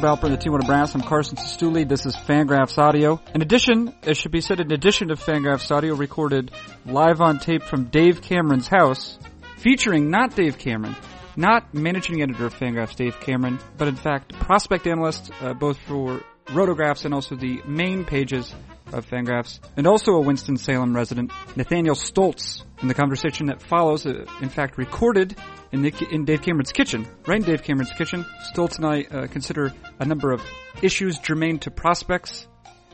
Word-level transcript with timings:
Balper 0.00 0.24
and 0.24 0.32
the 0.32 0.38
T1 0.38 0.66
Brass. 0.66 0.94
I'm 0.94 1.02
Carson 1.02 1.36
Cistulli. 1.36 1.86
This 1.86 2.06
is 2.06 2.16
Fangraphs 2.16 2.78
Audio. 2.78 3.20
In 3.34 3.42
addition, 3.42 3.94
it 4.02 4.16
should 4.16 4.32
be 4.32 4.40
said, 4.40 4.58
in 4.58 4.72
addition 4.72 5.08
to 5.08 5.14
Fangraphs 5.14 5.70
Audio 5.70 5.94
recorded 5.94 6.50
live 6.86 7.20
on 7.20 7.38
tape 7.38 7.62
from 7.62 7.84
Dave 7.84 8.22
Cameron's 8.22 8.66
house, 8.66 9.18
featuring 9.58 10.08
not 10.10 10.34
Dave 10.34 10.56
Cameron, 10.56 10.96
not 11.36 11.74
managing 11.74 12.22
editor 12.22 12.46
of 12.46 12.54
Fangraphs 12.54 12.96
Dave 12.96 13.20
Cameron, 13.20 13.58
but 13.76 13.88
in 13.88 13.96
fact 13.96 14.32
prospect 14.32 14.86
analyst 14.86 15.30
uh, 15.42 15.52
both 15.52 15.78
for 15.80 16.22
rotographs 16.46 17.04
and 17.04 17.12
also 17.12 17.36
the 17.36 17.60
main 17.66 18.06
pages 18.06 18.54
of 18.92 19.08
Fangraphs, 19.08 19.60
and 19.76 19.86
also 19.86 20.12
a 20.12 20.20
Winston-Salem 20.20 20.94
resident, 20.94 21.32
Nathaniel 21.56 21.94
Stoltz. 21.94 22.62
In 22.82 22.88
the 22.88 22.94
conversation 22.94 23.46
that 23.46 23.60
follows, 23.60 24.06
uh, 24.06 24.24
in 24.40 24.48
fact 24.48 24.78
recorded 24.78 25.36
in, 25.70 25.82
the, 25.82 25.92
in 26.10 26.24
Dave 26.24 26.40
Cameron's 26.40 26.72
kitchen, 26.72 27.06
right 27.26 27.38
in 27.38 27.44
Dave 27.44 27.62
Cameron's 27.62 27.92
kitchen, 27.92 28.24
Stoltz 28.52 28.76
and 28.76 28.86
I 28.86 29.02
uh, 29.02 29.26
consider 29.26 29.72
a 29.98 30.04
number 30.06 30.32
of 30.32 30.42
issues 30.82 31.18
germane 31.18 31.58
to 31.60 31.70
prospects 31.70 32.46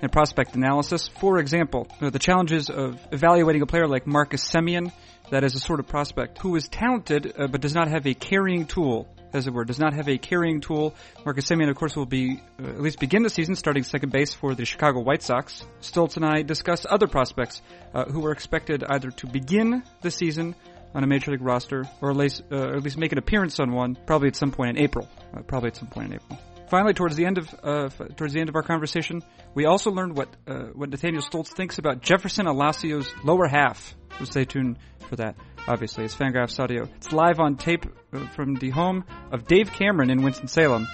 and 0.03 0.11
prospect 0.11 0.55
analysis. 0.56 1.09
For 1.09 1.39
example, 1.39 1.89
the 2.01 2.19
challenges 2.19 2.69
of 2.69 2.98
evaluating 3.12 3.62
a 3.62 3.67
player 3.67 3.87
like 3.87 4.06
Marcus 4.06 4.47
Semien, 4.47 4.92
that 5.31 5.45
is 5.45 5.55
a 5.55 5.61
sort 5.61 5.81
of 5.81 5.89
prospect 5.89 6.39
who 6.39 6.55
is 6.56 6.69
talented 6.69 7.33
uh, 7.39 7.47
but 7.48 7.61
does 7.61 7.75
not 7.75 7.89
have 7.89 8.06
a 8.06 8.15
carrying 8.15 8.67
tool 8.67 9.09
as 9.33 9.47
it 9.47 9.53
were, 9.53 9.65
does 9.65 9.79
not 9.79 9.93
have 9.95 10.09
a 10.09 10.19
carrying 10.19 10.61
tool. 10.61 10.95
Marcus 11.25 11.47
Semien, 11.47 11.69
of 11.69 11.77
course, 11.77 11.97
will 11.97 12.07
be 12.07 12.43
uh, 12.62 12.69
at 12.69 12.80
least 12.80 12.98
begin 12.98 13.23
the 13.23 13.30
season 13.30 13.55
starting 13.55 13.83
second 13.83 14.11
base 14.11 14.34
for 14.34 14.55
the 14.55 14.65
Chicago 14.65 15.01
White 15.01 15.23
Sox. 15.23 15.65
Stoltz 15.80 16.17
and 16.17 16.25
I 16.25 16.43
discuss 16.43 16.87
other 16.89 17.07
prospects 17.07 17.62
uh, 17.95 18.05
who 18.05 18.25
are 18.27 18.33
expected 18.33 18.84
either 18.84 19.11
to 19.11 19.27
begin 19.27 19.83
the 20.03 20.11
season 20.11 20.55
on 20.95 21.05
a 21.05 21.06
major 21.06 21.31
league 21.31 21.42
roster 21.42 21.84
or 22.00 22.11
at 22.11 22.17
least, 22.17 22.42
uh, 22.50 22.56
or 22.56 22.77
at 22.77 22.83
least 22.83 22.97
make 22.97 23.12
an 23.12 23.19
appearance 23.19 23.61
on 23.61 23.73
one, 23.73 23.97
probably 24.06 24.28
at 24.28 24.37
some 24.37 24.50
point 24.50 24.77
in 24.77 24.83
April. 24.83 25.09
Uh, 25.34 25.43
probably 25.43 25.69
at 25.69 25.77
some 25.77 25.89
point 25.89 26.09
in 26.09 26.15
April. 26.15 26.39
Finally, 26.69 26.95
towards 26.95 27.15
the 27.15 27.25
end 27.25 27.39
of 27.39 27.55
uh, 27.62 27.89
towards 28.17 28.33
the 28.33 28.41
end 28.41 28.48
of 28.48 28.56
our 28.56 28.62
conversation, 28.62 29.22
we 29.55 29.67
also 29.67 29.93
learned 29.93 30.17
what 30.17 30.28
uh, 30.48 30.65
what 30.75 30.91
Nathaniel 30.91 31.22
Stoltz 31.22 31.48
thinks 31.48 31.78
about 31.78 32.03
Jefferson 32.03 32.48
Olacio's 32.48 33.09
lower 33.22 33.47
half. 33.47 33.95
So 34.19 34.25
stay 34.25 34.45
tuned 34.45 34.78
for 35.09 35.17
that 35.17 35.37
obviously. 35.69 36.05
It's 36.05 36.14
Fangraphs 36.14 36.59
Audio. 36.61 36.89
It's 36.97 37.12
live 37.12 37.41
on 37.41 37.56
tape 37.56 37.86
uh, 38.12 38.27
from 38.28 38.55
the 38.55 38.70
home 38.70 39.05
of 39.33 39.47
Dave 39.47 39.72
Cameron 39.72 40.11
in 40.11 40.22
Winston-Salem. 40.22 40.86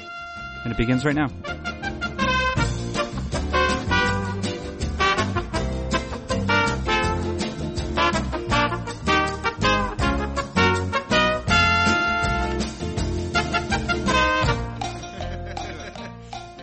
And 0.64 0.72
it 0.72 0.76
begins 0.76 1.04
right 1.04 1.14
now. 1.14 1.28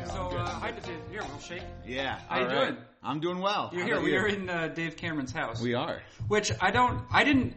So 0.07 0.29
hi 0.37 0.71
to 0.71 0.81
Dave. 0.81 0.99
Here, 1.11 1.21
shake. 1.41 1.61
Yeah. 1.85 2.19
How 2.27 2.39
you 2.41 2.49
doing? 2.49 2.77
I'm 3.03 3.19
doing 3.19 3.39
well. 3.39 3.69
You're 3.73 3.81
How 3.81 3.87
here. 3.87 4.01
We 4.01 4.15
are 4.17 4.27
in 4.27 4.49
uh, 4.49 4.67
Dave 4.67 4.97
Cameron's 4.97 5.31
house. 5.31 5.61
We 5.61 5.73
are. 5.73 6.01
Which 6.27 6.51
I 6.61 6.71
don't. 6.71 7.01
I 7.11 7.23
didn't. 7.23 7.55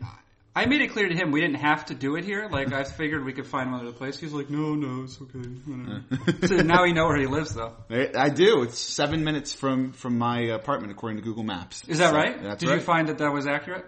I 0.55 0.67
made 0.67 0.83
it 0.83 0.89
clear 0.89 1.09
to 1.09 1.15
him 1.15 1.31
we 1.31 1.41
didn't 1.41 1.61
have 1.61 1.87
to 1.87 1.95
do 1.95 2.17
it 2.17 2.25
here. 2.25 2.47
Like 2.51 2.73
I 2.75 2.85
figured 2.85 3.25
we 3.25 3.33
could 3.33 3.47
find 3.47 3.73
one 3.73 3.81
other 3.81 3.93
place. 3.93 4.19
He's 4.19 4.33
like, 4.35 4.51
no, 4.51 4.75
no, 4.75 5.05
it's 5.05 5.19
okay. 5.23 6.47
so 6.47 6.57
now 6.57 6.83
we 6.83 6.93
know 6.93 7.07
where 7.07 7.17
he 7.17 7.27
lives, 7.27 7.55
though. 7.55 7.73
I 7.91 8.29
do. 8.29 8.63
It's 8.63 8.79
seven 8.79 9.25
minutes 9.25 9.55
from 9.55 9.93
from 9.93 10.19
my 10.19 10.41
apartment, 10.41 10.93
according 10.93 11.19
to 11.19 11.25
Google 11.25 11.43
Maps. 11.43 11.83
Is 11.89 11.99
that 11.99 12.11
So, 12.11 12.17
right? 12.17 12.43
That's 12.43 12.61
Did 12.61 12.69
right. 12.69 12.75
you 12.77 12.81
find 12.83 13.09
that 13.09 13.19
that 13.19 13.33
was 13.33 13.47
accurate? 13.47 13.87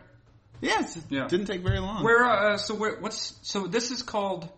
Yes. 0.63 0.99
Yeah. 1.11 1.27
Didn't 1.29 1.47
take 1.47 1.61
very 1.61 1.81
long. 1.81 2.03
Where? 2.03 2.25
Uh, 2.25 2.57
so 2.57 2.75
where? 2.75 2.97
What's? 2.99 3.39
So 3.43 3.67
this 3.67 3.91
is 3.91 4.03
called. 4.03 4.49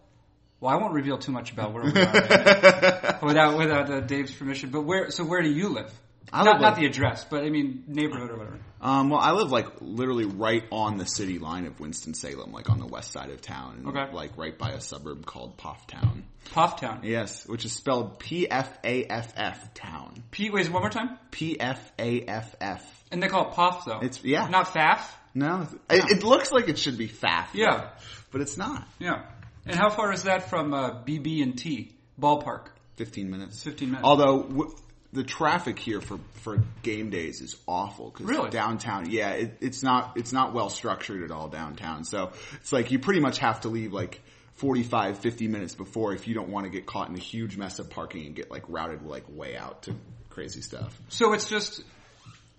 Well, 0.61 0.73
I 0.73 0.77
won't 0.77 0.95
reveal 0.95 1.19
too 1.19 1.33
much 1.33 1.53
about 1.53 1.75
where 1.75 1.85
we 1.85 1.91
are 1.91 1.95
right 1.95 3.23
without 3.23 3.59
without 3.59 3.91
uh, 3.91 4.01
Dave's 4.01 4.33
permission. 4.33 4.71
But 4.71 4.83
where? 4.83 5.11
So 5.11 5.25
where 5.25 5.43
do 5.43 5.51
you 5.51 5.69
live? 5.71 5.93
I 6.33 6.45
not 6.45 6.55
live, 6.55 6.61
not 6.63 6.77
the 6.77 6.87
address, 6.87 7.25
but 7.29 7.43
I 7.45 7.51
mean 7.51 7.85
neighborhood 7.89 8.31
or 8.31 8.37
whatever. 8.37 8.59
Um, 8.81 9.09
well, 9.11 9.21
I 9.21 9.33
live 9.33 9.51
like 9.51 9.67
literally 9.81 10.27
right 10.27 10.63
on 10.71 10.99
the 10.99 11.07
city 11.07 11.39
line 11.39 11.67
of 11.67 11.81
Winston 11.81 12.13
Salem, 12.15 12.53
like 12.53 12.69
on 12.69 12.79
the 12.79 12.87
west 12.87 13.11
side 13.11 13.31
of 13.31 13.41
town, 13.41 13.77
and, 13.79 13.89
Okay. 13.89 14.13
like 14.13 14.37
right 14.37 14.57
by 14.57 14.71
a 14.73 14.81
suburb 14.81 15.25
called 15.25 15.57
Pfafftown. 15.57 16.23
Pfafftown. 16.53 17.03
Yes, 17.03 17.47
which 17.47 17.65
is 17.65 17.73
spelled 17.73 18.19
P 18.19 18.49
F 18.51 18.69
A 18.85 19.05
F 19.05 19.33
F 19.37 19.73
town. 19.75 20.23
P. 20.31 20.51
Wait, 20.51 20.71
one 20.71 20.83
more 20.83 20.91
time. 20.91 21.19
P 21.31 21.59
F 21.59 21.91
A 21.99 22.21
F 22.23 22.55
F. 22.61 23.05
And 23.11 23.23
they 23.23 23.29
call 23.29 23.49
it 23.49 23.55
Poff 23.55 23.85
though. 23.87 23.99
It's- 23.99 24.23
yeah. 24.23 24.47
Not 24.49 24.67
Faff. 24.67 25.01
No, 25.35 25.69
it, 25.91 26.19
it 26.19 26.23
looks 26.25 26.51
like 26.53 26.69
it 26.69 26.79
should 26.79 26.97
be 26.99 27.09
Faff. 27.09 27.47
Yeah. 27.55 27.91
but 28.31 28.41
it's 28.41 28.57
not. 28.57 28.87
Yeah. 28.99 29.23
And 29.67 29.75
how 29.77 29.91
far 29.91 30.13
is 30.13 30.25
that 30.25 30.49
from 30.51 30.73
uh, 30.75 31.03
BB 31.03 31.43
and 31.43 31.57
T 31.59 31.93
ballpark? 32.21 32.67
15 32.97 33.31
minutes. 33.31 33.63
15 33.63 33.89
minutes. 33.91 34.05
Although 34.07 34.43
w- 34.45 34.75
the 35.13 35.25
traffic 35.25 35.79
here 35.79 36.01
for, 36.01 36.19
for 36.43 36.63
game 36.83 37.11
days 37.11 37.41
is 37.41 37.57
awful 37.67 38.11
because 38.11 38.27
Really? 38.27 38.51
downtown, 38.51 39.11
yeah, 39.11 39.31
it, 39.31 39.59
it's 39.61 39.83
not 39.83 40.17
it's 40.17 40.33
not 40.33 40.53
well 40.53 40.69
structured 40.69 41.23
at 41.23 41.31
all 41.31 41.49
downtown. 41.49 42.05
So 42.05 42.33
it's 42.57 42.73
like 42.73 42.91
you 42.91 42.99
pretty 42.99 43.21
much 43.21 43.39
have 43.39 43.63
to 43.63 43.69
leave 43.69 43.93
like 43.93 44.21
45, 44.55 45.19
50 45.19 45.49
minutes 45.49 45.75
before 45.75 46.15
if 46.15 46.27
you 46.27 46.35
don't 46.35 46.49
want 46.49 46.65
to 46.65 46.71
get 46.71 46.87
caught 46.87 47.09
in 47.09 47.15
a 47.15 47.21
huge 47.21 47.57
mess 47.57 47.79
of 47.79 47.91
parking 47.91 48.27
and 48.27 48.35
get 48.35 48.51
like 48.51 48.65
routed 48.69 49.03
like 49.03 49.25
way 49.29 49.57
out 49.57 49.83
to 49.83 49.95
crazy 50.31 50.61
stuff. 50.63 50.99
So 51.09 51.33
it's 51.35 51.49
just, 51.49 51.83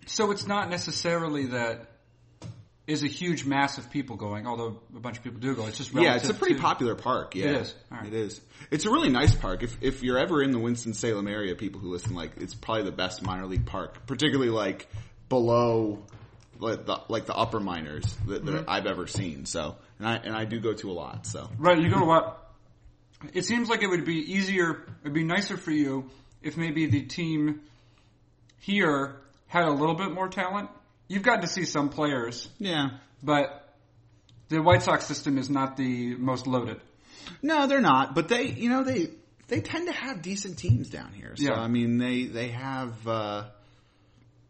so 0.05 0.31
it's 0.31 0.47
not 0.47 0.69
necessarily 0.69 1.47
that 1.47 1.87
is 2.87 3.03
a 3.03 3.07
huge 3.07 3.45
mass 3.45 3.77
of 3.77 3.91
people 3.91 4.15
going, 4.15 4.47
although 4.47 4.79
a 4.95 4.99
bunch 4.99 5.17
of 5.17 5.23
people 5.23 5.39
do 5.41 5.53
go. 5.55 5.67
It's 5.67 5.77
just 5.77 5.93
Yeah, 5.93 6.15
it's 6.15 6.29
a 6.29 6.33
pretty 6.33 6.55
to- 6.55 6.61
popular 6.61 6.95
park. 6.95 7.35
Yeah, 7.35 7.47
It 7.47 7.55
is. 7.61 7.75
Right. 7.91 8.07
It 8.07 8.13
is. 8.13 8.39
It's 8.71 8.85
a 8.85 8.89
really 8.89 9.09
nice 9.09 9.35
park. 9.35 9.61
If 9.61 9.77
if 9.81 10.03
you're 10.03 10.17
ever 10.17 10.41
in 10.41 10.51
the 10.51 10.59
Winston 10.59 10.93
Salem 10.93 11.27
area, 11.27 11.53
people 11.55 11.81
who 11.81 11.91
listen, 11.91 12.15
like, 12.15 12.31
it's 12.37 12.53
probably 12.53 12.83
the 12.83 12.91
best 12.93 13.21
minor 13.21 13.45
league 13.45 13.65
park, 13.65 14.05
particularly 14.07 14.49
like 14.51 14.87
below 15.29 16.03
like 16.59 16.85
the 16.85 17.01
like 17.09 17.25
the 17.27 17.35
upper 17.35 17.59
minors 17.59 18.05
that, 18.27 18.43
that 18.45 18.51
Mm-hmm. 18.51 18.69
I've 18.69 18.87
ever 18.87 19.05
seen. 19.05 19.45
So, 19.45 19.75
and 19.99 20.07
I 20.07 20.15
and 20.15 20.33
I 20.35 20.45
do 20.45 20.59
go 20.59 20.73
to 20.73 20.89
a 20.89 20.93
lot. 20.93 21.27
So, 21.27 21.49
Right, 21.59 21.77
you 21.77 21.89
go 21.89 21.99
to 21.99 22.05
what? 22.05 22.43
It 23.33 23.45
seems 23.45 23.67
like 23.67 23.83
it 23.83 23.87
would 23.87 24.05
be 24.05 24.15
easier, 24.33 24.85
it'd 25.01 25.13
be 25.13 25.23
nicer 25.23 25.57
for 25.57 25.71
you 25.71 26.09
if 26.41 26.55
maybe 26.55 26.85
the 26.85 27.01
team 27.01 27.61
here 28.59 29.15
had 29.47 29.65
a 29.65 29.71
little 29.71 29.95
bit 29.95 30.11
more 30.11 30.27
talent. 30.29 30.69
You've 31.07 31.23
gotten 31.23 31.41
to 31.41 31.47
see 31.47 31.65
some 31.65 31.89
players, 31.89 32.49
yeah. 32.59 32.89
but 33.23 33.75
the 34.49 34.61
White 34.61 34.83
Sox 34.83 35.05
system 35.05 35.37
is 35.37 35.49
not 35.49 35.77
the 35.77 36.15
most 36.15 36.47
loaded. 36.47 36.81
No, 37.41 37.67
they're 37.67 37.81
not. 37.81 38.13
But 38.15 38.27
they, 38.27 38.47
you 38.47 38.69
know, 38.69 38.83
they 38.83 39.09
they 39.47 39.61
tend 39.61 39.87
to 39.87 39.93
have 39.93 40.21
decent 40.21 40.57
teams 40.57 40.89
down 40.89 41.13
here. 41.13 41.33
So 41.35 41.43
Yeah. 41.45 41.53
I 41.59 41.67
mean, 41.67 41.97
they 41.97 42.25
they 42.25 42.49
have. 42.49 43.07
uh 43.07 43.45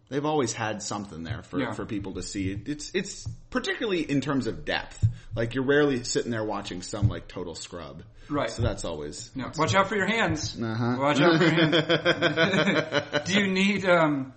They've 0.10 0.26
always 0.26 0.54
had 0.54 0.82
something 0.82 1.24
there 1.24 1.44
for, 1.44 1.60
Yeah. 1.60 1.74
for 1.74 1.86
people 1.86 2.14
to 2.14 2.24
see. 2.24 2.50
It's 2.66 2.92
it's 2.94 3.28
particularly 3.50 4.02
in 4.10 4.22
terms 4.22 4.48
of 4.48 4.64
depth. 4.64 5.06
Like 5.36 5.54
you're 5.54 5.66
rarely 5.66 6.02
sitting 6.06 6.32
there 6.32 6.46
watching 6.46 6.82
some 6.82 7.10
like 7.10 7.28
total 7.28 7.56
scrub. 7.56 8.04
Right. 8.30 8.50
So 8.50 8.62
that's 8.62 8.86
always 8.86 9.30
Yeah, 9.36 9.52
watch 9.58 9.76
out 9.76 9.90
for 9.90 9.98
your 9.98 10.08
hands. 10.08 10.58
Uh-huh. 10.62 10.96
Watch 10.98 11.20
out 11.20 11.38
for 11.38 11.44
your 11.44 11.52
hands. 11.52 13.24
Do 13.26 13.34
you 13.42 13.48
need, 13.52 13.86
um, 13.86 14.34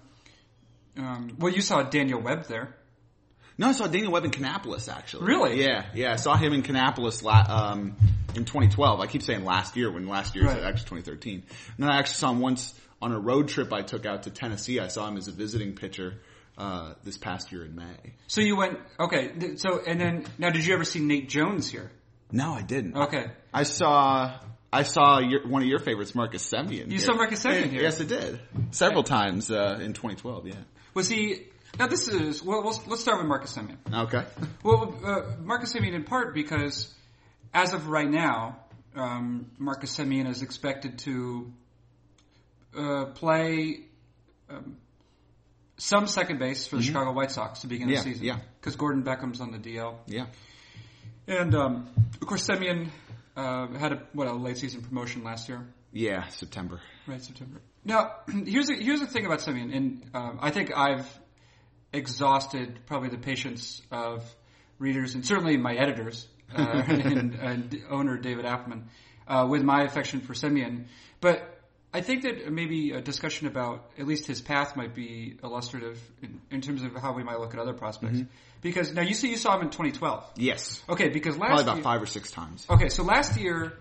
um, 1.06 1.36
well, 1.38 1.52
you 1.52 1.60
saw 1.60 1.82
Daniel 1.82 2.20
Webb 2.20 2.44
there. 2.46 2.74
No, 3.58 3.68
I 3.68 3.72
saw 3.72 3.86
Daniel 3.86 4.12
Webb 4.12 4.24
in 4.24 4.30
Kannapolis 4.30 4.88
actually. 4.88 5.26
Really? 5.26 5.62
Yeah, 5.62 5.84
yeah. 5.94 6.12
I 6.12 6.16
saw 6.16 6.34
him 6.36 6.52
in 6.54 6.62
Kannapolis 6.62 7.22
la- 7.22 7.44
um, 7.72 7.96
in 8.34 8.44
2012. 8.46 9.00
I 9.00 9.06
keep 9.06 9.22
saying 9.22 9.44
last 9.44 9.76
year 9.76 9.90
when 9.90 10.08
last 10.08 10.34
year 10.34 10.46
was 10.46 10.54
Right. 10.54 10.64
actually 10.64 11.00
2013. 11.02 11.34
And 11.76 11.76
then 11.78 11.90
I 11.90 11.98
actually 11.98 12.14
saw 12.14 12.30
him 12.30 12.40
once 12.40 12.72
on 13.02 13.12
a 13.12 13.18
road 13.18 13.48
trip 13.48 13.72
I 13.72 13.82
took 13.82 14.06
out 14.06 14.22
to 14.24 14.30
Tennessee. 14.30 14.80
I 14.80 14.88
saw 14.88 15.06
him 15.08 15.16
as 15.18 15.28
a 15.28 15.32
visiting 15.32 15.74
pitcher 15.74 16.20
uh, 16.56 16.94
this 17.04 17.18
past 17.18 17.52
year 17.52 17.64
in 17.64 17.74
May. 17.74 18.14
So 18.28 18.40
you 18.40 18.56
went, 18.56 18.78
okay, 18.98 19.32
so, 19.56 19.80
and 19.86 20.00
then, 20.00 20.26
now 20.38 20.50
did 20.50 20.64
you 20.64 20.74
ever 20.74 20.84
see 20.84 21.00
Nate 21.00 21.28
Jones 21.28 21.68
here? 21.68 21.90
No, 22.32 22.52
I 22.52 22.62
didn't. 22.62 22.96
Okay. 22.96 23.26
I 23.52 23.64
saw 23.64 24.38
I 24.72 24.84
saw 24.84 25.18
your, 25.18 25.46
one 25.48 25.62
of 25.62 25.68
your 25.68 25.80
favorites, 25.80 26.14
Marcus 26.14 26.48
Semien. 26.48 26.90
You 26.92 26.98
saw 27.00 27.14
Marcus 27.14 27.42
Semien 27.42 27.70
here? 27.70 27.82
Yes, 27.82 28.00
I 28.00 28.04
did. 28.04 28.40
Several 28.70 29.02
times 29.02 29.50
uh, 29.50 29.78
in 29.82 29.94
2012. 29.94 30.46
Yeah. 30.46 30.54
Was 30.94 31.08
he, 31.08 31.46
now 31.78 31.86
this 31.86 32.08
is, 32.08 32.42
well, 32.42 32.64
let's, 32.64 32.86
let's 32.86 33.02
start 33.02 33.18
with 33.18 33.26
Marcus 33.28 33.54
Semien. 33.56 33.76
Okay. 33.92 34.24
Well, 34.62 34.94
uh, 35.04 35.22
Marcus 35.42 35.72
Semien 35.72 35.94
in 35.94 36.04
part 36.04 36.34
because 36.34 36.92
as 37.54 37.72
of 37.72 37.88
right 37.88 38.08
now, 38.10 38.58
um, 38.94 39.50
Marcus 39.58 39.96
Semien 39.96 40.28
is 40.28 40.42
expected 40.42 40.98
to 41.00 41.52
uh, 42.76 43.04
play 43.14 43.80
um, 44.50 44.76
some 45.78 46.06
second 46.06 46.38
base 46.38 46.66
for 46.66 46.76
the 46.76 46.82
Chicago 46.82 47.12
White 47.12 47.30
Sox 47.30 47.60
to 47.60 47.66
begin 47.66 47.88
Mm-hmm. 47.88 47.94
Yeah, 47.94 48.02
the 48.02 48.10
season. 48.10 48.24
yeah. 48.26 48.38
Because 48.60 48.76
Gordon 48.76 49.02
Beckham's 49.02 49.40
on 49.40 49.50
the 49.52 49.58
DL. 49.58 49.94
yeah. 50.06 50.26
And 51.26 51.54
um, 51.54 51.88
of 52.20 52.26
course, 52.26 52.46
Semien 52.46 52.88
uh, 53.36 53.68
had 53.68 53.92
a 53.92 54.02
what 54.12 54.26
a 54.26 54.32
late 54.32 54.58
season 54.58 54.82
promotion 54.82 55.22
last 55.22 55.48
year, 55.48 55.64
Yeah. 55.92 56.28
September. 56.28 56.80
right? 57.06 57.22
September. 57.22 57.60
Now, 57.84 58.12
here's 58.46 58.68
a, 58.70 58.74
here's 58.74 59.00
the 59.00 59.06
thing 59.06 59.26
about 59.26 59.40
Semien, 59.40 59.74
and 59.74 60.10
um, 60.14 60.38
I 60.40 60.50
think 60.50 60.76
I've 60.76 61.06
exhausted 61.92 62.80
probably 62.86 63.08
the 63.08 63.18
patience 63.18 63.82
of 63.90 64.24
readers 64.78 65.14
and 65.14 65.26
certainly 65.26 65.56
my 65.56 65.74
editors 65.74 66.26
uh, 66.56 66.62
and, 66.88 67.34
and 67.34 67.82
owner 67.90 68.16
David 68.16 68.44
Appelman 68.44 68.84
uh, 69.26 69.46
with 69.48 69.62
my 69.62 69.82
affection 69.82 70.20
for 70.20 70.34
Semien. 70.34 70.86
But 71.20 71.60
I 71.92 72.00
think 72.00 72.22
that 72.22 72.50
maybe 72.52 72.92
a 72.92 73.00
discussion 73.00 73.46
about 73.46 73.90
at 73.98 74.06
least 74.06 74.26
his 74.26 74.40
path 74.40 74.76
might 74.76 74.94
be 74.94 75.36
illustrative 75.42 76.00
in, 76.22 76.40
in 76.50 76.60
terms 76.60 76.82
of 76.82 76.94
how 76.96 77.12
we 77.12 77.24
might 77.24 77.40
look 77.40 77.52
at 77.52 77.60
other 77.60 77.74
prospects. 77.74 78.18
Mm-hmm. 78.18 78.30
Because 78.62 78.92
now 78.92 79.02
you 79.02 79.14
see 79.14 79.30
you 79.30 79.36
saw 79.36 79.56
him 79.56 79.62
in 79.62 79.70
2012. 79.70 80.32
Yes. 80.36 80.82
Okay, 80.88 81.08
because 81.08 81.36
last 81.36 81.48
Probably 81.48 81.62
about 81.64 81.76
year, 81.76 81.84
five 81.84 82.02
or 82.02 82.06
six 82.06 82.30
times. 82.30 82.66
okay, 82.68 82.90
so 82.90 83.02
last 83.02 83.38
year, 83.40 83.72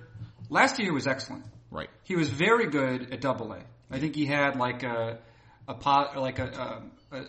last 0.49 0.79
year 0.79 0.93
was 0.93 1.05
excellent. 1.05 1.45
Right. 1.71 1.89
He 2.03 2.15
was 2.15 2.29
very 2.29 2.67
good 2.67 3.11
at 3.13 3.21
double 3.21 3.51
A. 3.53 3.59
I 3.91 3.99
think 3.99 4.15
he 4.15 4.25
had 4.25 4.55
like 4.57 4.83
a 4.83 5.19
a 5.67 5.73
pot 5.73 6.17
like 6.17 6.39
a 6.39 6.81
a, 7.11 7.17
a, 7.17 7.21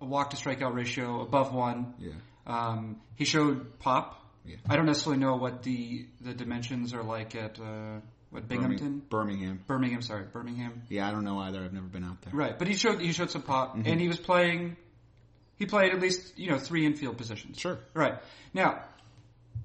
a 0.00 0.04
walk 0.04 0.30
to 0.30 0.36
strikeout 0.36 0.74
ratio 0.74 1.20
above 1.20 1.52
one. 1.54 1.94
Yeah. 1.98 2.12
Um, 2.46 3.00
he 3.16 3.24
showed 3.24 3.78
pop. 3.78 4.18
Yeah. 4.44 4.56
I 4.68 4.76
don't 4.76 4.86
necessarily 4.86 5.20
know 5.20 5.36
what 5.36 5.62
the 5.62 6.06
the 6.20 6.34
dimensions 6.34 6.94
are 6.94 7.02
like 7.02 7.34
at 7.36 7.60
uh, 7.60 8.00
what 8.30 8.48
Binghamton, 8.48 9.02
Birmingham. 9.10 9.62
Birmingham. 9.66 10.02
Sorry, 10.02 10.24
Birmingham. 10.24 10.82
Yeah, 10.88 11.06
I 11.06 11.12
don't 11.12 11.24
know 11.24 11.38
either. 11.38 11.62
I've 11.62 11.72
never 11.72 11.86
been 11.86 12.02
out 12.04 12.22
there. 12.22 12.32
Right, 12.34 12.58
but 12.58 12.66
he 12.66 12.74
showed 12.74 13.00
he 13.00 13.12
showed 13.12 13.30
some 13.30 13.42
pop, 13.42 13.76
Mm-hmm. 13.76 13.86
and 13.88 14.00
he 14.00 14.08
was 14.08 14.18
playing. 14.18 14.76
He 15.56 15.66
played 15.66 15.92
at 15.94 16.00
least 16.00 16.36
you 16.38 16.50
know 16.50 16.58
three 16.58 16.84
infield 16.86 17.18
positions. 17.18 17.58
Sure. 17.60 17.78
Right 17.94 18.14
now, 18.52 18.82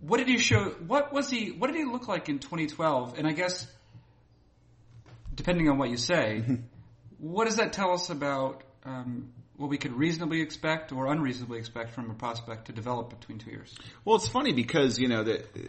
what 0.01 0.17
did 0.17 0.27
he 0.27 0.37
show? 0.37 0.75
What 0.85 1.11
was 1.11 1.29
he? 1.29 1.51
What 1.51 1.67
did 1.67 1.77
he 1.77 1.85
look 1.85 2.07
like 2.07 2.29
in 2.29 2.37
2012? 2.39 3.15
And 3.17 3.25
I 3.27 3.31
guess, 3.31 3.65
depending 5.37 5.69
on 5.69 5.77
what 5.77 5.89
you 5.89 5.97
say, 5.97 6.43
what 7.17 7.45
does 7.45 7.55
that 7.55 7.71
tell 7.71 7.93
us 7.93 8.09
about 8.09 8.63
um, 8.83 9.31
what 9.55 9.69
we 9.69 9.77
could 9.77 9.93
reasonably 9.93 10.41
expect 10.41 10.91
or 10.91 11.07
unreasonably 11.07 11.59
expect 11.59 11.91
from 11.91 12.11
a 12.11 12.13
prospect 12.13 12.65
to 12.65 12.73
develop 12.73 13.09
between 13.09 13.37
two 13.37 13.51
years? 13.51 13.73
Well, 14.03 14.17
it's 14.17 14.27
funny 14.27 14.51
because 14.51 14.99
you 14.99 15.07
know 15.07 15.23
that 15.23 15.41
uh, 15.41 15.59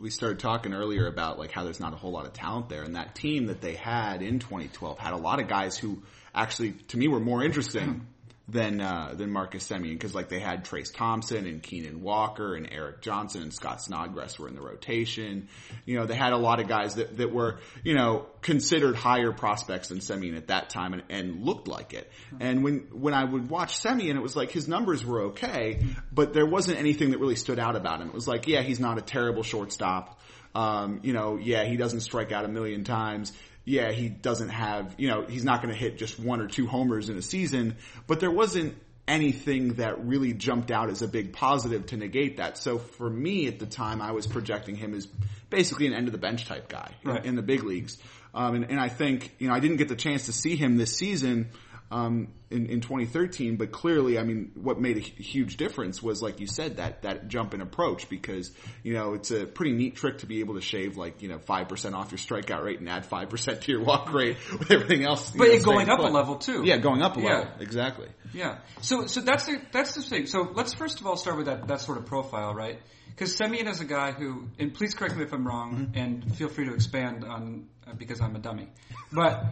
we 0.00 0.10
started 0.10 0.40
talking 0.40 0.74
earlier 0.74 1.06
about 1.06 1.38
like 1.38 1.52
how 1.52 1.62
there's 1.62 1.80
not 1.80 1.92
a 1.92 1.96
whole 1.96 2.10
lot 2.10 2.26
of 2.26 2.32
talent 2.32 2.68
there, 2.68 2.82
and 2.82 2.96
that 2.96 3.14
team 3.14 3.46
that 3.46 3.60
they 3.60 3.74
had 3.74 4.22
in 4.22 4.40
2012 4.40 4.98
had 4.98 5.12
a 5.12 5.16
lot 5.16 5.40
of 5.40 5.46
guys 5.48 5.78
who 5.78 6.02
actually, 6.34 6.72
to 6.72 6.98
me, 6.98 7.08
were 7.08 7.20
more 7.20 7.44
interesting 7.44 8.06
than 8.48 8.80
uh, 8.80 9.12
than 9.14 9.30
Marcus 9.30 9.68
Semien 9.68 9.92
because 9.92 10.14
like 10.14 10.30
they 10.30 10.40
had 10.40 10.64
Trayce 10.64 10.92
Thompson 10.92 11.46
and 11.46 11.62
Keenan 11.62 12.00
Walker 12.00 12.54
and 12.54 12.66
Erik 12.72 13.02
Johnson 13.02 13.42
and 13.42 13.52
Scott 13.52 13.78
Snodgress 13.78 14.38
were 14.38 14.48
in 14.48 14.54
the 14.54 14.62
rotation. 14.62 15.48
You 15.84 15.98
know, 15.98 16.06
they 16.06 16.14
had 16.14 16.32
a 16.32 16.38
lot 16.38 16.58
of 16.58 16.66
guys 16.66 16.94
that 16.94 17.18
that 17.18 17.32
were 17.32 17.58
you 17.84 17.94
know 17.94 18.26
considered 18.40 18.96
higher 18.96 19.32
prospects 19.32 19.88
than 19.88 19.98
Semien 19.98 20.36
at 20.36 20.48
that 20.48 20.70
time 20.70 20.94
and, 20.94 21.02
and 21.10 21.44
looked 21.44 21.68
like 21.68 21.92
it. 21.92 22.10
And 22.40 22.64
when 22.64 22.88
when 22.92 23.12
I 23.12 23.24
would 23.24 23.50
watch 23.50 23.78
Semien, 23.78 24.16
it 24.16 24.22
was 24.22 24.34
like 24.34 24.50
his 24.50 24.66
numbers 24.66 25.04
were 25.04 25.22
okay, 25.26 25.84
but 26.10 26.32
there 26.32 26.46
wasn't 26.46 26.78
anything 26.78 27.10
that 27.10 27.18
really 27.18 27.36
stood 27.36 27.58
out 27.58 27.76
about 27.76 28.00
him. 28.00 28.08
It 28.08 28.14
was 28.14 28.26
like, 28.26 28.48
yeah, 28.48 28.62
he's 28.62 28.80
not 28.80 28.96
a 28.96 29.02
terrible 29.02 29.42
shortstop. 29.42 30.18
Um, 30.54 31.00
you 31.02 31.12
know, 31.12 31.36
yeah, 31.36 31.64
he 31.64 31.76
doesn't 31.76 32.00
strike 32.00 32.32
out 32.32 32.46
a 32.46 32.48
million 32.48 32.82
times 32.82 33.34
yeah, 33.68 33.92
he 33.92 34.08
doesn't 34.08 34.48
have, 34.48 34.94
you 34.98 35.08
know, 35.08 35.26
he's 35.26 35.44
not 35.44 35.62
going 35.62 35.72
to 35.72 35.78
hit 35.78 35.98
just 35.98 36.18
one 36.18 36.40
or 36.40 36.48
two 36.48 36.66
homers 36.66 37.10
in 37.10 37.16
a 37.18 37.22
season, 37.22 37.76
but 38.06 38.18
there 38.18 38.30
wasn't 38.30 38.74
anything 39.06 39.74
that 39.74 40.04
really 40.06 40.32
jumped 40.32 40.70
out 40.70 40.90
as 40.90 41.02
a 41.02 41.08
big 41.08 41.32
positive 41.32 41.86
to 41.86 41.96
negate 41.96 42.38
that. 42.38 42.58
So 42.58 42.78
for 42.78 43.08
me 43.08 43.46
at 43.46 43.58
the 43.58 43.66
time, 43.66 44.02
I 44.02 44.12
was 44.12 44.26
projecting 44.26 44.76
him 44.76 44.94
as 44.94 45.06
basically 45.50 45.86
an 45.86 45.94
end 45.94 46.08
of 46.08 46.12
the 46.12 46.18
bench 46.18 46.46
type 46.46 46.68
guy 46.68 46.94
in- 47.04 47.24
in, 47.24 47.34
the 47.36 47.42
big 47.42 47.62
leagues. 47.62 47.98
Um, 48.34 48.54
and, 48.54 48.70
and 48.70 48.80
I 48.80 48.88
think, 48.88 49.34
you 49.38 49.48
know, 49.48 49.54
I 49.54 49.60
didn't 49.60 49.76
get 49.78 49.88
the 49.88 49.96
chance 49.96 50.26
to 50.26 50.32
see 50.32 50.56
him 50.56 50.76
this 50.76 50.96
season, 50.96 51.48
um, 51.90 52.28
in, 52.50 52.66
in 52.66 52.80
2013, 52.80 53.56
but 53.56 53.72
clearly, 53.72 54.18
I 54.18 54.22
mean, 54.22 54.52
what 54.54 54.80
made 54.80 54.96
a 54.96 55.00
huge 55.00 55.56
difference 55.56 56.02
was, 56.02 56.22
like 56.22 56.40
you 56.40 56.46
said, 56.46 56.76
that, 56.76 57.02
that 57.02 57.28
jump 57.28 57.54
in 57.54 57.60
approach 57.60 58.08
because, 58.08 58.50
you 58.82 58.94
know, 58.94 59.14
it's 59.14 59.30
a 59.30 59.46
pretty 59.46 59.72
neat 59.72 59.96
trick 59.96 60.18
to 60.18 60.26
be 60.26 60.40
able 60.40 60.54
to 60.54 60.60
shave 60.60 60.96
like, 60.96 61.22
you 61.22 61.28
know, 61.28 61.38
5% 61.38 61.94
off 61.94 62.10
your 62.10 62.18
strikeout 62.18 62.62
rate 62.62 62.78
and 62.80 62.88
add 62.88 63.08
5% 63.08 63.60
to 63.62 63.72
your 63.72 63.82
walk 63.82 64.12
rate 64.12 64.36
with 64.58 64.70
everything 64.70 65.04
else. 65.04 65.30
But 65.30 65.48
know, 65.48 65.62
going 65.62 65.88
up 65.88 66.00
a 66.00 66.02
level 66.02 66.36
too. 66.36 66.62
Yeah, 66.64 66.78
going 66.78 67.02
up 67.02 67.16
a 67.16 67.20
Yeah. 67.20 67.26
level. 67.38 67.52
Exactly. 67.60 68.08
Yeah. 68.34 68.58
So 68.82 69.06
so 69.06 69.20
that's 69.20 69.46
the 69.46 69.60
that's 69.72 69.94
the 69.94 70.02
thing. 70.02 70.26
So 70.26 70.50
let's 70.54 70.74
first 70.74 71.00
of 71.00 71.06
all 71.06 71.16
start 71.16 71.36
with 71.38 71.46
that 71.46 71.68
that 71.68 71.80
sort 71.80 71.98
of 71.98 72.06
profile, 72.06 72.54
right? 72.54 72.78
Because 73.06 73.36
Semien 73.36 73.68
is 73.68 73.80
a 73.80 73.84
guy 73.84 74.12
who, 74.12 74.48
and 74.58 74.72
please 74.72 74.94
correct 74.94 75.16
me 75.16 75.24
if 75.24 75.32
I'm 75.32 75.46
wrong, 75.46 75.92
and 75.94 76.36
feel 76.36 76.48
free 76.48 76.66
to 76.66 76.74
expand 76.74 77.24
on 77.24 77.66
uh, 77.86 77.94
because 77.94 78.20
I'm 78.20 78.36
a 78.36 78.38
dummy, 78.38 78.68
but 79.12 79.44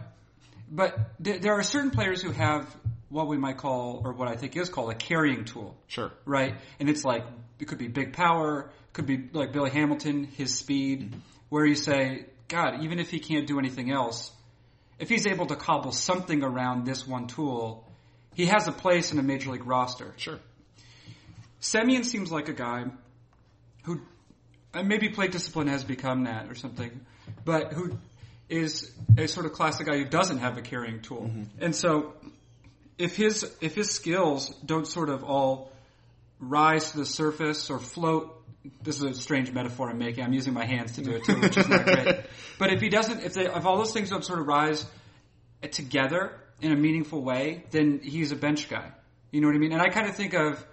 but 0.69 0.97
th- 1.23 1.41
there 1.41 1.53
are 1.53 1.63
certain 1.63 1.91
players 1.91 2.21
who 2.21 2.31
have 2.31 2.67
what 3.09 3.27
we 3.27 3.37
might 3.37 3.57
call, 3.57 4.01
or 4.03 4.11
what 4.13 4.27
I 4.27 4.35
think 4.35 4.57
is 4.57 4.69
called, 4.69 4.91
a 4.91 4.95
carrying 4.95 5.45
tool, 5.45 5.77
Sure. 5.87 6.11
right? 6.25 6.55
And 6.79 6.89
it's 6.89 7.05
like 7.05 7.23
it 7.59 7.65
could 7.67 7.77
be 7.77 7.87
big 7.87 8.13
power, 8.13 8.69
could 8.93 9.05
be 9.05 9.29
like 9.31 9.53
Billy 9.53 9.69
Hamilton, 9.69 10.25
his 10.25 10.55
speed, 10.55 11.15
where 11.49 11.65
you 11.65 11.75
say, 11.75 12.25
God, 12.49 12.83
even 12.83 12.99
if 12.99 13.09
he 13.09 13.19
can't 13.19 13.47
do 13.47 13.59
anything 13.59 13.91
else, 13.91 14.31
if 14.99 15.09
he's 15.09 15.25
able 15.27 15.45
to 15.47 15.55
cobble 15.55 15.91
something 15.91 16.43
around 16.43 16.85
this 16.85 17.07
one 17.07 17.27
tool, 17.27 17.87
he 18.35 18.47
has 18.47 18.67
a 18.67 18.71
place 18.71 19.11
in 19.13 19.19
a 19.19 19.23
major 19.23 19.51
league 19.51 19.65
roster. 19.65 20.13
Sure. 20.17 20.39
Semien 21.61 22.03
seems 22.05 22.31
like 22.31 22.49
a 22.49 22.53
guy 22.53 22.85
who 23.83 24.01
maybe 24.83 25.09
plate 25.09 25.31
discipline 25.31 25.67
has 25.67 25.83
become 25.83 26.25
that 26.25 26.49
or 26.49 26.55
something, 26.55 27.01
but 27.45 27.73
who 27.73 27.97
is 28.49 28.91
a 29.17 29.27
sort 29.27 29.45
of 29.45 29.53
classic 29.53 29.87
guy 29.87 29.97
who 29.97 30.05
doesn't 30.05 30.39
have 30.39 30.57
a 30.57 30.61
carrying 30.61 31.01
tool. 31.01 31.23
Mm-hmm. 31.23 31.63
And 31.63 31.75
so 31.75 32.13
if 32.97 33.15
his 33.15 33.43
if 33.61 33.75
his 33.75 33.91
skills 33.91 34.49
don't 34.65 34.87
sort 34.87 35.09
of 35.09 35.23
all 35.23 35.71
rise 36.39 36.91
to 36.91 36.97
the 36.97 37.05
surface 37.05 37.69
or 37.69 37.79
float 37.79 38.37
this 38.81 38.97
is 38.97 39.03
a 39.03 39.13
strange 39.13 39.51
metaphor 39.51 39.89
I'm 39.89 39.97
making. 39.97 40.23
I'm 40.23 40.33
using 40.33 40.53
my 40.53 40.65
hands 40.65 40.93
to 40.93 41.01
do 41.01 41.11
it 41.11 41.23
too, 41.23 41.39
which 41.39 41.57
is 41.57 41.67
not 41.67 41.85
great. 41.85 42.15
But 42.59 42.73
if 42.73 42.81
he 42.81 42.89
doesn't, 42.89 43.23
if, 43.23 43.35
they, 43.35 43.45
if 43.45 43.65
all 43.65 43.77
those 43.77 43.93
things 43.93 44.09
don't 44.09 44.25
sort 44.25 44.39
of 44.39 44.47
rise 44.47 44.83
together 45.71 46.33
in 46.59 46.71
a 46.71 46.75
meaningful 46.75 47.21
way, 47.21 47.65
then 47.69 47.99
he's 48.01 48.31
a 48.31 48.35
bench 48.35 48.67
guy. 48.67 48.91
You 49.31 49.41
know 49.41 49.47
what 49.47 49.55
I 49.55 49.59
mean? 49.59 49.73
And 49.73 49.81
I 49.81 49.89
kind 49.89 50.07
of 50.07 50.15
think 50.15 50.33
of 50.33 50.65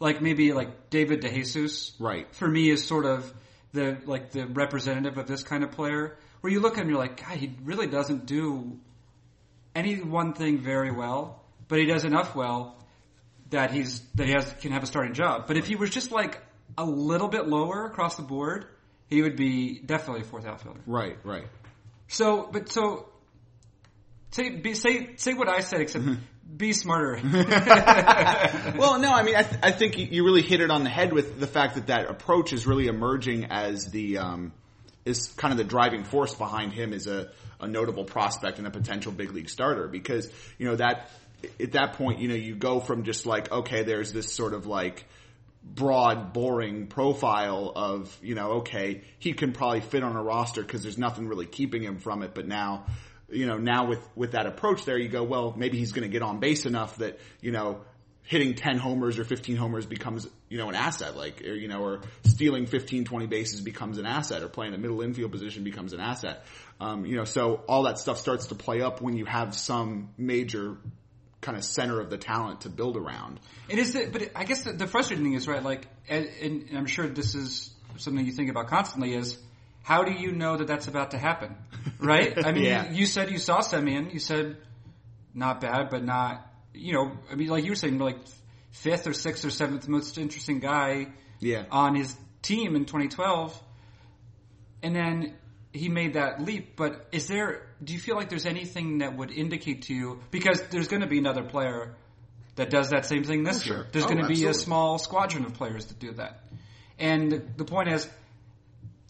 like 0.00 0.20
maybe 0.20 0.52
like 0.52 0.90
David 0.90 1.22
DeJesus. 1.22 1.92
Right. 1.98 2.32
For 2.34 2.46
me 2.46 2.68
is 2.68 2.86
sort 2.86 3.06
of 3.06 3.32
the 3.72 3.98
like 4.04 4.32
the 4.32 4.46
representative 4.46 5.16
of 5.16 5.26
this 5.26 5.42
kind 5.42 5.64
of 5.64 5.70
player 5.70 6.18
where 6.40 6.52
you 6.52 6.60
look 6.60 6.76
at 6.78 6.82
him, 6.84 6.88
you're 6.90 6.98
like, 6.98 7.20
God, 7.26 7.36
he 7.36 7.54
really 7.64 7.86
doesn't 7.86 8.26
do 8.26 8.78
any 9.74 9.96
one 10.00 10.32
thing 10.32 10.58
very 10.58 10.90
well, 10.90 11.42
but 11.68 11.78
he 11.78 11.86
does 11.86 12.04
enough 12.04 12.34
well 12.34 12.76
that 13.50 13.70
he's 13.72 14.00
that 14.14 14.26
he 14.26 14.32
has 14.32 14.52
can 14.60 14.72
have 14.72 14.82
a 14.82 14.86
starting 14.86 15.12
job. 15.14 15.46
But 15.46 15.56
if 15.56 15.66
he 15.66 15.76
was 15.76 15.90
just 15.90 16.10
like 16.12 16.40
a 16.78 16.84
little 16.84 17.28
bit 17.28 17.46
lower 17.48 17.84
across 17.86 18.16
the 18.16 18.22
board, 18.22 18.66
he 19.08 19.22
would 19.22 19.36
be 19.36 19.80
definitely 19.80 20.22
a 20.22 20.24
fourth 20.24 20.46
outfielder. 20.46 20.80
Right. 20.86 21.18
Right. 21.24 21.46
So, 22.08 22.48
but 22.50 22.68
so 22.70 23.08
say 24.30 24.50
be, 24.50 24.74
say 24.74 25.16
say 25.16 25.34
what 25.34 25.48
I 25.48 25.60
said, 25.60 25.80
except 25.80 26.04
be 26.56 26.72
smarter. 26.72 27.20
well, 28.76 28.98
no, 28.98 29.12
I 29.12 29.22
mean, 29.24 29.36
I, 29.36 29.42
th- 29.42 29.60
I 29.62 29.70
think 29.70 29.98
you- 29.98 30.06
you 30.06 30.24
really 30.24 30.42
hit 30.42 30.60
it 30.60 30.70
on 30.70 30.82
the 30.84 30.90
head 30.90 31.12
with 31.12 31.38
the 31.38 31.46
fact 31.46 31.74
that 31.76 31.86
that 31.88 32.10
approach 32.10 32.52
is 32.52 32.66
really 32.66 32.86
emerging 32.88 33.46
as 33.50 33.86
the 33.86 34.18
um, 34.18 34.52
is 35.04 35.28
kind 35.36 35.52
of 35.52 35.58
the 35.58 35.64
driving 35.64 36.04
force 36.04 36.34
behind 36.34 36.72
him 36.72 36.92
as 36.92 37.06
a, 37.06 37.30
a 37.60 37.66
notable 37.66 38.04
prospect 38.04 38.58
and 38.58 38.66
a 38.66 38.70
potential 38.70 39.12
big 39.12 39.32
league 39.32 39.48
starter 39.48 39.88
because 39.88 40.30
you 40.58 40.66
know 40.66 40.76
that 40.76 41.10
at 41.58 41.72
that 41.72 41.94
point 41.94 42.20
you 42.20 42.28
know 42.28 42.34
you 42.34 42.54
go 42.54 42.80
from 42.80 43.04
just 43.04 43.26
like 43.26 43.50
okay 43.50 43.82
there's 43.82 44.12
this 44.12 44.32
sort 44.32 44.52
of 44.52 44.66
like 44.66 45.06
broad, 45.62 46.32
boring 46.32 46.86
profile 46.86 47.72
of, 47.74 48.16
you 48.22 48.34
know, 48.34 48.52
okay, 48.52 49.02
he 49.18 49.32
can 49.32 49.52
probably 49.52 49.80
fit 49.80 50.02
on 50.02 50.16
a 50.16 50.22
roster 50.22 50.62
because 50.62 50.82
there's 50.82 50.98
nothing 50.98 51.28
really 51.28 51.46
keeping 51.46 51.82
him 51.82 51.98
from 51.98 52.22
it. 52.22 52.34
But 52.34 52.46
now, 52.46 52.86
you 53.28 53.46
know, 53.46 53.58
now 53.58 53.86
with, 53.86 54.00
with 54.16 54.32
that 54.32 54.46
approach 54.46 54.84
there, 54.84 54.98
you 54.98 55.08
go, 55.08 55.22
well, 55.22 55.54
maybe 55.56 55.78
he's 55.78 55.92
going 55.92 56.02
to 56.02 56.12
get 56.12 56.22
on 56.22 56.40
base 56.40 56.66
enough 56.66 56.96
that, 56.96 57.18
you 57.40 57.52
know, 57.52 57.82
hitting 58.30 58.54
10 58.54 58.78
homers 58.78 59.18
or 59.18 59.24
15 59.24 59.56
homers 59.56 59.86
becomes, 59.86 60.24
you 60.48 60.56
know, 60.56 60.68
an 60.68 60.76
asset, 60.76 61.16
like, 61.16 61.42
or, 61.42 61.52
you 61.52 61.66
know, 61.66 61.82
or 61.82 62.00
stealing 62.22 62.64
15, 62.64 63.04
20 63.04 63.26
bases 63.26 63.60
becomes 63.60 63.98
an 63.98 64.06
asset 64.06 64.40
or 64.44 64.48
playing 64.48 64.72
a 64.72 64.78
middle 64.78 65.00
infield 65.02 65.32
position 65.32 65.64
becomes 65.64 65.92
an 65.92 65.98
asset. 65.98 66.44
Um, 66.78 67.04
you 67.04 67.16
know, 67.16 67.24
so 67.24 67.56
all 67.66 67.82
that 67.82 67.98
stuff 67.98 68.18
starts 68.18 68.46
to 68.46 68.54
play 68.54 68.82
up 68.82 69.00
when 69.00 69.16
you 69.16 69.24
have 69.24 69.56
some 69.56 70.10
major 70.16 70.76
kind 71.40 71.58
of 71.58 71.64
center 71.64 71.98
of 71.98 72.08
the 72.08 72.18
talent 72.18 72.60
to 72.60 72.68
build 72.68 72.96
around. 72.96 73.40
It 73.68 73.80
is, 73.80 73.94
the, 73.94 74.08
but 74.12 74.22
it, 74.22 74.32
I 74.36 74.44
guess 74.44 74.62
the, 74.62 74.74
the 74.74 74.86
frustrating 74.86 75.24
thing 75.24 75.34
is 75.34 75.48
right. 75.48 75.64
Like, 75.64 75.88
and, 76.08 76.28
and 76.40 76.78
I'm 76.78 76.86
sure 76.86 77.08
this 77.08 77.34
is 77.34 77.74
something 77.96 78.24
you 78.24 78.30
think 78.30 78.48
about 78.48 78.68
constantly. 78.68 79.12
Is 79.14 79.38
how 79.82 80.04
do 80.04 80.12
you 80.12 80.30
know 80.30 80.56
that 80.56 80.68
that's 80.68 80.86
about 80.86 81.10
to 81.10 81.18
happen? 81.18 81.56
Right? 81.98 82.32
I 82.46 82.52
mean, 82.52 82.62
Yeah. 82.62 82.90
you, 82.92 82.98
you 82.98 83.06
said 83.06 83.28
you 83.32 83.38
saw 83.38 83.58
Semien. 83.58 84.12
You 84.12 84.20
said 84.20 84.58
not 85.34 85.60
bad, 85.60 85.88
but 85.90 86.04
not. 86.04 86.46
You 86.74 86.92
know, 86.92 87.12
I 87.30 87.34
mean, 87.34 87.48
like 87.48 87.64
you 87.64 87.70
were 87.70 87.76
saying, 87.76 87.98
like 87.98 88.18
fifth 88.70 89.06
or 89.06 89.12
sixth 89.12 89.44
or 89.44 89.50
seventh 89.50 89.88
most 89.88 90.16
interesting 90.18 90.60
guy 90.60 91.08
Yeah. 91.40 91.64
on 91.70 91.94
his 91.96 92.14
team 92.42 92.76
in 92.76 92.84
2012, 92.84 93.60
and 94.82 94.94
then 94.94 95.34
he 95.72 95.88
made 95.88 96.14
that 96.14 96.40
leap. 96.42 96.76
But 96.76 97.08
is 97.12 97.26
there? 97.26 97.66
Do 97.82 97.92
you 97.92 97.98
feel 97.98 98.16
like 98.16 98.28
there's 98.28 98.46
anything 98.46 98.98
that 98.98 99.16
would 99.16 99.30
indicate 99.30 99.82
to 99.82 99.94
you 99.94 100.20
because 100.30 100.60
there's 100.70 100.88
going 100.88 101.02
to 101.02 101.08
be 101.08 101.18
another 101.18 101.42
player 101.42 101.96
that 102.56 102.70
does 102.70 102.90
that 102.90 103.06
same 103.06 103.24
thing 103.24 103.42
this 103.44 103.58
Oh, 103.58 103.60
sure. 103.60 103.76
year? 103.78 103.86
There's 103.92 104.04
Oh, 104.04 104.08
going 104.08 104.20
to 104.22 104.28
be 104.28 104.44
a 104.46 104.54
small 104.54 104.98
squadron 104.98 105.44
of 105.44 105.54
players 105.54 105.86
that 105.86 105.98
do 105.98 106.12
that, 106.12 106.44
and 106.98 107.32
the, 107.32 107.42
the 107.56 107.64
point 107.64 107.88
is, 107.88 108.08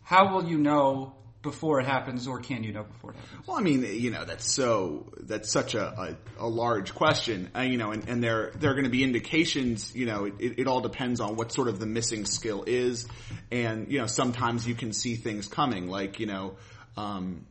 how 0.02 0.32
will 0.34 0.44
you 0.48 0.58
know 0.58 1.14
before 1.42 1.80
it 1.80 1.86
happens, 1.86 2.26
or 2.26 2.38
can 2.40 2.64
you 2.64 2.72
know 2.72 2.82
before 2.84 3.12
it 3.12 3.16
happens? 3.16 3.46
Well, 3.46 3.56
I 3.56 3.62
mean, 3.62 3.82
you 3.82 4.10
know, 4.10 4.24
that's 4.24 4.52
so 4.52 5.12
that's 5.20 5.50
such 5.50 5.74
a 5.74 6.16
a, 6.38 6.44
a 6.44 6.48
large 6.48 6.94
question, 6.94 7.50
uh, 7.56 7.60
you 7.60 7.78
know, 7.78 7.92
and, 7.92 8.08
and 8.08 8.22
there 8.22 8.52
there 8.56 8.70
are 8.70 8.74
going 8.74 8.84
to 8.84 8.90
be 8.90 9.02
indications. 9.02 9.94
You 9.94 10.06
know, 10.06 10.24
it, 10.26 10.58
it 10.58 10.66
all 10.66 10.80
depends 10.80 11.20
on 11.20 11.36
what 11.36 11.52
sort 11.52 11.68
of 11.68 11.78
the 11.78 11.86
missing 11.86 12.26
skill 12.26 12.64
is, 12.66 13.08
and 13.50 13.90
you 13.90 13.98
know, 13.98 14.06
sometimes 14.06 14.66
you 14.66 14.74
can 14.74 14.92
see 14.92 15.16
things 15.16 15.48
coming, 15.48 15.88
like 15.88 16.20
you 16.20 16.26
know. 16.26 16.56
Um, 16.96 17.46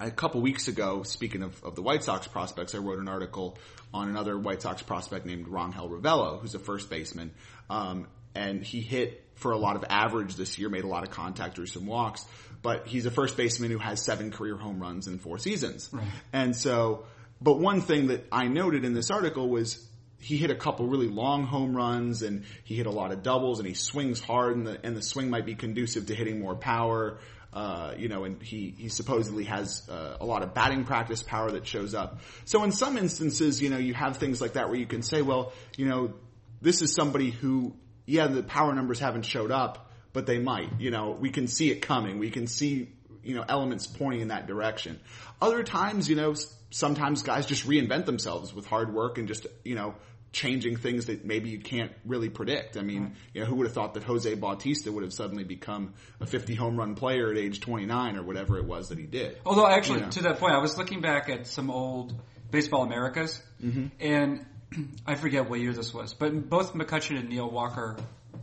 a 0.00 0.10
couple 0.10 0.40
weeks 0.40 0.66
ago, 0.66 1.04
speaking 1.04 1.44
of, 1.44 1.62
of 1.62 1.76
the 1.76 1.82
White 1.82 2.02
Sox 2.02 2.26
prospects, 2.26 2.74
I 2.74 2.78
wrote 2.78 2.98
an 2.98 3.08
article 3.08 3.56
on 3.94 4.08
another 4.08 4.36
White 4.36 4.60
Sox 4.60 4.82
prospect 4.82 5.26
named 5.26 5.46
Rangel 5.46 5.88
Ravelo, 5.88 6.40
who's 6.40 6.56
a 6.56 6.58
first 6.58 6.90
baseman. 6.90 7.32
Um, 7.70 8.08
and 8.34 8.64
he 8.64 8.80
hit 8.80 9.22
for 9.34 9.52
a 9.52 9.58
lot 9.58 9.76
of 9.76 9.84
average 9.88 10.36
this 10.36 10.58
year, 10.58 10.68
made 10.68 10.84
a 10.84 10.88
lot 10.88 11.04
of 11.04 11.10
contact, 11.10 11.56
drew 11.56 11.66
some 11.66 11.86
walks, 11.86 12.24
but 12.62 12.86
he's 12.86 13.06
a 13.06 13.10
first 13.10 13.36
baseman 13.36 13.70
who 13.70 13.78
has 13.78 14.02
seven 14.02 14.30
career 14.30 14.56
home 14.56 14.80
runs 14.80 15.08
in 15.08 15.18
four 15.18 15.38
seasons. 15.38 15.90
Right. 15.92 16.06
And 16.32 16.56
so, 16.56 17.04
but 17.40 17.58
one 17.58 17.80
thing 17.80 18.06
that 18.08 18.26
I 18.30 18.46
noted 18.46 18.84
in 18.84 18.94
this 18.94 19.10
article 19.10 19.48
was 19.48 19.84
he 20.18 20.36
hit 20.36 20.50
a 20.50 20.54
couple 20.54 20.86
really 20.86 21.08
long 21.08 21.44
home 21.44 21.76
runs 21.76 22.22
and 22.22 22.44
he 22.62 22.76
hit 22.76 22.86
a 22.86 22.90
lot 22.90 23.10
of 23.10 23.24
doubles 23.24 23.58
and 23.58 23.66
he 23.66 23.74
swings 23.74 24.20
hard 24.20 24.56
and 24.56 24.66
the, 24.66 24.78
and 24.84 24.96
the 24.96 25.02
swing 25.02 25.28
might 25.28 25.44
be 25.44 25.56
conducive 25.56 26.06
to 26.06 26.14
hitting 26.14 26.38
more 26.38 26.54
power. 26.54 27.18
Uh, 27.52 27.92
you 27.98 28.08
know, 28.08 28.24
and 28.24 28.42
he, 28.42 28.74
he 28.78 28.88
supposedly 28.88 29.44
has 29.44 29.86
uh, 29.90 30.16
a 30.20 30.24
lot 30.24 30.42
of 30.42 30.54
batting 30.54 30.84
practice 30.84 31.22
power 31.22 31.50
that 31.50 31.66
shows 31.66 31.92
up. 31.92 32.20
So 32.46 32.64
in 32.64 32.72
some 32.72 32.96
instances, 32.96 33.60
you 33.60 33.68
know, 33.68 33.76
you 33.76 33.92
have 33.92 34.16
things 34.16 34.40
like 34.40 34.54
that 34.54 34.68
where 34.68 34.78
you 34.78 34.86
can 34.86 35.02
say, 35.02 35.20
well, 35.20 35.52
you 35.76 35.86
know, 35.86 36.14
this 36.62 36.80
is 36.80 36.94
somebody 36.94 37.30
who, 37.30 37.74
yeah, 38.06 38.28
the 38.28 38.42
power 38.42 38.74
numbers 38.74 39.00
haven't 39.00 39.26
showed 39.26 39.50
up, 39.50 39.91
but 40.12 40.26
they 40.26 40.38
might. 40.38 40.80
You 40.80 40.90
know, 40.90 41.10
we 41.10 41.30
can 41.30 41.46
see 41.46 41.70
it 41.70 41.82
coming. 41.82 42.18
We 42.18 42.30
can 42.30 42.46
see, 42.46 42.88
you 43.22 43.34
know, 43.34 43.44
elements 43.48 43.86
pointing 43.86 44.22
in 44.22 44.28
that 44.28 44.46
direction. 44.46 45.00
Other 45.40 45.62
times, 45.62 46.08
you 46.08 46.16
know, 46.16 46.34
sometimes 46.70 47.22
guys 47.22 47.46
just 47.46 47.66
reinvent 47.66 48.06
themselves 48.06 48.54
with 48.54 48.66
hard 48.66 48.92
work 48.92 49.18
and 49.18 49.28
just, 49.28 49.46
you 49.64 49.74
know, 49.74 49.94
changing 50.32 50.76
things 50.76 51.06
that 51.06 51.24
maybe 51.24 51.50
you 51.50 51.58
can't 51.58 51.92
really 52.06 52.30
predict. 52.30 52.76
I 52.76 52.82
mean, 52.82 53.14
you 53.34 53.42
know, 53.42 53.46
who 53.46 53.56
would 53.56 53.66
have 53.66 53.74
thought 53.74 53.94
that 53.94 54.02
Jose 54.04 54.34
Bautista 54.34 54.90
would 54.90 55.02
have 55.04 55.12
suddenly 55.12 55.44
become 55.44 55.92
a 56.20 56.26
50 56.26 56.54
home 56.54 56.76
run 56.76 56.94
player 56.94 57.30
at 57.30 57.36
age 57.36 57.60
29 57.60 58.16
or 58.16 58.22
whatever 58.22 58.56
it 58.58 58.64
was 58.64 58.88
that 58.88 58.98
he 58.98 59.04
did? 59.04 59.38
Although, 59.44 59.66
actually, 59.66 60.00
You 60.00 60.04
know. 60.06 60.10
to 60.12 60.22
that 60.22 60.38
point, 60.38 60.54
I 60.54 60.58
was 60.58 60.78
looking 60.78 61.02
back 61.02 61.28
at 61.28 61.46
some 61.46 61.70
old 61.70 62.14
Baseball 62.50 62.82
Americas, 62.82 63.42
mm-hmm. 63.62 63.86
and 64.00 64.46
I 65.06 65.14
forget 65.16 65.48
what 65.48 65.60
year 65.60 65.72
this 65.72 65.92
was, 65.92 66.14
but 66.14 66.48
both 66.48 66.72
McCutcheon 66.74 67.18
and 67.18 67.28
Neil 67.28 67.50
Walker 67.50 67.96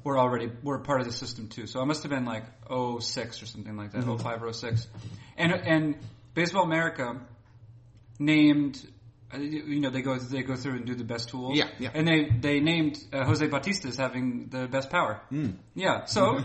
were 0.03 0.18
already 0.18 0.50
were 0.63 0.79
part 0.79 1.01
of 1.01 1.08
the 1.08 1.13
system 1.13 1.48
too. 1.48 1.68
So 1.68 1.82
I 1.82 1.86
must 1.86 2.03
have 2.03 2.10
been 2.12 2.25
like 2.25 2.44
06 2.70 3.41
or 3.41 3.46
something 3.46 3.75
like 3.77 3.91
that, 3.91 4.03
05 4.03 4.44
or 4.44 4.53
06. 4.53 4.88
And 5.38 5.51
and 5.53 5.96
Baseball 6.34 6.63
America 6.63 7.20
named. 8.20 8.86
uh, 9.34 9.38
You 9.38 9.79
know 9.79 9.89
they 9.89 10.01
go 10.01 10.18
they 10.18 10.44
go 10.44 10.56
through 10.56 10.75
and 10.77 10.86
do 10.86 10.96
the 10.96 11.03
best 11.03 11.29
tools. 11.29 11.58
Yeah, 11.58 11.70
yeah. 11.79 11.91
And 11.94 12.08
they 12.08 12.29
they 12.39 12.60
named 12.60 12.98
uh, 13.13 13.25
Jose 13.25 13.46
Bautista 13.48 13.88
as 13.89 13.98
having 13.98 14.50
the 14.50 14.68
best 14.68 14.89
power. 14.89 15.22
Yeah. 15.75 16.06
So 16.06 16.44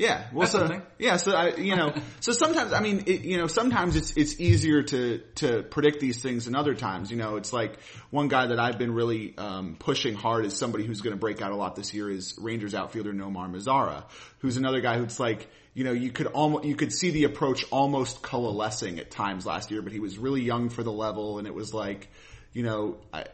Yeah, 0.00 0.24
well, 0.32 0.48
That's 0.48 0.52
so 0.52 0.82
yeah, 0.98 1.16
so 1.18 1.32
I, 1.36 1.56
you 1.56 1.76
know, 1.76 1.92
so 2.20 2.32
sometimes 2.32 2.72
I 2.72 2.80
mean, 2.80 3.04
it, 3.06 3.20
you 3.20 3.36
know, 3.36 3.46
sometimes 3.46 3.96
it's 3.96 4.16
it's 4.16 4.40
easier 4.40 4.82
to 4.82 5.18
to 5.34 5.62
predict 5.62 6.00
these 6.00 6.22
things 6.22 6.46
than 6.46 6.54
other 6.54 6.74
times. 6.74 7.10
You 7.10 7.18
know, 7.18 7.36
it's 7.36 7.52
like 7.52 7.78
one 8.08 8.28
guy 8.28 8.46
that 8.46 8.58
I've 8.58 8.78
been 8.78 8.94
really 8.94 9.34
um, 9.36 9.76
pushing 9.78 10.14
hard 10.14 10.46
is 10.46 10.56
somebody 10.56 10.86
who's 10.86 11.02
going 11.02 11.12
to 11.12 11.20
break 11.20 11.42
out 11.42 11.52
a 11.52 11.54
lot 11.54 11.76
this 11.76 11.92
year 11.92 12.10
is 12.10 12.34
Rangers 12.40 12.74
outfielder 12.74 13.12
Nomar 13.12 13.52
Mazara, 13.52 14.04
who's 14.38 14.56
another 14.56 14.80
guy 14.80 14.96
who's 14.96 15.20
like, 15.20 15.46
you 15.74 15.84
know, 15.84 15.92
you 15.92 16.10
could 16.10 16.28
almost 16.28 16.64
you 16.64 16.76
could 16.76 16.94
see 16.94 17.10
the 17.10 17.24
approach 17.24 17.66
almost 17.70 18.22
coalescing 18.22 19.00
at 19.00 19.10
times 19.10 19.44
last 19.44 19.70
year, 19.70 19.82
but 19.82 19.92
he 19.92 20.00
was 20.00 20.16
really 20.16 20.40
young 20.40 20.70
for 20.70 20.82
the 20.82 20.92
level, 20.92 21.38
and 21.38 21.46
it 21.46 21.54
was 21.54 21.74
like, 21.74 22.08
you 22.54 22.62
know. 22.62 22.96
I, 23.12 23.26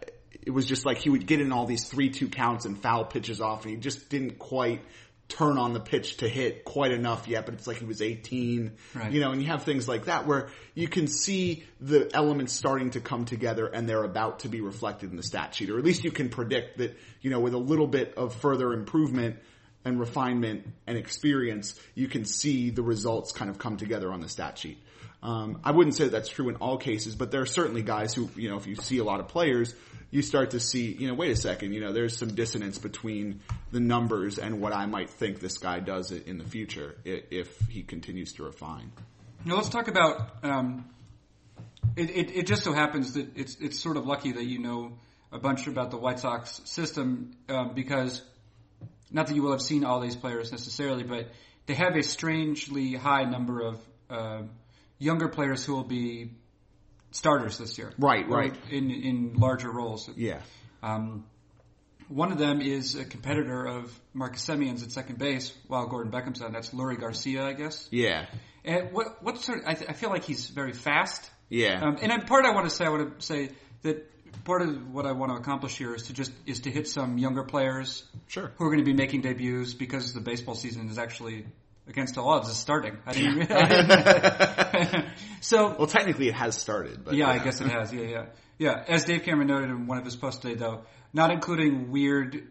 it 0.42 0.50
was 0.50 0.66
just 0.66 0.86
like 0.86 0.98
he 0.98 1.10
would 1.10 1.26
get 1.26 1.40
in 1.40 1.50
all 1.50 1.66
these 1.66 1.88
three-two 1.88 2.28
counts 2.28 2.66
and 2.66 2.80
foul 2.80 3.04
pitches 3.04 3.40
off, 3.40 3.64
and 3.64 3.74
he 3.74 3.80
just 3.80 4.08
didn't 4.10 4.38
quite 4.38 4.80
turn 5.28 5.58
on 5.58 5.72
the 5.72 5.80
pitch 5.80 6.18
to 6.18 6.28
hit 6.28 6.64
quite 6.64 6.92
enough 6.92 7.26
yet, 7.26 7.46
but 7.46 7.54
it's 7.54 7.66
like 7.66 7.78
he 7.78 7.84
was 7.84 8.00
18, 8.00 8.72
Right. 8.94 9.12
you 9.12 9.20
know, 9.20 9.32
and 9.32 9.42
you 9.42 9.48
have 9.48 9.64
things 9.64 9.88
like 9.88 10.04
that 10.04 10.26
where 10.26 10.48
you 10.74 10.88
can 10.88 11.08
see 11.08 11.64
the 11.80 12.08
elements 12.14 12.52
starting 12.52 12.90
to 12.90 13.00
come 13.00 13.24
together 13.24 13.66
and 13.66 13.88
they're 13.88 14.04
about 14.04 14.40
to 14.40 14.48
be 14.48 14.60
reflected 14.60 15.10
in 15.10 15.16
the 15.16 15.24
stat 15.24 15.54
sheet, 15.54 15.70
or 15.70 15.78
at 15.78 15.84
least 15.84 16.04
you 16.04 16.12
can 16.12 16.28
predict 16.28 16.78
that, 16.78 16.96
you 17.22 17.30
know, 17.30 17.40
with 17.40 17.54
a 17.54 17.58
little 17.58 17.88
bit 17.88 18.14
of 18.16 18.34
further 18.36 18.72
improvement 18.72 19.36
and 19.84 19.98
refinement 20.00 20.66
and 20.86 20.96
experience, 20.98 21.74
you 21.94 22.08
can 22.08 22.24
see 22.24 22.70
the 22.70 22.82
results 22.82 23.32
kind 23.32 23.50
of 23.50 23.58
come 23.58 23.76
together 23.76 24.12
on 24.12 24.20
the 24.20 24.28
stat 24.28 24.58
sheet. 24.58 24.78
Um, 25.22 25.60
I 25.64 25.72
wouldn't 25.72 25.96
say 25.96 26.08
that's 26.08 26.28
true 26.28 26.48
in 26.48 26.56
all 26.56 26.76
cases, 26.76 27.16
but 27.16 27.30
there 27.30 27.40
are 27.40 27.46
certainly 27.46 27.82
guys 27.82 28.14
who, 28.14 28.30
you 28.36 28.48
know, 28.48 28.56
if 28.56 28.66
you 28.66 28.76
see 28.76 28.98
a 28.98 29.04
lot 29.04 29.20
of 29.20 29.28
players, 29.28 29.74
you 30.10 30.22
start 30.22 30.52
to 30.52 30.60
see, 30.60 30.92
you 30.92 31.08
know, 31.08 31.14
wait 31.14 31.30
a 31.30 31.36
second, 31.36 31.72
you 31.72 31.80
know, 31.80 31.92
there's 31.92 32.16
some 32.16 32.34
dissonance 32.34 32.78
between 32.78 33.40
the 33.72 33.80
numbers 33.80 34.38
and 34.38 34.60
what 34.60 34.72
I 34.72 34.86
might 34.86 35.10
think 35.10 35.40
this 35.40 35.58
guy 35.58 35.80
does 35.80 36.12
in 36.12 36.38
the 36.38 36.44
future 36.44 36.96
if 37.04 37.58
he 37.68 37.82
continues 37.82 38.34
to 38.34 38.44
refine. 38.44 38.92
Now 39.44 39.56
let's 39.56 39.68
talk 39.68 39.88
about. 39.88 40.44
Um, 40.44 40.86
it, 41.96 42.10
it, 42.10 42.36
it 42.36 42.46
just 42.46 42.62
so 42.62 42.72
happens 42.72 43.14
that 43.14 43.36
it's 43.36 43.56
it's 43.60 43.78
sort 43.78 43.96
of 43.96 44.06
lucky 44.06 44.32
that 44.32 44.44
you 44.44 44.58
know 44.58 44.98
a 45.32 45.38
bunch 45.38 45.66
about 45.66 45.90
the 45.90 45.96
White 45.96 46.18
Sox 46.18 46.60
system 46.64 47.32
um, 47.48 47.72
because 47.74 48.22
not 49.10 49.28
that 49.28 49.34
you 49.34 49.42
will 49.42 49.52
have 49.52 49.62
seen 49.62 49.84
all 49.84 50.00
these 50.00 50.16
players 50.16 50.52
necessarily, 50.52 51.04
but 51.04 51.28
they 51.66 51.74
have 51.74 51.96
a 51.96 52.02
strangely 52.02 52.94
high 52.94 53.24
number 53.24 53.60
of 53.60 53.80
uh, 54.10 54.42
younger 54.98 55.28
players 55.28 55.64
who 55.64 55.74
will 55.74 55.84
be 55.84 56.32
starters 57.10 57.58
this 57.58 57.78
year. 57.78 57.92
Right, 57.98 58.28
right. 58.28 58.54
In 58.70 58.90
in 58.90 59.34
larger 59.34 59.70
roles. 59.70 60.08
Yeah. 60.16 60.40
Um, 60.82 61.24
one 62.08 62.30
of 62.30 62.38
them 62.38 62.60
is 62.60 62.94
a 62.94 63.04
competitor 63.04 63.64
of 63.66 63.98
Marcus 64.14 64.44
Semien's 64.46 64.82
at 64.82 64.92
second 64.92 65.18
base 65.18 65.52
while 65.66 65.86
Gordon 65.86 66.12
Beckham's 66.12 66.40
on. 66.40 66.52
That's 66.52 66.70
Leury 66.70 66.98
Garcia, 67.00 67.44
I 67.44 67.52
guess. 67.52 67.88
Yeah. 67.90 68.26
And 68.64 68.92
what 68.92 69.22
what 69.22 69.38
sort? 69.38 69.60
Of, 69.60 69.64
I, 69.66 69.74
th- 69.74 69.90
I 69.90 69.92
feel 69.92 70.10
like 70.10 70.24
he's 70.24 70.48
very 70.48 70.72
fast. 70.72 71.28
Yeah. 71.48 71.80
Um, 71.82 71.98
and 72.00 72.12
I, 72.12 72.18
part 72.20 72.44
I 72.44 72.52
want 72.54 72.68
to 72.68 72.74
say, 72.74 72.84
I 72.84 72.88
want 72.90 73.18
to 73.20 73.24
say 73.26 73.50
that 73.82 74.10
part 74.44 74.62
of 74.62 74.92
what 74.92 75.06
I 75.06 75.12
want 75.12 75.32
to 75.32 75.36
accomplish 75.36 75.76
here 75.78 75.94
is 75.94 76.04
to 76.04 76.12
just 76.12 76.32
is 76.46 76.60
to 76.60 76.70
hit 76.70 76.86
some 76.88 77.18
younger 77.18 77.42
players 77.44 78.04
Sure. 78.28 78.52
who 78.56 78.64
are 78.66 78.68
going 78.70 78.84
to 78.84 78.84
be 78.84 78.92
making 78.96 79.22
debuts 79.22 79.74
because 79.74 80.12
the 80.12 80.20
baseball 80.20 80.54
season 80.54 80.88
is 80.88 80.98
actually 80.98 81.46
against 81.88 82.18
all 82.18 82.28
odds 82.30 82.48
is 82.48 82.56
starting. 82.56 82.98
I 83.06 83.12
didn't. 83.12 83.50
I 83.50 84.82
didn't 84.82 85.04
so 85.40 85.74
Well, 85.78 85.86
technically 85.86 86.28
it 86.28 86.34
has 86.34 86.56
started, 86.56 87.04
but 87.04 87.14
yeah, 87.14 87.28
I 87.28 87.38
guess 87.38 87.60
it 87.60 87.68
has. 87.68 87.92
Yeah, 87.92 88.02
yeah, 88.02 88.26
yeah. 88.58 88.84
As 88.88 89.04
Dave 89.04 89.22
Cameron 89.22 89.48
noted 89.48 89.70
in 89.70 89.86
one 89.86 89.98
of 89.98 90.04
his 90.04 90.16
posts 90.16 90.40
today, 90.40 90.54
though, 90.54 90.82
not 91.12 91.30
including 91.30 91.90
weird 91.90 92.48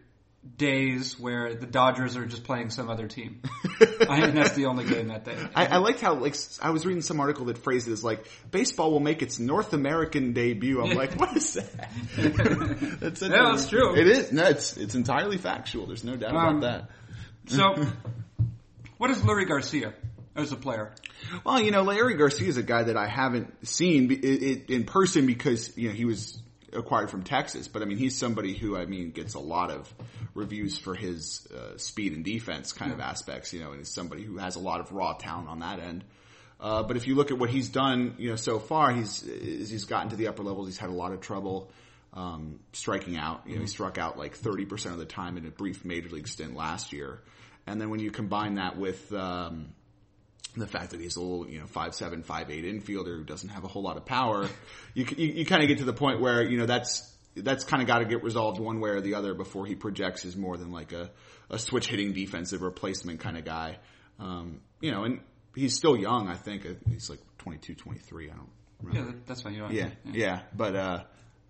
days 0.56 1.18
where 1.18 1.54
the 1.54 1.66
Dodgers 1.66 2.16
are 2.16 2.24
just 2.24 2.44
playing 2.44 2.70
some 2.70 2.88
other 2.88 3.08
team, 3.08 3.42
I, 4.08 4.20
and 4.26 4.36
that's 4.36 4.54
the 4.54 4.66
only 4.66 4.84
game 4.84 5.08
that 5.08 5.24
day. 5.24 5.36
I, 5.54 5.66
I 5.66 5.76
liked 5.78 6.00
how 6.00 6.14
like 6.14 6.36
I 6.62 6.70
was 6.70 6.86
reading 6.86 7.02
some 7.02 7.20
article 7.20 7.46
that 7.46 7.58
phrased 7.58 7.88
it 7.88 7.92
as 7.92 8.04
like 8.04 8.26
baseball 8.50 8.92
will 8.92 9.00
make 9.00 9.22
its 9.22 9.38
North 9.38 9.72
American 9.72 10.32
debut. 10.32 10.80
I'm 10.82 10.96
like, 10.96 11.18
what 11.18 11.36
is 11.36 11.54
that? 11.54 11.90
that's 13.00 13.22
Yeah, 13.22 13.28
that's 13.28 13.68
true. 13.68 13.96
It 13.96 14.06
is. 14.06 14.32
No, 14.32 14.44
it's 14.44 14.76
it's 14.76 14.94
entirely 14.94 15.36
factual. 15.36 15.86
There's 15.86 16.04
no 16.04 16.16
doubt 16.16 16.34
Um, 16.34 16.58
about 16.58 16.60
that. 16.62 16.90
So, 17.48 17.86
what 18.98 19.10
is 19.10 19.18
Leury 19.18 19.46
Garcia 19.46 19.94
as 20.34 20.52
a 20.52 20.56
player? 20.56 20.92
Well, 21.44 21.60
you 21.60 21.70
know, 21.70 21.84
Leury 21.84 22.16
Garcia 22.18 22.48
is 22.48 22.56
a 22.56 22.62
guy 22.62 22.84
that 22.84 22.96
I 22.96 23.06
haven't 23.06 23.66
seen 23.66 24.08
be- 24.08 24.16
i- 24.16 24.52
i- 24.52 24.72
in 24.74 24.84
person 24.84 25.26
because 25.26 25.76
you 25.76 25.88
know 25.88 25.94
he 25.94 26.04
was 26.04 26.38
acquired 26.72 27.10
from 27.10 27.22
Texas. 27.22 27.68
But 27.68 27.82
I 27.82 27.84
mean, 27.86 27.96
he's 27.98 28.16
somebody 28.18 28.54
who 28.54 28.76
I 28.76 28.86
mean 28.86 29.10
gets 29.10 29.34
a 29.34 29.38
lot 29.40 29.70
of 29.70 29.92
reviews 30.34 30.76
for 30.78 30.94
his 30.94 31.46
uh, 31.54 31.78
speed 31.78 32.12
and 32.12 32.24
defense 32.24 32.72
kind 32.72 32.92
of 32.92 33.00
aspects. 33.00 33.52
You 33.52 33.60
know, 33.60 33.72
and 33.72 33.80
is 33.80 33.88
somebody 33.92 34.22
who 34.24 34.38
has 34.38 34.56
a 34.56 34.60
lot 34.60 34.80
of 34.80 34.92
raw 34.92 35.14
talent 35.14 35.48
on 35.48 35.60
that 35.60 35.80
end. 35.80 36.04
Uh, 36.58 36.82
but 36.82 36.96
if 36.96 37.06
you 37.06 37.14
look 37.14 37.30
at 37.30 37.38
what 37.38 37.50
he's 37.50 37.68
done, 37.68 38.14
you 38.18 38.30
know, 38.30 38.36
so 38.36 38.58
far, 38.58 38.92
he's 38.92 39.20
he's 39.22 39.84
gotten 39.84 40.10
to 40.10 40.16
the 40.16 40.28
upper 40.28 40.42
levels. 40.42 40.66
He's 40.68 40.78
had 40.78 40.88
a 40.90 40.94
lot 40.94 41.12
of 41.12 41.20
trouble 41.20 41.70
um, 42.14 42.60
striking 42.72 43.16
out. 43.18 43.42
You 43.46 43.56
know, 43.56 43.60
he 43.62 43.66
struck 43.66 43.98
out 43.98 44.18
like 44.18 44.34
thirty 44.36 44.64
percent 44.64 44.94
of 44.94 44.98
the 44.98 45.04
time 45.06 45.36
in 45.36 45.46
a 45.46 45.50
brief 45.50 45.84
major 45.84 46.08
league 46.10 46.28
stint 46.28 46.54
last 46.56 46.92
year. 46.92 47.20
And 47.66 47.80
then 47.80 47.90
when 47.90 48.00
you 48.00 48.10
combine 48.10 48.54
that 48.56 48.78
with 48.78 49.12
um, 49.12 49.74
the 50.56 50.66
fact 50.66 50.90
that 50.90 51.00
he's 51.00 51.16
a 51.16 51.20
little, 51.20 51.48
you 51.48 51.60
know, 51.60 51.66
five 51.66 51.94
seven, 51.94 52.22
five 52.22 52.50
eight 52.50 52.64
infielder 52.64 53.16
who 53.16 53.24
doesn't 53.24 53.48
have 53.48 53.64
a 53.64 53.68
whole 53.68 53.82
lot 53.82 53.96
of 53.96 54.06
power, 54.06 54.48
you 54.94 55.06
you, 55.16 55.26
you 55.28 55.46
kind 55.46 55.62
of 55.62 55.68
get 55.68 55.78
to 55.78 55.84
the 55.84 55.92
point 55.92 56.20
where 56.20 56.42
you 56.42 56.58
know 56.58 56.66
that's 56.66 57.12
that's 57.34 57.64
kind 57.64 57.82
of 57.82 57.88
got 57.88 57.98
to 57.98 58.04
get 58.04 58.22
resolved 58.22 58.60
one 58.60 58.80
way 58.80 58.90
or 58.90 59.00
the 59.00 59.14
other 59.14 59.34
before 59.34 59.66
he 59.66 59.74
projects 59.74 60.24
as 60.24 60.36
more 60.36 60.56
than 60.56 60.70
like 60.70 60.92
a 60.92 61.10
a 61.50 61.58
switch 61.58 61.88
hitting 61.88 62.12
defensive 62.12 62.62
replacement 62.62 63.20
kind 63.20 63.36
of 63.36 63.44
guy. 63.44 63.78
Um, 64.18 64.60
you 64.80 64.90
know, 64.92 65.04
and 65.04 65.20
he's 65.54 65.76
still 65.76 65.96
young. 65.96 66.28
I 66.28 66.34
think 66.34 66.66
he's 66.88 67.10
like 67.10 67.20
22, 67.38 67.74
23. 67.74 68.30
I 68.30 68.34
don't. 68.34 68.48
Remember. 68.82 69.10
Yeah, 69.10 69.16
that's 69.26 69.42
fine. 69.42 69.54
You 69.54 69.60
know, 69.60 69.70
Yeah, 69.70 69.90
yeah, 70.04 70.42
but 70.54 70.76
uh, 70.76 71.04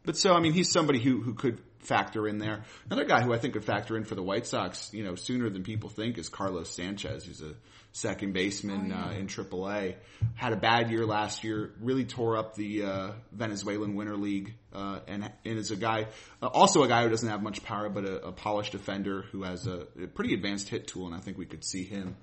but 0.05 0.17
so 0.17 0.33
I 0.33 0.41
mean, 0.41 0.53
he's 0.53 0.71
somebody 0.71 1.01
who 1.01 1.21
who 1.21 1.35
could 1.35 1.61
factor 1.81 2.27
in 2.27 2.39
there. 2.39 2.65
Another 2.87 3.05
guy 3.05 3.23
who 3.23 3.33
I 3.33 3.39
think 3.39 3.55
could 3.55 3.65
factor 3.65 3.97
in 3.97 4.05
for 4.05 4.15
the 4.15 4.23
White 4.23 4.47
Sox, 4.47 4.93
you 4.93 5.05
know, 5.05 5.15
sooner 5.15 5.49
than 5.49 5.63
people 5.63 5.89
think 5.89 6.19
is 6.19 6.29
Carlos 6.29 6.71
Sanchez, 6.71 7.25
who's 7.25 7.43
a 7.43 7.55
second 7.97 8.35
baseman 8.35 8.93
Oh, 8.93 9.09
uh, 9.09 9.13
in 9.13 9.27
AAA. 9.27 9.95
Had 10.35 10.53
a 10.53 10.57
bad 10.57 10.91
year 10.91 11.07
last 11.07 11.45
year. 11.45 11.73
Really 11.81 12.05
tore 12.05 12.37
up 12.37 12.55
the 12.55 12.83
uh, 12.83 13.11
Venezuelan 13.33 13.95
Winter 13.95 14.17
League, 14.17 14.55
uh, 14.73 15.01
and 15.09 15.25
and 15.45 15.59
is 15.59 15.71
a 15.71 15.77
guy, 15.77 16.07
uh, 16.43 16.47
also 16.47 16.83
a 16.83 16.89
guy 16.89 17.05
who 17.05 17.09
doesn't 17.09 17.29
have 17.29 17.43
much 17.43 17.63
power, 17.63 17.89
but 17.89 18.05
a, 18.05 18.27
a 18.27 18.33
polished 18.33 18.73
defender 18.73 19.23
who 19.33 19.45
has 19.45 19.67
a, 19.67 19.87
a 20.03 20.07
pretty 20.07 20.35
advanced 20.35 20.69
hit 20.69 20.87
tool, 20.87 21.07
and 21.07 21.15
I 21.15 21.21
think 21.21 21.39
we 21.39 21.47
could 21.47 21.65
see 21.65 21.85
him, 21.85 22.17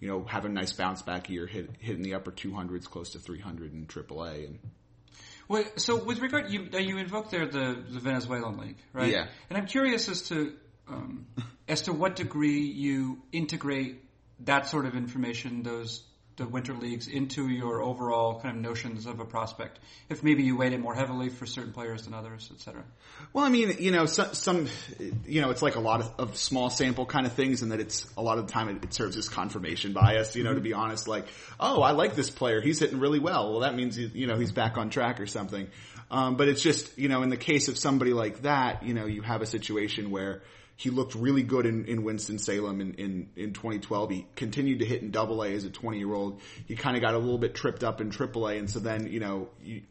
you 0.00 0.08
know, 0.08 0.24
have 0.24 0.44
a 0.44 0.48
nice 0.48 0.72
bounce 0.72 1.02
back 1.02 1.30
year, 1.30 1.46
hit 1.46 1.70
hitting 1.78 2.02
the 2.02 2.14
upper 2.14 2.32
200s, 2.32 2.84
close 2.86 3.10
to 3.10 3.18
300 3.20 3.72
in 3.72 3.86
AAA, 3.86 4.46
and 4.46 4.58
Well, 5.50 5.64
so 5.78 5.96
with 5.96 6.20
regard, 6.20 6.48
you 6.48 6.68
you 6.78 6.98
invoked 6.98 7.32
there 7.32 7.44
the 7.44 7.76
the 7.90 7.98
Venezuelan 7.98 8.56
league, 8.56 8.76
right? 8.92 9.10
Yeah. 9.10 9.26
And 9.48 9.58
I'm 9.58 9.66
curious 9.66 10.08
as 10.08 10.22
to 10.28 10.52
um, 10.86 11.26
as 11.66 11.82
to 11.82 11.92
what 11.92 12.14
degree 12.14 12.60
you 12.60 13.20
integrate 13.32 14.04
that 14.44 14.68
sort 14.68 14.86
of 14.86 14.94
information, 14.94 15.64
those 15.64 16.04
the 16.40 16.48
winter 16.48 16.74
leagues, 16.74 17.06
into 17.06 17.48
your 17.48 17.82
overall 17.82 18.40
kind 18.40 18.56
of 18.56 18.62
notions 18.62 19.06
of 19.06 19.20
a 19.20 19.24
prospect. 19.24 19.78
If 20.08 20.24
maybe 20.24 20.42
you 20.42 20.56
weight 20.56 20.72
it 20.72 20.80
more 20.80 20.94
heavily 20.94 21.28
for 21.28 21.44
certain 21.44 21.72
players 21.72 22.04
than 22.04 22.14
others, 22.14 22.50
et 22.52 22.60
cetera. 22.60 22.82
Well, 23.32 23.44
I 23.44 23.50
mean, 23.50 23.76
you 23.78 23.90
know, 23.90 24.06
some, 24.06 24.32
some, 24.32 24.68
you 25.26 25.42
know, 25.42 25.50
it's 25.50 25.60
like 25.60 25.76
a 25.76 25.80
lot 25.80 26.00
of, 26.00 26.12
of 26.18 26.36
small 26.38 26.70
sample 26.70 27.04
kind 27.04 27.26
of 27.26 27.34
things, 27.34 27.60
and 27.60 27.72
that 27.72 27.80
it's 27.80 28.08
a 28.16 28.22
lot 28.22 28.38
of 28.38 28.46
the 28.46 28.52
time 28.52 28.70
it, 28.70 28.82
it 28.82 28.94
serves 28.94 29.16
as 29.16 29.28
confirmation 29.28 29.92
bias. 29.92 30.34
You 30.34 30.42
know, 30.42 30.54
to 30.54 30.60
be 30.60 30.72
honest, 30.72 31.06
like, 31.06 31.26
oh, 31.60 31.82
I 31.82 31.92
like 31.92 32.16
this 32.16 32.30
player; 32.30 32.60
he's 32.60 32.78
hitting 32.80 32.98
really 32.98 33.20
well. 33.20 33.50
Well, 33.50 33.60
that 33.60 33.74
means 33.74 33.94
he, 33.94 34.06
you 34.06 34.26
know 34.26 34.38
he's 34.38 34.52
back 34.52 34.78
on 34.78 34.88
track 34.90 35.20
or 35.20 35.26
something. 35.26 35.68
Um, 36.10 36.36
but 36.36 36.48
it's 36.48 36.60
just, 36.60 36.98
you 36.98 37.08
know, 37.08 37.22
in 37.22 37.28
the 37.28 37.36
case 37.36 37.68
of 37.68 37.78
somebody 37.78 38.12
like 38.12 38.42
that, 38.42 38.82
you 38.82 38.94
know, 38.94 39.06
you 39.06 39.22
have 39.22 39.42
a 39.42 39.46
situation 39.46 40.10
where 40.10 40.42
he 40.80 40.88
looked 40.88 41.14
really 41.14 41.42
good 41.42 41.66
in, 41.66 41.84
in 41.84 42.04
Winston 42.04 42.38
Salem 42.38 42.80
in, 42.80 42.94
in, 42.94 43.28
in 43.36 43.52
2012. 43.52 44.10
He 44.10 44.26
continued 44.34 44.78
to 44.78 44.86
hit 44.86 45.02
in 45.02 45.10
Double 45.10 45.42
A 45.44 45.52
as 45.52 45.64
a 45.64 45.70
20 45.70 45.98
year 45.98 46.14
old. 46.14 46.40
He 46.66 46.74
kind 46.74 46.96
of 46.96 47.02
got 47.02 47.12
a 47.12 47.18
little 47.18 47.36
bit 47.36 47.54
tripped 47.54 47.84
up 47.84 48.00
in 48.00 48.08
Triple 48.08 48.48
A, 48.48 48.56
and 48.56 48.70
so 48.70 48.78
then, 48.78 49.06
you 49.06 49.20
know, 49.20 49.50
you 49.62 49.82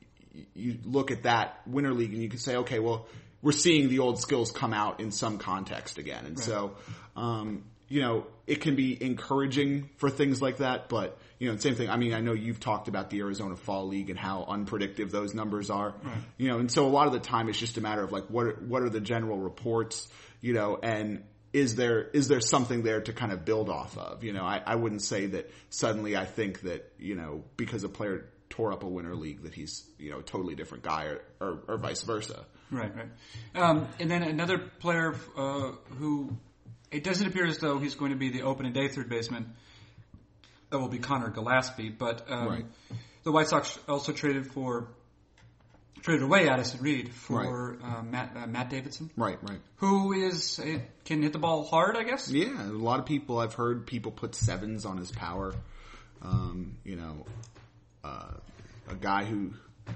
you 0.56 0.80
look 0.84 1.12
at 1.12 1.24
that 1.24 1.62
winter 1.68 1.94
league 1.94 2.12
and 2.12 2.24
you 2.24 2.30
can 2.30 2.40
say, 2.40 2.56
okay, 2.56 2.80
well, 2.80 3.06
we're 3.44 3.52
seeing 3.52 3.90
the 3.90 4.00
old 4.00 4.20
skills 4.20 4.52
come 4.52 4.74
out 4.74 5.00
in 5.00 5.12
some 5.12 5.38
context 5.38 6.00
again. 6.00 6.26
And 6.26 6.40
so, 6.40 6.76
um, 7.16 7.66
you 7.88 8.02
know, 8.02 8.26
it 8.48 8.62
can 8.62 8.76
be 8.76 9.02
encouraging 9.04 9.92
for 9.98 10.10
things 10.10 10.42
like 10.42 10.58
that, 10.58 10.90
but 10.90 11.20
you 11.40 11.50
know, 11.50 11.58
same 11.58 11.76
thing. 11.76 11.90
I 11.90 11.96
mean, 11.96 12.14
I 12.14 12.20
know 12.20 12.34
you've 12.34 12.60
talked 12.60 12.90
about 12.90 13.10
the 13.10 13.22
Arizona 13.22 13.56
Fall 13.56 13.88
League 13.88 14.10
and 14.10 14.20
how 14.20 14.44
unpredictable 14.44 15.10
those 15.10 15.34
numbers 15.34 15.70
are. 15.70 15.96
You 16.38 16.50
know, 16.50 16.60
and 16.60 16.70
so 16.72 16.86
a 16.86 16.90
lot 16.90 17.08
of 17.08 17.14
the 17.14 17.20
time 17.20 17.48
it's 17.48 17.58
just 17.58 17.78
a 17.78 17.82
matter 17.82 18.04
of 18.04 18.12
like, 18.12 18.26
what 18.26 18.46
are, 18.46 18.60
what 18.68 18.84
are 18.84 18.90
the 18.90 19.00
general 19.00 19.38
reports, 19.38 20.10
you 20.42 20.54
know, 20.54 20.78
and 20.84 21.24
is 21.54 21.76
there, 21.76 22.04
is 22.14 22.28
there 22.28 22.42
something 22.42 22.84
there 22.84 23.02
to 23.02 23.14
kind 23.14 23.32
of 23.32 23.46
build 23.46 23.70
off 23.70 23.98
of? 23.98 24.24
You 24.24 24.34
know, 24.34 24.44
I, 24.44 24.62
I 24.66 24.76
wouldn't 24.76 25.02
say 25.02 25.28
that 25.28 25.50
suddenly 25.70 26.18
I 26.18 26.26
think 26.26 26.62
that, 26.62 26.92
you 27.00 27.16
know, 27.16 27.46
because 27.56 27.84
a 27.86 27.90
player 27.90 28.26
tore 28.50 28.74
up 28.74 28.84
a 28.84 28.88
winter 28.88 29.16
league 29.16 29.44
that 29.44 29.54
he's, 29.54 29.86
you 29.98 30.12
know, 30.12 30.20
a 30.20 30.24
totally 30.24 30.56
different 30.56 30.84
guy 30.84 31.06
or, 31.06 31.22
or, 31.40 31.60
or 31.70 31.78
vice 31.78 32.04
versa. 32.04 32.46
Right, 32.70 32.92
right. 32.96 33.10
Um, 33.56 33.88
and 34.00 34.12
then 34.12 34.24
another 34.24 34.58
player 34.58 35.16
uh, 35.38 35.72
who 35.98 36.36
it 36.92 37.04
doesn't 37.04 37.26
appear 37.26 37.46
as 37.46 37.60
though 37.60 37.80
he's 37.80 37.96
going 37.96 38.12
to 38.12 38.18
be 38.18 38.30
the 38.30 38.42
opening 38.42 38.74
day 38.74 38.90
third 38.90 39.10
baseman. 39.10 39.56
That 40.70 40.80
will 40.80 40.88
be 40.88 41.00
Conor 41.00 41.32
Gillaspie, 41.32 41.98
but 41.98 42.30
um, 42.30 42.48
Right. 42.48 42.66
the 43.24 43.32
White 43.32 43.48
Sox 43.48 43.78
also 43.88 44.12
traded 44.12 44.52
for 44.52 44.88
traded 46.02 46.24
away 46.24 46.48
Addison 46.48 46.82
Reed 46.82 47.14
for 47.14 47.78
uh, 47.84 48.04
Matt 48.04 48.32
uh, 48.38 48.48
Matt 48.48 48.70
Davidson, 48.70 49.10
Right, 49.18 49.38
right. 49.42 49.60
who 49.78 50.14
is 50.14 50.60
uh, 50.60 50.80
can 51.06 51.22
hit 51.24 51.34
the 51.34 51.40
ball 51.40 51.66
hard, 51.66 51.98
I 51.98 52.04
guess. 52.04 52.30
Yeah, 52.30 52.62
a 52.62 52.72
lot 52.72 53.00
of 53.00 53.06
people 53.06 53.40
I've 53.40 53.54
heard 53.56 53.88
people 53.88 54.12
put 54.12 54.36
sevens 54.36 54.86
on 54.86 54.98
his 54.98 55.12
power. 55.12 55.54
Um, 56.22 56.78
you 56.84 56.96
know, 56.96 57.26
uh, 58.04 58.34
a 58.90 58.96
guy 58.96 59.26
who 59.26 59.54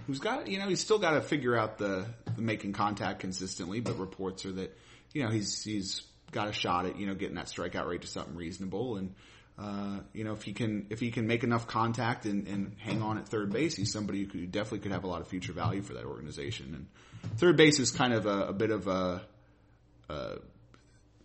who's 0.07 0.19
got 0.19 0.47
you 0.47 0.57
know 0.59 0.67
he's 0.67 0.81
still 0.81 0.99
got 0.99 1.12
to 1.12 1.21
figure 1.21 1.55
out 1.55 1.77
the, 1.77 2.05
the 2.36 2.41
making 2.41 2.73
contact 2.73 3.19
consistently, 3.19 3.79
but 3.79 3.99
reports 3.99 4.45
are 4.45 4.53
that 4.53 4.75
you 5.13 5.23
know 5.23 5.29
he's 5.29 5.63
he's 5.63 6.01
got 6.31 6.47
a 6.47 6.53
shot 6.53 6.86
at 6.88 6.97
you 6.97 7.05
know 7.05 7.13
getting 7.13 7.36
that 7.36 7.45
strikeout 7.45 7.88
rate 7.88 8.01
to 8.01 8.07
something 8.07 8.36
reasonable 8.36 8.97
and. 8.97 9.13
Uh, 9.57 9.99
you 10.13 10.23
know, 10.23 10.33
if 10.33 10.41
he 10.43 10.53
can, 10.53 10.87
if 10.89 10.99
he 10.99 11.11
can 11.11 11.27
make 11.27 11.43
enough 11.43 11.67
contact 11.67 12.25
and, 12.25 12.47
and 12.47 12.75
hang 12.79 13.01
on 13.01 13.17
at 13.17 13.27
third 13.27 13.51
base, 13.51 13.75
he's 13.75 13.93
somebody 13.93 14.23
who 14.23 14.27
could, 14.27 14.51
definitely 14.51 14.79
could 14.79 14.91
have 14.91 15.03
a 15.03 15.07
lot 15.07 15.21
of 15.21 15.27
future 15.27 15.53
value 15.53 15.81
for 15.81 15.93
that 15.93 16.05
organization. 16.05 16.73
And 16.73 17.37
third 17.37 17.55
base 17.55 17.79
is 17.79 17.91
kind 17.91 18.13
of 18.13 18.25
a, 18.25 18.47
a 18.47 18.53
bit 18.53 18.71
of 18.71 18.87
a, 18.87 19.21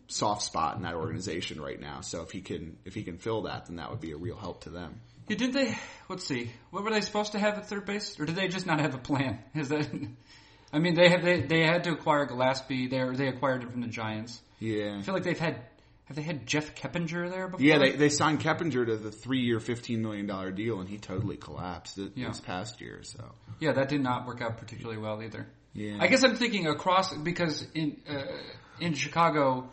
soft 0.09 0.43
spot 0.43 0.77
in 0.77 0.83
that 0.83 0.95
organization 0.95 1.61
right 1.61 1.81
now. 1.81 2.01
So 2.01 2.23
if 2.23 2.31
he 2.31 2.41
can 2.41 2.77
if 2.85 2.95
he 2.95 3.05
can 3.05 3.19
fill 3.19 3.43
that, 3.43 3.67
then 3.67 3.77
that 3.77 3.91
would 3.91 4.01
be 4.01 4.13
a 4.13 4.17
real 4.17 4.37
help 4.37 4.65
to 4.65 4.71
them. 4.71 5.01
Yeah, 5.29 5.37
didn't 5.37 5.55
they? 5.55 5.79
Let's 6.09 6.25
see. 6.25 6.51
What 6.71 6.83
were 6.83 6.91
they 6.91 7.03
supposed 7.03 7.33
to 7.33 7.39
have 7.39 7.59
at 7.59 7.69
third 7.69 7.85
base, 7.85 8.19
or 8.19 8.25
did 8.25 8.35
they 8.35 8.49
just 8.49 8.67
not 8.67 8.81
have 8.81 8.95
a 8.95 8.99
plan? 8.99 9.39
Is 9.55 9.69
that? 9.69 9.87
I 10.73 10.79
mean, 10.81 10.95
they 10.95 11.09
have 11.11 11.23
they 11.23 11.43
they 11.43 11.65
had 11.65 11.85
to 11.85 11.93
acquire 11.93 12.27
Gillaspie. 12.27 12.91
They 12.91 13.17
they 13.17 13.29
acquired 13.29 13.63
him 13.63 13.71
from 13.71 13.83
the 13.83 13.89
Giants. 13.89 14.41
Yeah. 14.59 14.97
I 14.99 15.03
feel 15.03 15.15
like 15.15 15.23
they've 15.23 15.39
had 15.39 15.63
have 16.09 16.17
they 16.17 16.23
had 16.23 16.47
Jeff 16.47 16.75
Keppinger 16.75 17.31
there 17.31 17.49
before? 17.49 17.65
Yeah, 17.65 17.79
they 17.79 17.93
they 17.93 18.09
signed 18.09 18.41
Keppinger 18.41 18.85
to 18.87 18.97
the 18.97 19.11
three 19.13 19.41
year, 19.41 19.61
fifteen 19.61 20.03
million 20.03 20.27
dollar 20.27 20.51
deal, 20.51 20.81
and 20.81 20.89
he 20.89 20.99
totally 20.99 21.37
collapsed 21.37 21.97
th- 21.97 22.13
Yeah. 22.15 22.29
this 22.29 22.41
past 22.41 22.81
year. 22.81 23.01
So 23.03 23.23
yeah, 23.61 23.73
that 23.73 23.89
did 23.89 24.01
not 24.03 24.27
work 24.27 24.41
out 24.43 24.57
particularly 24.59 24.99
well 25.01 25.23
either. 25.23 25.47
Yeah. 25.75 25.99
I 26.01 26.07
guess 26.09 26.25
I'm 26.25 26.35
thinking 26.37 26.67
across 26.67 27.15
because 27.15 27.65
in 27.75 28.01
uh, 28.09 28.23
in 28.81 28.95
Chicago 28.95 29.69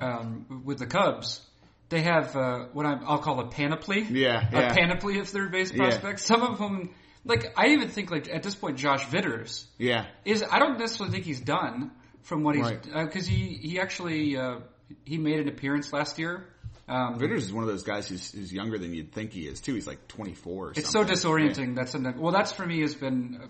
um, 0.00 0.62
with 0.64 0.78
the 0.78 0.86
Cubs. 0.86 1.40
They 1.88 2.02
have 2.02 2.36
uh, 2.36 2.66
what 2.72 2.86
I'm, 2.86 3.00
I'll 3.04 3.18
call 3.18 3.40
a 3.40 3.48
panoply. 3.48 4.02
Yeah, 4.08 4.46
a 4.46 4.72
panoply 4.72 5.18
of 5.18 5.28
third 5.28 5.50
base 5.50 5.72
Yeah. 5.72 5.78
prospects. 5.78 6.24
Some 6.24 6.40
of 6.42 6.56
them, 6.58 6.90
like 7.24 7.52
I 7.56 7.70
even 7.70 7.88
think, 7.88 8.12
like 8.12 8.28
at 8.32 8.44
this 8.44 8.54
point, 8.54 8.78
Josh 8.78 9.04
Vitters 9.06 9.66
yeah, 9.76 10.06
is 10.24 10.44
I 10.48 10.60
don't 10.60 10.78
necessarily 10.78 11.12
think 11.12 11.24
he's 11.24 11.40
done 11.40 11.90
from 12.22 12.44
what 12.44 12.54
he's 12.54 12.64
Right. 12.64 12.80
because 12.80 13.26
he 13.26 13.58
he 13.60 13.80
actually 13.80 14.36
uh, 14.36 14.60
he 15.04 15.18
made 15.18 15.40
an 15.40 15.48
appearance 15.48 15.92
last 15.92 16.18
year. 16.18 16.46
Um, 16.88 17.18
Vitters 17.18 17.44
is 17.44 17.52
one 17.52 17.62
of 17.62 17.70
those 17.70 17.84
guys 17.84 18.08
who's, 18.08 18.32
who's 18.32 18.52
younger 18.52 18.76
than 18.76 18.92
you'd 18.92 19.12
think 19.12 19.32
he 19.32 19.42
is 19.46 19.60
too. 19.60 19.74
He's 19.74 19.86
like 19.86 20.08
twenty 20.08 20.34
four. 20.34 20.68
or 20.68 20.72
it's 20.72 20.90
so 20.90 21.04
disorienting. 21.04 21.76
That's 21.76 21.92
something. 21.92 22.18
Well, 22.20 22.32
that's 22.32 22.50
for 22.52 22.66
me 22.66 22.80
has 22.80 22.94
been 22.96 23.40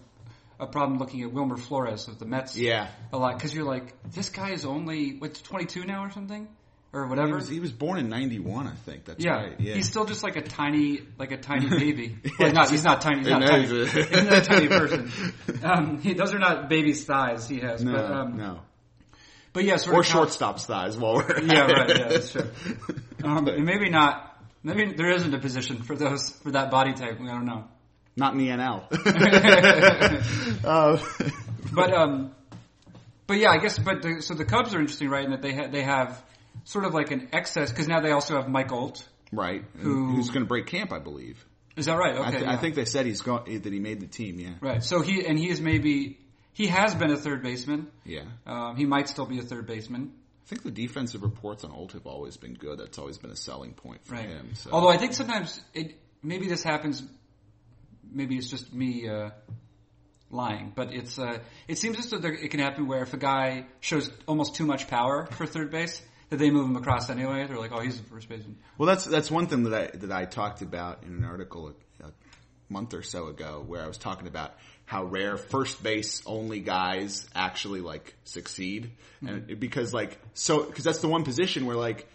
a, 0.60 0.64
a 0.64 0.66
problem 0.66 0.98
looking 0.98 1.22
at 1.22 1.32
Wilmer 1.32 1.56
Flores 1.56 2.06
of 2.08 2.18
the 2.18 2.26
Mets. 2.26 2.56
Yeah. 2.56 2.88
a 3.12 3.16
lot 3.18 3.36
because 3.36 3.54
you're 3.54 3.64
like 3.64 3.94
this 4.12 4.28
guy 4.28 4.50
is 4.50 4.66
only 4.66 5.16
what's 5.18 5.40
22 5.40 5.84
now 5.86 6.04
or 6.04 6.10
something 6.10 6.48
or 6.92 7.04
He 7.04 7.08
whatever. 7.10 7.36
was, 7.36 7.48
he 7.48 7.60
was 7.60 7.72
born 7.72 7.98
in 7.98 8.08
ninety 8.08 8.38
one, 8.40 8.66
I 8.66 8.74
think. 8.74 9.04
That's 9.04 9.24
yeah. 9.24 9.30
right. 9.36 9.60
Yeah, 9.60 9.74
he's 9.74 9.86
still 9.88 10.04
just 10.04 10.22
like 10.24 10.36
a 10.36 10.42
tiny, 10.42 11.00
like 11.18 11.30
a 11.32 11.36
tiny 11.38 11.68
baby. 11.70 12.18
Well, 12.38 12.52
not, 12.52 12.68
he's 12.68 12.84
not 12.84 13.00
tiny. 13.00 13.18
He's 13.20 13.28
not 13.28 13.42
tiny. 13.42 13.66
he's 13.68 13.94
not 13.94 14.32
a 14.32 14.40
tiny 14.42 14.68
person. 14.68 15.12
Um, 15.62 16.00
he, 16.02 16.14
those 16.14 16.34
are 16.34 16.38
not 16.38 16.68
baby's 16.68 17.04
thighs 17.04 17.48
he 17.48 17.60
has. 17.60 17.82
no, 17.84 17.92
but, 17.92 18.04
um, 18.10 18.36
no, 18.36 18.60
But 19.52 19.64
yeah, 19.64 19.76
sort 19.76 19.96
or 19.96 20.00
of 20.00 20.06
shortstop's 20.06 20.66
thighs. 20.66 20.96
While 20.96 21.14
we're 21.16 21.30
at 21.36 21.44
Yeah, 21.44 21.60
right. 21.72 21.88
Yeah, 21.88 22.08
that's 22.08 22.32
true. 22.32 22.50
Um, 23.24 23.46
and 23.48 23.64
maybe 23.64 23.88
not. 23.90 24.26
Maybe 24.62 24.92
there 24.92 25.10
isn't 25.10 25.32
a 25.34 25.38
position 25.38 25.82
for 25.82 25.96
those 25.96 26.30
for 26.30 26.50
that 26.52 26.70
body 26.70 26.92
type. 26.92 27.20
I 27.20 27.26
don't 27.26 27.46
know. 27.46 27.64
Not 28.16 28.32
in 28.34 28.38
the 28.38 28.48
NL. 28.48 28.84
uh, 30.64 30.98
But 31.72 31.92
um, 31.94 32.32
but 33.26 33.38
yeah, 33.38 33.50
I 33.50 33.58
guess. 33.58 33.78
But 33.78 34.02
the, 34.02 34.22
so 34.22 34.34
the 34.34 34.44
Cubs 34.44 34.74
are 34.74 34.80
interesting, 34.80 35.08
right? 35.08 35.24
In 35.24 35.30
that 35.30 35.42
they 35.42 35.54
ha- 35.54 35.68
they 35.70 35.82
have 35.82 36.20
sort 36.64 36.84
of 36.84 36.94
like 36.94 37.10
an 37.10 37.28
excess 37.32 37.70
because 37.70 37.86
now 37.88 38.00
they 38.00 38.10
also 38.10 38.34
have 38.36 38.48
Mike 38.48 38.72
Olt. 38.72 39.06
right. 39.32 39.64
Who- 39.78 40.14
Who's 40.16 40.28
going 40.28 40.42
to 40.42 40.48
break 40.48 40.66
camp? 40.66 40.92
I 40.92 40.98
believe. 40.98 41.44
Is 41.76 41.86
that 41.86 41.96
right? 41.96 42.16
Okay, 42.16 42.26
I, 42.26 42.30
th- 42.30 42.42
yeah. 42.42 42.52
I 42.52 42.56
think 42.56 42.74
they 42.74 42.84
said 42.84 43.06
he's 43.06 43.22
going 43.22 43.62
that 43.62 43.72
he 43.72 43.78
made 43.78 44.00
the 44.00 44.06
team. 44.08 44.38
Yeah. 44.40 44.50
right. 44.60 44.82
So 44.82 45.00
he 45.00 45.24
and 45.24 45.38
he 45.38 45.48
is 45.48 45.60
maybe 45.60 46.18
he 46.60 46.66
has 46.66 46.94
been 46.94 47.10
a 47.10 47.16
third 47.16 47.42
baseman. 47.42 47.88
Yeah. 48.04 48.24
Um, 48.46 48.76
he 48.76 48.84
might 48.84 49.08
still 49.08 49.24
be 49.24 49.38
a 49.38 49.42
third 49.42 49.66
baseman. 49.66 50.12
I 50.44 50.46
think 50.46 50.62
the 50.62 50.70
defensive 50.70 51.22
reports 51.22 51.64
on 51.64 51.70
Olt 51.72 51.92
have 51.92 52.06
always 52.06 52.36
been 52.36 52.52
good. 52.52 52.78
That's 52.78 52.98
always 52.98 53.16
been 53.16 53.30
a 53.30 53.36
selling 53.36 53.72
point 53.72 54.04
for 54.04 54.14
Right. 54.16 54.28
him. 54.28 54.50
So. 54.54 54.70
Although 54.70 54.90
I 54.90 54.98
think 54.98 55.14
sometimes 55.14 55.58
it 55.72 55.94
maybe 56.22 56.48
this 56.48 56.62
happens. 56.62 57.02
Maybe 58.12 58.36
it's 58.36 58.50
just 58.50 58.74
me 58.74 59.08
uh, 59.08 59.30
lying, 60.30 60.72
but 60.74 60.92
it's 60.92 61.18
uh, 61.18 61.38
it 61.66 61.78
seems 61.78 61.98
as 61.98 62.10
though 62.10 62.18
there, 62.18 62.32
it 62.34 62.50
can 62.50 62.60
happen 62.60 62.86
where 62.88 63.02
if 63.02 63.14
a 63.14 63.16
guy 63.18 63.66
shows 63.80 64.10
almost 64.26 64.54
too 64.54 64.66
much 64.66 64.86
power 64.88 65.26
for 65.32 65.46
third 65.46 65.70
base, 65.70 66.02
that 66.28 66.36
they 66.38 66.50
move 66.50 66.66
him 66.68 66.76
across 66.76 67.08
anyway. 67.08 67.46
They're 67.46 67.58
like, 67.58 67.72
oh, 67.72 67.80
he's 67.80 67.98
a 67.98 68.02
first 68.02 68.28
baseman. 68.28 68.58
well, 68.76 68.86
that's 68.86 69.04
that's 69.06 69.30
one 69.30 69.46
thing 69.46 69.62
that 69.64 69.74
I 69.74 69.96
that 69.96 70.12
I 70.12 70.26
talked 70.26 70.60
about 70.60 71.04
in 71.04 71.14
an 71.14 71.24
article 71.24 71.72
a, 72.02 72.06
a 72.08 72.12
month 72.68 72.92
or 72.92 73.02
so 73.02 73.28
ago, 73.28 73.64
where 73.66 73.82
I 73.82 73.86
was 73.86 73.98
talking 73.98 74.26
about 74.26 74.54
how 74.90 75.04
rare 75.04 75.36
first 75.36 75.80
base 75.84 76.20
only 76.26 76.58
guys 76.58 77.24
actually 77.32 77.80
like 77.80 78.12
succeed, 78.24 78.90
hmm. 79.20 79.28
and 79.28 79.50
it- 79.50 79.60
because 79.60 79.94
like 79.94 80.18
so 80.34 80.64
because 80.64 80.82
that's 80.82 80.98
the 80.98 81.06
one 81.06 81.22
position 81.22 81.64
where 81.64 81.76
like 81.76 82.08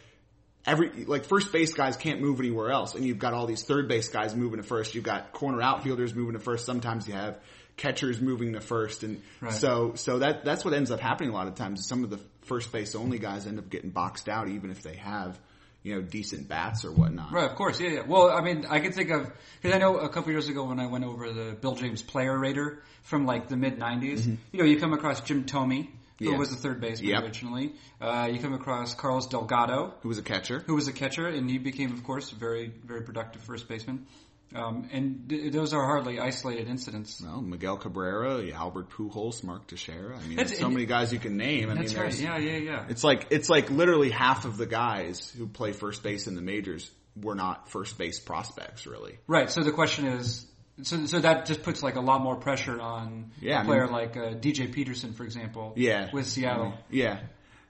every 0.65 1.05
like 1.05 1.23
first 1.23 1.53
base 1.53 1.73
guys 1.73 1.95
can't 1.95 2.19
move 2.19 2.41
anywhere 2.41 2.71
else, 2.71 2.93
and 2.93 3.05
you've 3.05 3.17
got 3.17 3.33
all 3.33 3.45
these 3.47 3.63
third 3.63 3.87
base 3.87 4.09
guys 4.09 4.35
moving 4.35 4.57
to 4.57 4.63
first. 4.67 4.93
You've 4.93 5.05
got 5.05 5.31
corner 5.31 5.61
outfielders 5.61 6.13
moving 6.13 6.33
to 6.33 6.39
first. 6.39 6.65
Sometimes 6.65 7.07
you 7.07 7.13
have 7.13 7.39
catchers 7.77 8.19
moving 8.19 8.51
to 8.53 8.59
first, 8.59 9.03
and 9.03 9.21
Right. 9.39 9.53
so 9.53 9.93
so 9.95 10.19
that 10.19 10.43
that's 10.43 10.65
what 10.65 10.73
ends 10.73 10.91
up 10.91 10.99
happening 10.99 11.29
a 11.29 11.33
lot 11.33 11.47
of 11.47 11.55
times. 11.55 11.87
Some 11.87 12.03
of 12.03 12.09
the 12.09 12.19
first 12.41 12.73
base 12.73 12.93
only 12.93 13.19
guys 13.19 13.47
end 13.47 13.57
up 13.57 13.69
getting 13.69 13.89
boxed 13.91 14.27
out, 14.27 14.49
even 14.49 14.69
if 14.69 14.81
they 14.83 14.95
have 14.97 15.39
you 15.85 15.95
know 15.95 16.01
decent 16.01 16.47
bats 16.49 16.83
or 16.83 16.91
whatnot. 16.91 17.31
Right, 17.31 17.45
of 17.49 17.55
course, 17.55 17.79
yeah, 17.79 17.89
yeah. 17.89 18.01
Well, 18.01 18.29
I 18.31 18.41
mean, 18.41 18.65
I 18.67 18.79
can 18.79 18.91
think 18.91 19.11
of 19.11 19.31
because 19.61 19.75
I 19.75 19.77
know 19.79 19.97
a 19.99 20.09
couple 20.09 20.31
years 20.31 20.49
ago 20.49 20.65
when 20.65 20.79
I 20.79 20.87
went 20.87 21.05
over 21.05 21.31
the 21.31 21.55
Bill 21.61 21.75
James 21.75 22.01
Player 22.01 22.37
Rater 22.37 22.81
from 23.03 23.25
like 23.25 23.47
the 23.49 23.55
mid 23.55 23.77
'90s. 23.79 24.25
You 24.51 24.59
know, 24.59 24.65
you 24.65 24.79
come 24.79 24.93
across 24.93 25.21
Jim 25.21 25.45
Thome, 25.45 25.69
who 25.69 26.25
Mm-hmm. 26.25 26.31
Yeah. 26.31 26.37
was 26.39 26.51
a 26.53 26.55
third 26.55 26.79
baseman 26.81 27.09
Yep. 27.11 27.23
originally. 27.23 27.73
Uh, 28.01 28.29
you 28.31 28.39
come 28.39 28.53
across 28.53 28.95
Carlos 28.95 29.27
Delgado, 29.27 29.93
Who 30.01 30.07
was 30.09 30.17
a 30.17 30.21
catcher? 30.23 30.63
who 30.65 30.73
was 30.75 30.87
a 30.87 30.93
catcher, 30.93 31.27
and 31.27 31.49
he 31.49 31.57
became, 31.57 31.91
of 31.93 32.03
course, 32.05 32.31
a 32.31 32.35
very, 32.35 32.71
very 32.85 33.01
productive 33.01 33.41
first 33.43 33.67
baseman. 33.67 34.07
Um, 34.53 34.89
and 34.93 35.27
th- 35.27 35.51
those 35.51 35.73
are 35.73 35.83
hardly 35.83 36.19
isolated 36.19 36.67
incidents. 36.69 37.21
Well, 37.21 37.41
Miguel 37.41 37.77
Cabrera, 37.77 38.45
Albert 38.53 38.89
Pujols, 38.89 39.43
Mark 39.43 39.67
Teixeira. 39.67 40.17
I 40.17 40.21
mean, 40.21 40.37
That's- 40.37 40.51
there's 40.51 40.59
so 40.61 40.69
many 40.69 40.85
guys 40.85 41.11
you 41.11 41.19
can 41.19 41.35
name. 41.35 41.69
I 41.69 41.73
That's 41.73 41.93
mean, 41.93 42.03
right. 42.03 42.19
Yeah, 42.19 42.37
yeah, 42.37 42.57
yeah. 42.57 42.85
It's 42.87 43.03
like 43.03 43.27
it's 43.31 43.49
like 43.49 43.69
literally 43.69 44.11
half 44.11 44.45
of 44.45 44.57
the 44.57 44.65
guys 44.65 45.29
who 45.37 45.47
play 45.47 45.71
first 45.73 46.03
base 46.03 46.27
in 46.27 46.35
the 46.35 46.41
majors 46.41 46.89
were 47.21 47.35
not 47.35 47.69
first 47.69 47.97
base 47.97 48.19
prospects, 48.19 48.85
really. 48.85 49.17
Right. 49.27 49.49
So 49.49 49.61
the 49.63 49.71
question 49.71 50.05
is, 50.05 50.45
so 50.83 51.05
so 51.05 51.19
that 51.19 51.45
just 51.47 51.63
puts 51.63 51.81
like 51.83 51.95
a 51.95 52.01
lot 52.01 52.21
more 52.21 52.35
pressure 52.35 52.79
on 52.79 53.31
Yeah, 53.41 53.59
I 53.59 53.61
a 53.63 53.65
player 53.65 53.83
mean- 53.85 53.93
like 53.93 54.15
uh, 54.17 54.35
DJ 54.35 54.71
Peterson, 54.71 55.13
for 55.13 55.23
example. 55.23 55.73
Yeah, 55.75 56.09
With 56.13 56.27
Seattle. 56.27 56.73
Yeah, 56.89 57.19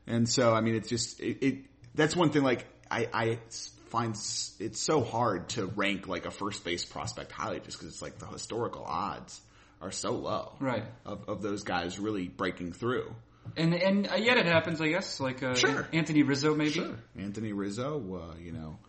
and 0.07 0.27
so 0.29 0.53
I 0.53 0.61
mean, 0.61 0.75
it's 0.75 0.89
just 0.89 1.19
it. 1.19 1.37
it 1.43 1.55
that's 1.95 2.15
one 2.15 2.29
thing. 2.31 2.43
Like 2.43 2.67
I, 2.91 3.07
I 3.13 3.39
find 3.87 4.13
s- 4.13 4.55
it's 4.59 4.79
so 4.81 5.03
hard 5.03 5.49
to 5.49 5.65
rank 5.67 6.07
like 6.07 6.25
a 6.25 6.31
first 6.31 6.63
base 6.63 6.85
prospect 6.85 7.31
highly, 7.31 7.59
just 7.59 7.77
because 7.77 7.93
it's 7.93 8.01
like 8.01 8.17
the 8.19 8.27
historical 8.27 8.83
odds 8.83 9.39
are 9.81 9.91
so 9.91 10.11
low. 10.11 10.53
Right. 10.59 10.85
Of 11.05 11.27
of 11.29 11.41
those 11.41 11.63
guys 11.63 11.99
really 11.99 12.27
breaking 12.27 12.73
through. 12.73 13.13
And 13.57 13.73
and 13.73 14.07
uh, 14.11 14.15
yet 14.15 14.37
it 14.37 14.45
happens, 14.47 14.81
I 14.81 14.87
guess. 14.89 15.19
Like 15.19 15.43
uh, 15.43 15.53
Sure. 15.55 15.87
Anthony 15.93 16.23
Rizzo, 16.23 16.55
maybe. 16.55 16.71
Sure. 16.71 16.95
Anthony 17.17 17.53
Rizzo, 17.53 18.21
uh, 18.31 18.35
you 18.41 18.51
know, 18.51 18.79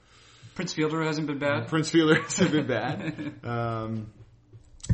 Prince 0.54 0.72
Fielder 0.72 1.02
hasn't 1.02 1.26
been 1.26 1.38
bad. 1.38 1.68
Prince 1.68 1.90
Fielder 1.90 2.22
hasn't 2.22 2.52
been 2.52 2.66
bad. 2.66 3.34
Um, 3.44 4.12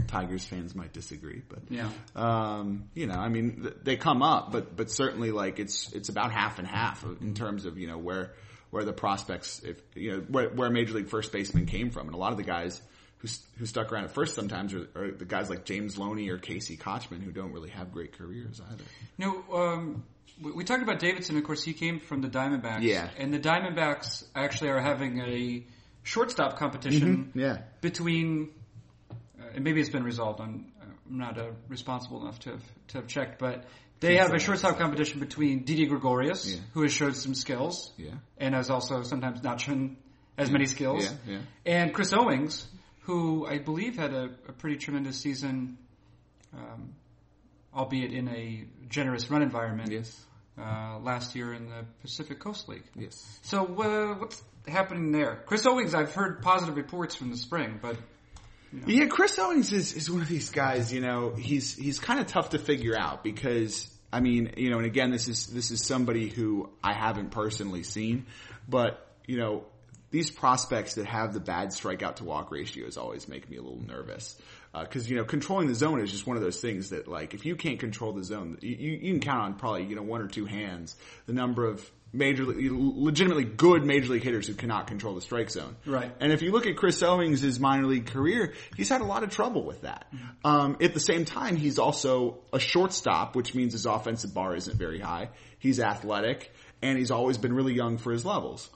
Tigers 0.09 0.45
fans 0.45 0.75
might 0.75 0.93
disagree, 0.95 1.43
but 1.47 1.59
Yeah. 1.69 1.91
um, 2.17 2.89
you 2.95 3.07
know, 3.07 3.15
I 3.15 3.29
mean, 3.29 3.61
th- 3.63 3.75
they 3.83 3.97
come 3.97 4.23
up, 4.23 4.51
but 4.51 4.75
but 4.75 4.91
certainly 4.91 5.33
like 5.33 5.59
it's 5.59 5.93
it's 5.93 6.09
about 6.09 6.33
half 6.33 6.59
and 6.59 6.67
half 6.67 7.05
in 7.21 7.35
terms 7.35 7.67
of 7.67 7.77
you 7.77 7.87
know 7.89 7.99
where 7.99 8.33
where 8.73 8.85
the 8.85 8.93
prospects, 8.93 9.61
if 9.61 9.81
you 9.95 10.13
know 10.13 10.21
where, 10.29 10.49
where 10.49 10.71
major 10.71 10.95
league 10.95 11.09
first 11.09 11.31
baseman 11.31 11.67
came 11.67 11.91
from, 11.91 12.07
and 12.07 12.15
a 12.15 12.19
lot 12.19 12.33
of 12.33 12.39
the 12.39 12.43
guys 12.43 12.81
who 13.19 13.29
who 13.59 13.67
stuck 13.67 13.93
around 13.93 14.05
at 14.05 14.13
first 14.13 14.35
sometimes 14.35 14.73
are, 14.73 14.89
are 14.97 15.11
the 15.13 15.27
guys 15.27 15.51
like 15.51 15.67
James 15.67 15.99
Loney 15.99 16.31
or 16.31 16.39
Casey 16.39 16.79
Kotchman 16.79 17.23
who 17.23 17.31
don't 17.31 17.53
really 17.53 17.69
have 17.69 17.93
great 17.93 18.17
careers 18.17 18.63
either. 18.73 18.85
No, 19.19 19.45
um, 19.53 20.05
we, 20.41 20.53
we 20.53 20.65
talked 20.65 20.83
about 20.83 21.01
Davidson. 21.01 21.37
Of 21.37 21.45
course, 21.45 21.63
he 21.63 21.75
came 21.75 22.01
from 22.01 22.23
the 22.23 22.29
Diamondbacks. 22.29 22.81
Yeah. 22.81 23.11
And 23.19 23.33
the 23.33 23.39
Diamondbacks 23.39 24.25
actually 24.35 24.71
are 24.71 24.81
having 24.81 25.21
a 25.21 25.67
shortstop 26.03 26.57
competition 26.57 27.31
Yeah, 27.35 27.59
between. 27.83 28.53
Uh, 29.11 29.45
and 29.55 29.65
maybe 29.65 29.83
it's 29.83 29.91
been 29.91 30.03
resolved. 30.03 30.41
I'm, 30.41 30.73
I'm 30.81 31.19
not 31.19 31.39
uh, 31.39 31.51
responsible 31.69 32.23
enough 32.23 32.39
to 32.41 32.53
have 32.53 32.63
to 32.89 32.99
have 32.99 33.07
checked, 33.07 33.39
but 33.39 33.65
they 34.03 34.17
have 34.17 34.33
a 34.33 34.39
shortstop 34.39 34.79
competition 34.79 35.19
between 35.21 35.65
Didi 35.65 35.87
Gregorius, 35.87 36.47
Yeah. 36.55 36.61
who 36.75 36.83
has 36.83 36.93
showed 36.93 37.17
some 37.17 37.35
skills, 37.35 37.93
yeah, 37.97 38.11
and 38.39 38.55
has 38.55 38.69
also 38.71 39.03
sometimes 39.03 39.43
not 39.43 39.61
shown 39.61 39.97
as 40.39 40.51
many 40.51 40.67
skills. 40.67 41.05
yeah, 41.27 41.35
yeah. 41.35 41.39
And 41.67 41.95
Chris 41.95 42.13
Owings, 42.13 42.67
who 43.03 43.47
I 43.47 43.59
believe 43.59 43.97
had 43.97 44.13
a, 44.13 44.25
a 44.49 44.53
pretty 44.53 44.77
tremendous 44.77 45.19
season, 45.19 45.79
um, 46.55 46.95
albeit 47.75 48.13
in 48.13 48.29
a 48.29 48.65
generous 48.89 49.31
run 49.31 49.43
environment 49.43 49.91
Yes, 49.91 50.25
uh, 50.59 50.99
last 51.01 51.35
year 51.35 51.53
in 51.55 51.69
the 51.69 51.85
Pacific 52.03 52.39
Coast 52.41 52.69
League. 52.69 52.85
yes. 52.95 53.39
So 53.43 53.65
uh, 53.65 54.15
what's 54.19 54.43
happening 54.69 55.11
there? 55.13 55.43
Chris 55.47 55.67
Owings, 55.67 55.95
I've 55.95 56.13
heard 56.15 56.43
positive 56.43 56.77
reports 56.77 57.15
from 57.15 57.31
the 57.31 57.37
spring, 57.37 57.79
but 57.81 57.97
Yeah, 58.87 59.07
Chris 59.07 59.39
Owings 59.39 59.73
is, 59.73 59.95
is 59.95 60.11
one 60.11 60.23
of 60.23 60.29
these 60.29 60.51
guys, 60.51 60.93
you 60.93 61.01
know, 61.01 61.35
he's, 61.35 61.75
he's 61.77 61.99
kind 61.99 62.21
of 62.21 62.27
tough 62.27 62.51
to 62.51 62.59
figure 62.59 62.97
out 62.99 63.23
because, 63.25 63.89
I 64.13 64.21
mean, 64.21 64.53
you 64.57 64.71
know, 64.71 64.77
and 64.77 64.87
again, 64.87 65.11
this 65.11 65.27
is, 65.27 65.47
this 65.47 65.71
is 65.71 65.85
somebody 65.85 66.29
who 66.29 66.69
I 66.85 66.93
haven't 66.93 67.31
personally 67.31 67.83
seen, 67.83 68.27
but, 68.69 69.09
you 69.27 69.39
know, 69.39 69.65
these 70.11 70.31
prospects 70.31 70.97
that 70.97 71.07
have 71.07 71.33
the 71.33 71.41
bad 71.41 71.69
strikeout 71.69 72.17
to 72.17 72.25
walk 72.25 72.51
ratios 72.51 72.99
always 72.99 73.27
make 73.27 73.49
me 73.49 73.57
a 73.57 73.63
little 73.63 73.81
nervous. 73.81 74.37
Uh, 74.75 74.85
cause, 74.85 75.09
you 75.09 75.17
know, 75.17 75.25
controlling 75.25 75.69
the 75.69 75.75
zone 75.75 76.01
is 76.01 76.11
just 76.11 76.27
one 76.27 76.37
of 76.37 76.43
those 76.43 76.61
things 76.61 76.91
that 76.91 77.09
like, 77.09 77.33
if 77.33 77.47
you 77.47 77.57
can't 77.57 77.81
control 77.81 78.13
the 78.13 78.23
zone, 78.23 78.59
you, 78.61 78.77
you 78.77 79.13
can 79.13 79.21
count 79.21 79.41
on 79.41 79.55
probably, 79.55 79.85
you 79.85 79.97
know, 79.97 80.03
one 80.03 80.21
or 80.21 80.29
two 80.29 80.45
hands, 80.45 80.95
the 81.27 81.33
number 81.33 81.67
of 81.67 81.91
major, 82.13 82.45
legitimately 82.45 83.45
good 83.45 83.85
major 83.85 84.13
league 84.13 84.23
hitters 84.23 84.47
who 84.47 84.55
cannot 84.55 84.87
control 84.87 85.15
the 85.15 85.21
strike 85.21 85.51
zone. 85.51 85.77
Right. 85.87 86.13
And 86.21 86.33
if 86.33 86.43
you 86.43 86.53
look 86.53 86.67
at 86.67 86.77
Chris 86.77 87.03
Owings' 87.03 87.59
minor 87.59 87.87
league 87.87 88.07
career, 88.07 88.53
he's 88.77 88.89
had 88.89 89.01
a 89.01 89.05
lot 89.05 89.23
of 89.23 89.31
trouble 89.31 89.65
with 89.65 89.83
that. 89.83 90.07
Um, 90.45 90.77
at 90.81 90.93
the 90.95 91.01
same 91.01 91.25
time, 91.25 91.57
he's 91.57 91.79
also 91.79 92.39
a 92.53 92.59
shortstop, 92.59 93.35
which 93.35 93.55
means 93.55 93.73
his 93.73 93.87
offensive 93.87 94.35
bar 94.35 94.55
isn't 94.55 94.77
very 94.77 95.01
high. 95.01 95.31
He's 95.59 95.81
athletic, 95.81 96.53
and 96.83 96.99
he's 96.99 97.11
always 97.11 97.39
been 97.39 97.55
really 97.55 97.75
young 97.75 97.97
for 97.99 98.13
his 98.13 98.25
levels. 98.25 98.69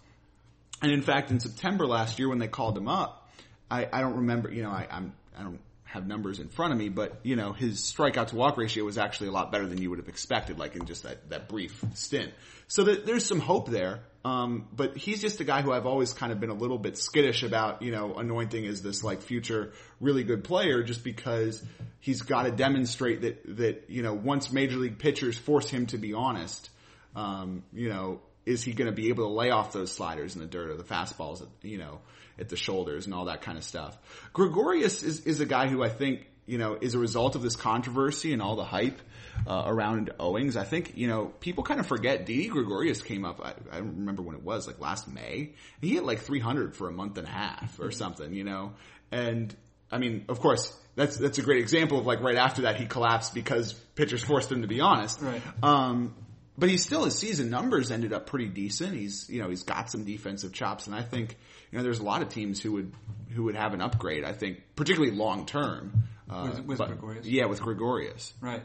And 0.82 0.92
in 0.92 1.02
fact, 1.02 1.30
in 1.30 1.40
September 1.40 1.86
last 1.86 2.18
year 2.18 2.28
when 2.28 2.38
they 2.38 2.48
called 2.48 2.76
him 2.76 2.88
up, 2.88 3.30
I, 3.70 3.88
I 3.92 4.00
don't 4.00 4.16
remember, 4.16 4.50
you 4.50 4.62
know, 4.62 4.70
I, 4.70 4.86
I'm, 4.90 5.12
I 5.38 5.42
don't 5.42 5.60
have 5.86 6.06
numbers 6.06 6.40
in 6.40 6.48
front 6.48 6.72
of 6.72 6.78
me, 6.78 6.88
but 6.88 7.20
you 7.22 7.36
know, 7.36 7.52
his 7.52 7.80
strikeout 7.80 8.28
to 8.28 8.36
walk 8.36 8.56
ratio 8.56 8.84
was 8.84 8.98
actually 8.98 9.28
a 9.28 9.32
lot 9.32 9.50
better 9.50 9.66
than 9.66 9.80
you 9.80 9.88
would 9.90 9.98
have 9.98 10.08
expected, 10.08 10.58
like 10.58 10.76
in 10.76 10.84
just 10.84 11.04
that, 11.04 11.30
that 11.30 11.48
brief 11.48 11.82
stint. 11.94 12.32
So 12.68 12.84
that 12.84 13.06
there's 13.06 13.24
some 13.24 13.40
hope 13.40 13.68
there. 13.68 14.00
Um, 14.24 14.66
but 14.74 14.96
he's 14.96 15.20
just 15.20 15.38
a 15.38 15.44
guy 15.44 15.62
who 15.62 15.72
I've 15.72 15.86
always 15.86 16.12
kind 16.12 16.32
of 16.32 16.40
been 16.40 16.50
a 16.50 16.54
little 16.54 16.78
bit 16.78 16.98
skittish 16.98 17.44
about, 17.44 17.82
you 17.82 17.92
know, 17.92 18.14
anointing 18.14 18.66
as 18.66 18.82
this 18.82 19.04
like 19.04 19.22
future 19.22 19.72
really 20.00 20.24
good 20.24 20.42
player 20.42 20.82
just 20.82 21.04
because 21.04 21.62
he's 22.00 22.22
got 22.22 22.42
to 22.42 22.50
demonstrate 22.50 23.20
that, 23.20 23.56
that, 23.56 23.84
you 23.88 24.02
know, 24.02 24.14
once 24.14 24.52
major 24.52 24.78
league 24.78 24.98
pitchers 24.98 25.38
force 25.38 25.70
him 25.70 25.86
to 25.86 25.98
be 25.98 26.12
honest, 26.12 26.70
um, 27.14 27.62
you 27.72 27.88
know, 27.88 28.20
is 28.46 28.62
he 28.62 28.72
going 28.72 28.86
to 28.86 28.94
be 28.94 29.08
able 29.08 29.28
to 29.28 29.34
lay 29.34 29.50
off 29.50 29.72
those 29.72 29.92
sliders 29.92 30.36
in 30.36 30.40
the 30.40 30.46
dirt 30.46 30.70
or 30.70 30.76
the 30.76 30.84
fastballs, 30.84 31.42
at, 31.42 31.48
you 31.62 31.78
know, 31.78 31.98
at 32.38 32.48
the 32.48 32.56
shoulders 32.56 33.06
and 33.06 33.14
all 33.14 33.26
that 33.26 33.42
kind 33.42 33.58
of 33.58 33.64
stuff? 33.64 33.98
Gregorius 34.32 35.02
is, 35.02 35.20
is 35.26 35.40
a 35.40 35.46
guy 35.46 35.66
who 35.66 35.82
I 35.82 35.88
think, 35.88 36.26
you 36.46 36.56
know, 36.56 36.78
is 36.80 36.94
a 36.94 36.98
result 36.98 37.34
of 37.34 37.42
this 37.42 37.56
controversy 37.56 38.32
and 38.32 38.40
all 38.40 38.54
the 38.54 38.64
hype 38.64 39.00
uh, 39.46 39.64
around 39.66 40.10
Owings. 40.20 40.56
I 40.56 40.62
think, 40.62 40.96
you 40.96 41.08
know, 41.08 41.26
people 41.40 41.64
kind 41.64 41.80
of 41.80 41.86
forget 41.86 42.24
Didi 42.24 42.46
Gregorius 42.46 43.02
came 43.02 43.24
up, 43.24 43.40
I, 43.44 43.54
I 43.72 43.78
don't 43.78 43.96
remember 43.96 44.22
when 44.22 44.36
it 44.36 44.42
was, 44.42 44.68
like 44.68 44.80
last 44.80 45.08
May. 45.12 45.54
He 45.80 45.94
hit 45.94 46.04
like 46.04 46.20
300 46.20 46.76
for 46.76 46.88
a 46.88 46.92
month 46.92 47.18
and 47.18 47.26
a 47.26 47.30
half 47.30 47.80
or 47.80 47.90
something, 47.90 48.32
you 48.32 48.44
know, 48.44 48.74
and 49.10 49.54
I 49.90 49.98
mean, 49.98 50.24
of 50.28 50.40
course, 50.40 50.76
that's, 50.94 51.16
that's 51.16 51.38
a 51.38 51.42
great 51.42 51.60
example 51.60 51.98
of 51.98 52.06
like 52.06 52.20
right 52.20 52.36
after 52.36 52.62
that 52.62 52.76
he 52.76 52.86
collapsed 52.86 53.34
because 53.34 53.72
pitchers 53.72 54.22
forced 54.22 54.50
him 54.50 54.62
to 54.62 54.68
be 54.68 54.80
honest. 54.80 55.20
Right. 55.20 55.42
Um, 55.62 56.14
but 56.58 56.68
he's 56.68 56.82
still, 56.84 57.04
his 57.04 57.18
season 57.18 57.50
numbers 57.50 57.90
ended 57.90 58.12
up 58.12 58.26
pretty 58.26 58.46
decent. 58.48 58.94
He's, 58.94 59.28
you 59.28 59.42
know, 59.42 59.48
he's 59.48 59.62
got 59.62 59.90
some 59.90 60.04
defensive 60.04 60.52
chops 60.52 60.86
and 60.86 60.94
I 60.96 61.02
think, 61.02 61.36
you 61.70 61.78
know, 61.78 61.84
there's 61.84 61.98
a 62.00 62.04
lot 62.04 62.22
of 62.22 62.28
teams 62.28 62.60
who 62.60 62.72
would, 62.72 62.92
who 63.30 63.44
would 63.44 63.56
have 63.56 63.74
an 63.74 63.80
upgrade, 63.80 64.24
I 64.24 64.32
think, 64.32 64.62
particularly 64.76 65.14
long 65.14 65.46
term. 65.46 66.04
Uh, 66.30 66.50
With- 66.56 66.64
with 66.66 66.78
but- 66.78 66.88
Gregorius? 66.88 67.26
Yeah, 67.26 67.46
with 67.46 67.60
Gregorius. 67.60 68.32
right. 68.40 68.62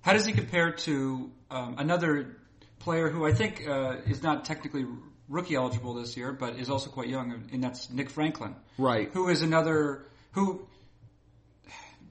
How 0.00 0.12
does 0.12 0.26
he 0.26 0.32
compare 0.32 0.72
to 0.72 1.30
um, 1.50 1.76
another 1.78 2.36
player 2.80 3.08
who 3.08 3.24
I 3.26 3.32
think 3.32 3.66
uh, 3.66 3.96
is 4.06 4.22
not 4.22 4.44
technically 4.44 4.84
rookie 5.30 5.54
eligible 5.54 5.94
this 5.94 6.16
year, 6.16 6.32
but 6.32 6.56
is 6.58 6.68
also 6.68 6.90
quite 6.90 7.08
young, 7.08 7.48
and 7.52 7.64
that's 7.64 7.88
Nick 7.88 8.10
Franklin. 8.10 8.54
Right. 8.76 9.08
who 9.12 9.28
is 9.28 9.40
another 9.40 10.04
who, 10.32 10.66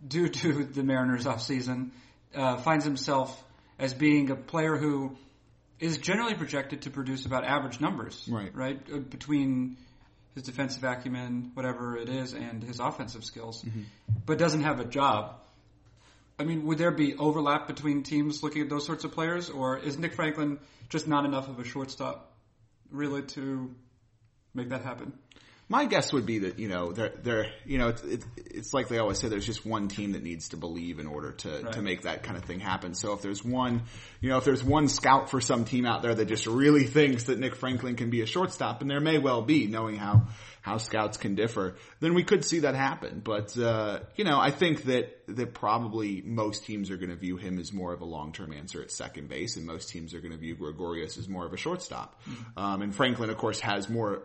due 0.07 0.29
to 0.29 0.63
the 0.63 0.81
Mariners 0.83 1.25
offseason, 1.25 1.91
uh, 2.33 2.57
finds 2.57 2.83
himself 2.85 3.43
as 3.77 3.93
being 3.93 4.31
a 4.31 4.35
player 4.35 4.75
who 4.77 5.15
is 5.83 5.97
generally 5.97 6.33
projected 6.33 6.83
to 6.83 6.89
produce 6.89 7.25
about 7.25 7.43
average 7.43 7.81
numbers. 7.81 8.25
Right. 8.31 8.55
Right? 8.55 8.79
Uh, 8.91 8.99
Between 8.99 9.75
his 10.33 10.43
defensive 10.43 10.83
acumen, 10.83 11.51
whatever 11.55 11.97
it 11.97 12.09
is, 12.09 12.33
and 12.33 12.63
his 12.63 12.79
offensive 12.79 13.25
skills, 13.25 13.63
but 14.25 14.37
doesn't 14.37 14.63
have 14.63 14.79
a 14.79 14.85
job. 14.85 15.35
I 16.39 16.45
mean, 16.45 16.65
would 16.65 16.77
there 16.77 16.91
be 16.91 17.15
overlap 17.15 17.67
between 17.67 18.01
teams 18.01 18.41
looking 18.41 18.63
at 18.63 18.69
those 18.69 18.85
sorts 18.85 19.03
of 19.03 19.11
players, 19.11 19.49
or 19.49 19.77
is 19.77 19.99
Nick 19.99 20.13
Franklin 20.13 20.59
just 20.89 21.07
not 21.07 21.25
enough 21.25 21.49
of 21.49 21.59
a 21.59 21.63
shortstop 21.63 22.31
really 22.89 23.21
to 23.21 23.75
make 24.55 24.69
that 24.69 24.83
happen? 24.83 25.13
My 25.69 25.85
guess 25.85 26.11
would 26.13 26.25
be 26.25 26.39
that 26.39 26.59
you 26.59 26.67
know 26.67 26.91
they're 26.91 27.13
they're 27.23 27.47
you 27.65 27.77
know 27.77 27.87
it's 27.89 28.03
it's, 28.03 28.25
it's 28.37 28.73
like 28.73 28.89
they 28.89 28.99
always 28.99 29.17
say 29.19 29.29
there's 29.29 29.45
just 29.45 29.65
one 29.65 29.87
team 29.87 30.11
that 30.11 30.21
needs 30.21 30.49
to 30.49 30.57
believe 30.57 30.99
in 30.99 31.07
order 31.07 31.31
to 31.31 31.49
Right. 31.63 31.73
to 31.73 31.81
make 31.81 32.01
that 32.03 32.23
kind 32.23 32.37
of 32.37 32.43
thing 32.43 32.59
happen. 32.59 32.93
So 32.95 33.13
if 33.13 33.21
there's 33.21 33.43
one 33.43 33.83
you 34.21 34.29
know 34.29 34.37
if 34.37 34.43
there's 34.43 34.63
one 34.63 34.87
scout 34.87 35.29
for 35.29 35.39
some 35.41 35.65
team 35.65 35.85
out 35.85 36.01
there 36.01 36.13
that 36.13 36.25
just 36.25 36.45
really 36.47 36.85
thinks 36.85 37.25
that 37.25 37.39
Nick 37.39 37.55
Franklin 37.55 37.95
can 37.95 38.09
be 38.09 38.21
a 38.21 38.25
shortstop, 38.25 38.81
and 38.81 38.89
there 38.89 38.99
may 38.99 39.17
well 39.17 39.41
be, 39.41 39.67
knowing 39.67 39.95
how 39.95 40.27
how 40.61 40.77
scouts 40.77 41.17
can 41.17 41.35
differ, 41.35 41.75
then 41.99 42.13
we 42.13 42.23
could 42.23 42.45
see 42.45 42.59
that 42.59 42.75
happen. 42.75 43.21
But 43.23 43.57
uh, 43.57 43.99
you 44.15 44.25
know 44.25 44.39
I 44.39 44.51
think 44.51 44.83
that 44.83 45.25
that 45.27 45.53
probably 45.53 46.21
most 46.21 46.65
teams 46.65 46.91
are 46.91 46.97
going 46.97 47.09
to 47.09 47.15
view 47.15 47.37
him 47.37 47.57
as 47.57 47.71
more 47.71 47.93
of 47.93 48.01
a 48.01 48.05
long 48.05 48.31
term 48.33 48.51
answer 48.53 48.81
at 48.81 48.91
second 48.91 49.29
base, 49.29 49.55
and 49.55 49.65
most 49.65 49.89
teams 49.89 50.13
are 50.13 50.19
going 50.19 50.33
to 50.33 50.37
view 50.37 50.55
Gregorius 50.55 51.17
as 51.17 51.27
more 51.29 51.45
of 51.45 51.53
a 51.53 51.57
shortstop. 51.57 52.21
Um, 52.57 52.81
and 52.81 52.93
Franklin, 52.93 53.29
of 53.29 53.37
course, 53.37 53.59
has 53.61 53.89
more 53.89 54.23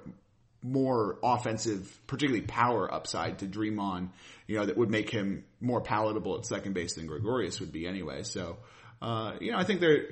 more 0.72 1.18
offensive, 1.22 2.00
particularly 2.06 2.46
power 2.46 2.92
upside 2.92 3.38
to 3.38 3.46
dream 3.46 3.78
on, 3.78 4.10
you 4.46 4.58
know, 4.58 4.66
that 4.66 4.76
would 4.76 4.90
make 4.90 5.10
him 5.10 5.44
more 5.60 5.80
palatable 5.80 6.36
at 6.36 6.46
second 6.46 6.74
base 6.74 6.94
than 6.94 7.06
Gregorius 7.06 7.60
would 7.60 7.72
be 7.72 7.86
anyway. 7.86 8.22
So, 8.22 8.58
uh, 9.00 9.34
you 9.40 9.52
know, 9.52 9.58
I 9.58 9.64
think 9.64 9.80
there, 9.80 10.04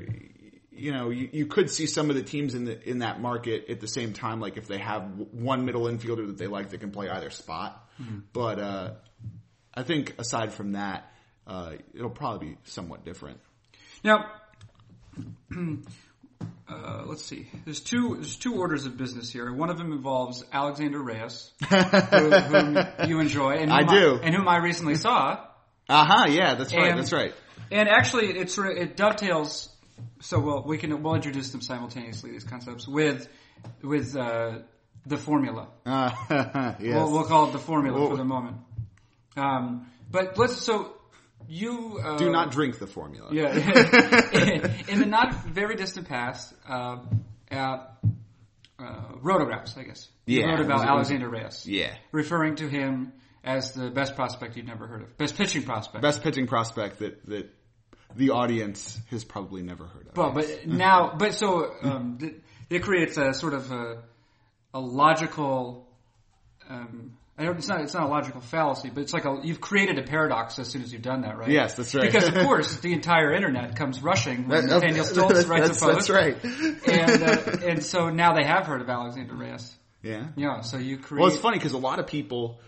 you 0.70 0.92
know, 0.92 1.10
you, 1.10 1.28
you 1.32 1.46
could 1.46 1.70
see 1.70 1.86
some 1.86 2.10
of 2.10 2.16
the 2.16 2.22
teams 2.22 2.54
in 2.54 2.64
the, 2.64 2.88
in 2.88 3.00
that 3.00 3.20
market 3.20 3.66
at 3.68 3.80
the 3.80 3.88
same 3.88 4.12
time, 4.12 4.40
like 4.40 4.56
if 4.56 4.66
they 4.68 4.78
have 4.78 5.02
one 5.32 5.64
middle 5.64 5.82
infielder 5.84 6.26
that 6.26 6.38
they 6.38 6.46
like 6.46 6.70
that 6.70 6.78
can 6.78 6.90
play 6.90 7.08
either 7.08 7.30
spot. 7.30 7.88
But, 8.32 8.58
uh, 8.58 8.90
I 9.74 9.82
think 9.82 10.14
aside 10.18 10.52
from 10.54 10.72
that, 10.72 11.12
uh, 11.46 11.74
it'll 11.94 12.10
probably 12.10 12.48
be 12.48 12.56
somewhat 12.64 13.04
different. 13.04 13.40
Now, 14.02 14.30
uh, 16.68 17.04
let's 17.06 17.24
see. 17.24 17.48
There's 17.64 17.80
two. 17.80 18.14
There's 18.16 18.36
two 18.36 18.54
orders 18.56 18.86
of 18.86 18.96
business 18.96 19.30
here. 19.30 19.52
One 19.52 19.70
of 19.70 19.78
them 19.78 19.92
involves 19.92 20.44
Alexander 20.52 21.00
Reyes, 21.00 21.52
who, 21.68 21.76
whom 21.76 22.78
you 23.08 23.20
enjoy, 23.20 23.52
and 23.54 23.72
I 23.72 23.84
whom 23.84 23.88
do. 23.88 24.20
and 24.22 24.34
whom 24.34 24.48
I 24.48 24.58
recently 24.58 24.96
saw. 24.96 25.44
Uh 25.88 26.04
huh. 26.04 26.26
Yeah, 26.28 26.54
that's 26.54 26.74
right. 26.74 26.90
And- 26.90 26.98
that's 26.98 27.12
right. 27.12 27.34
And 27.70 27.88
actually, 27.88 28.38
it 28.38 28.50
sort 28.50 28.72
of 28.72 28.76
it 28.78 28.96
dovetails. 28.96 29.68
So 30.20 30.38
we'll 30.38 30.62
we 30.62 30.78
can 30.78 31.02
we'll 31.02 31.14
introduce 31.14 31.50
them 31.50 31.60
simultaneously 31.62 32.30
these 32.32 32.44
concepts 32.44 32.86
with 32.86 33.28
with 33.82 34.16
uh, 34.16 34.58
the 35.06 35.16
formula. 35.16 35.68
Uh, 35.84 36.10
yes. 36.80 36.94
We'll, 36.94 37.12
we'll 37.12 37.24
call 37.24 37.48
it 37.48 37.52
the 37.52 37.58
formula 37.58 38.08
for 38.08 38.16
the 38.16 38.24
moment. 38.24 38.58
Um, 39.36 39.90
but 40.10 40.36
let's 40.38 40.56
so 40.56 40.95
you 41.48 42.00
uh, 42.02 42.16
Do 42.18 42.30
not 42.30 42.50
drink 42.50 42.78
the 42.78 42.86
formula. 42.86 43.28
Yeah. 43.32 43.54
In 44.88 44.98
the 45.00 45.06
not 45.06 45.34
very 45.44 45.76
distant 45.76 46.08
past, 46.08 46.54
uh, 46.68 46.98
uh, 47.50 47.78
uh, 48.78 49.02
rotographs, 49.22 49.76
I 49.78 49.84
guess. 49.84 50.08
Yeah, 50.26 50.46
wrote 50.46 50.60
about 50.60 50.80
was- 50.80 50.88
Alexander 50.88 51.28
Reyes. 51.28 51.66
Yeah. 51.66 51.94
Referring 52.12 52.56
to 52.56 52.68
him 52.68 53.12
as 53.44 53.72
the 53.72 53.90
best 53.90 54.16
prospect 54.16 54.56
you'd 54.56 54.66
never 54.66 54.86
heard 54.86 55.02
of. 55.02 55.16
Best 55.16 55.36
pitching 55.36 55.62
prospect. 55.62 56.02
best 56.02 56.22
pitching 56.22 56.46
prospect 56.46 56.98
that 56.98 57.24
that 57.26 57.50
the 58.14 58.30
audience 58.30 58.98
has 59.10 59.24
probably 59.24 59.62
never 59.62 59.84
heard 59.84 60.08
of. 60.08 60.16
Well, 60.16 60.32
but 60.32 60.66
now, 60.66 61.14
but 61.16 61.34
so, 61.34 61.72
um, 61.82 62.18
th- 62.18 62.34
it 62.70 62.82
creates 62.82 63.16
a 63.16 63.34
sort 63.34 63.52
of 63.54 63.70
a, 63.70 64.02
a 64.74 64.80
logical, 64.80 65.86
um, 66.68 67.16
I 67.38 67.44
it's 67.50 67.68
not, 67.68 67.82
it's 67.82 67.92
not 67.92 68.04
a 68.04 68.08
logical 68.08 68.40
fallacy, 68.40 68.90
but 68.92 69.02
it's 69.02 69.12
like 69.12 69.26
a, 69.26 69.40
you've 69.42 69.60
created 69.60 69.98
a 69.98 70.02
paradox 70.02 70.58
as 70.58 70.68
soon 70.68 70.82
as 70.82 70.90
you've 70.90 71.02
done 71.02 71.20
that, 71.20 71.36
right? 71.36 71.50
Yes, 71.50 71.74
that's 71.74 71.94
right. 71.94 72.10
Because 72.10 72.28
of 72.28 72.34
course, 72.46 72.78
the 72.80 72.94
entire 72.94 73.32
internet 73.34 73.76
comes 73.76 74.02
rushing 74.02 74.48
when 74.48 74.66
That- 74.68 74.82
Nathaniel 74.82 75.04
Stoltz 75.04 75.46
writes 75.46 75.68
that's, 75.68 75.82
a 75.82 75.84
post. 75.84 76.08
That's 76.08 76.10
right. 76.10 76.44
and 76.88 77.22
uh, 77.22 77.66
and 77.68 77.82
so 77.84 78.08
now 78.08 78.32
they 78.34 78.44
have 78.44 78.66
heard 78.66 78.80
of 78.80 78.88
Alexander 78.88 79.34
Reyes. 79.34 79.74
Yeah. 80.02 80.28
Yeah, 80.36 80.60
so 80.60 80.78
you 80.78 80.98
create. 80.98 81.20
Well, 81.20 81.30
it's 81.30 81.40
funny 81.40 81.58
because 81.58 81.72
a 81.72 81.78
lot 81.78 81.98
of 81.98 82.06
people 82.06 82.60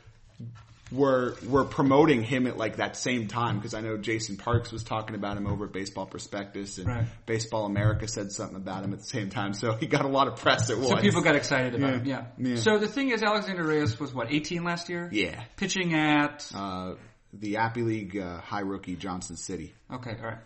were 0.91 1.37
were 1.47 1.65
promoting 1.65 2.23
him 2.23 2.47
at 2.47 2.57
like 2.57 2.77
that 2.77 2.97
same 2.97 3.29
time 3.29 3.57
because 3.57 3.75
I 3.75 3.81
know 3.83 3.99
Jason 3.99 4.37
Parks 4.39 4.73
was 4.73 4.83
talking 4.85 5.15
about 5.15 5.37
him 5.37 5.47
over 5.47 5.67
at 5.67 5.73
Baseball 5.73 6.07
Prospectus 6.07 6.79
and 6.79 6.87
Right. 6.87 7.05
Baseball 7.27 7.67
America 7.67 8.09
said 8.09 8.33
something 8.33 8.57
about 8.57 8.85
him 8.85 8.93
at 8.95 9.01
the 9.01 9.05
same 9.05 9.29
time, 9.29 9.53
so 9.53 9.73
he 9.75 9.87
got 9.87 10.05
a 10.05 10.09
lot 10.09 10.29
of 10.29 10.37
press 10.37 10.71
at 10.71 10.79
once. 10.79 10.89
So 10.89 10.97
people 10.97 11.21
got 11.23 11.37
excited 11.37 11.75
about 11.75 12.07
Yeah. 12.07 12.23
him. 12.27 12.35
Yeah. 12.39 12.51
Yeah. 12.53 12.57
So 12.57 12.79
the 12.79 12.89
thing 12.89 13.11
is, 13.11 13.23
Alexander 13.23 13.65
Reyes 13.65 14.01
was 14.01 14.15
what 14.15 14.33
18 14.33 14.65
last 14.65 14.89
year. 14.89 15.09
yeah. 15.13 15.45
Pitching 15.57 15.93
at 15.95 16.51
Uh, 16.55 16.95
the 17.35 17.59
Appy 17.59 17.83
League 17.83 18.17
uh, 18.17 18.41
high 18.41 18.61
rookie 18.61 18.97
Johnson 18.97 19.37
City. 19.37 19.75
okay, 19.93 20.17
all 20.19 20.27
right. 20.27 20.39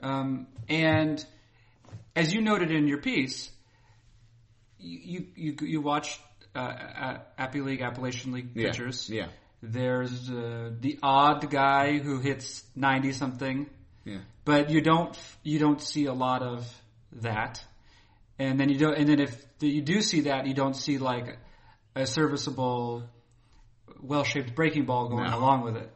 Um, 0.00 0.46
and 0.68 1.22
as 2.16 2.32
you 2.32 2.40
noted 2.40 2.70
in 2.70 2.86
your 2.88 2.98
piece, 3.02 3.50
you 4.78 5.26
you 5.36 5.54
you, 5.60 5.66
you 5.66 5.80
watched 5.80 6.20
uh, 6.54 7.18
Appy 7.36 7.60
League, 7.60 7.82
Appalachian 7.82 8.32
League 8.32 8.50
Yeah. 8.54 8.70
pitchers. 8.70 9.08
Yeah. 9.10 9.28
There's 9.62 10.30
uh, 10.30 10.70
the 10.80 10.98
odd 11.02 11.50
guy 11.50 11.98
who 11.98 12.20
hits 12.20 12.62
90 12.76 13.12
something. 13.12 13.68
Yeah. 14.04 14.18
but 14.46 14.70
you 14.70 14.80
don't 14.80 15.18
you 15.42 15.58
don't 15.58 15.82
see 15.82 16.06
a 16.06 16.14
lot 16.14 16.42
of 16.42 16.66
that. 17.20 17.62
And 18.38 18.58
then 18.58 18.68
you 18.70 18.78
don't, 18.78 18.94
and 18.96 19.06
then 19.08 19.20
if 19.20 19.36
you 19.60 19.82
do 19.82 20.00
see 20.00 20.22
that, 20.22 20.46
you 20.46 20.54
don't 20.54 20.74
see 20.76 20.96
like 20.98 21.36
a 21.94 22.06
serviceable, 22.06 23.02
well-shaped 24.00 24.54
breaking 24.54 24.84
ball 24.84 25.08
going 25.08 25.24
No. 25.30 25.38
along 25.38 25.62
with 25.64 25.76
it. 25.76 25.90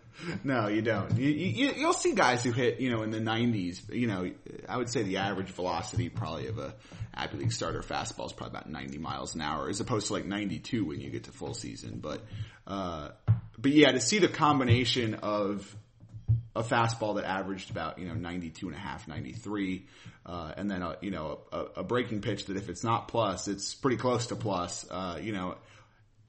No, 0.44 0.68
you 0.68 0.82
don't. 0.82 1.16
You, 1.16 1.30
you, 1.30 1.72
you'll 1.76 1.92
see 1.94 2.14
guys 2.14 2.44
who 2.44 2.52
hit, 2.52 2.80
you 2.80 2.90
know, 2.90 3.02
in 3.02 3.10
the 3.10 3.18
90s. 3.20 3.90
You 3.92 4.06
know, 4.08 4.30
I 4.68 4.76
would 4.76 4.90
say 4.90 5.02
the 5.04 5.16
average 5.18 5.48
velocity 5.48 6.10
probably 6.10 6.48
of 6.48 6.58
a 6.58 6.74
Appy 7.14 7.38
League 7.38 7.52
starter 7.52 7.80
fastball 7.80 8.26
is 8.26 8.32
probably 8.32 8.58
about 8.58 8.68
90 8.68 8.98
miles 8.98 9.34
an 9.34 9.40
hour, 9.40 9.68
as 9.70 9.80
opposed 9.80 10.08
to 10.08 10.12
like 10.12 10.26
92 10.26 10.84
when 10.84 11.00
you 11.00 11.10
get 11.10 11.24
to 11.24 11.30
full 11.32 11.54
season. 11.54 11.98
But, 12.00 12.20
uh, 12.66 13.10
but 13.58 13.72
yeah, 13.72 13.92
to 13.92 14.00
see 14.00 14.18
the 14.18 14.28
combination 14.28 15.14
of 15.14 15.76
a 16.54 16.62
fastball 16.62 17.16
that 17.16 17.24
averaged 17.24 17.70
about, 17.70 17.98
you 17.98 18.06
know, 18.06 18.14
92 18.14 18.66
and 18.68 18.76
a 18.76 18.78
half, 18.78 19.08
93, 19.08 19.86
uh, 20.26 20.52
and 20.56 20.70
then 20.70 20.82
a, 20.82 20.96
you 21.00 21.10
know, 21.10 21.40
a, 21.50 21.64
a 21.76 21.82
breaking 21.82 22.20
pitch 22.20 22.46
that 22.46 22.56
if 22.56 22.68
it's 22.68 22.84
not 22.84 23.08
plus, 23.08 23.48
it's 23.48 23.74
pretty 23.74 23.96
close 23.96 24.26
to 24.26 24.36
plus, 24.36 24.84
uh, 24.90 25.18
you 25.20 25.32
know, 25.32 25.56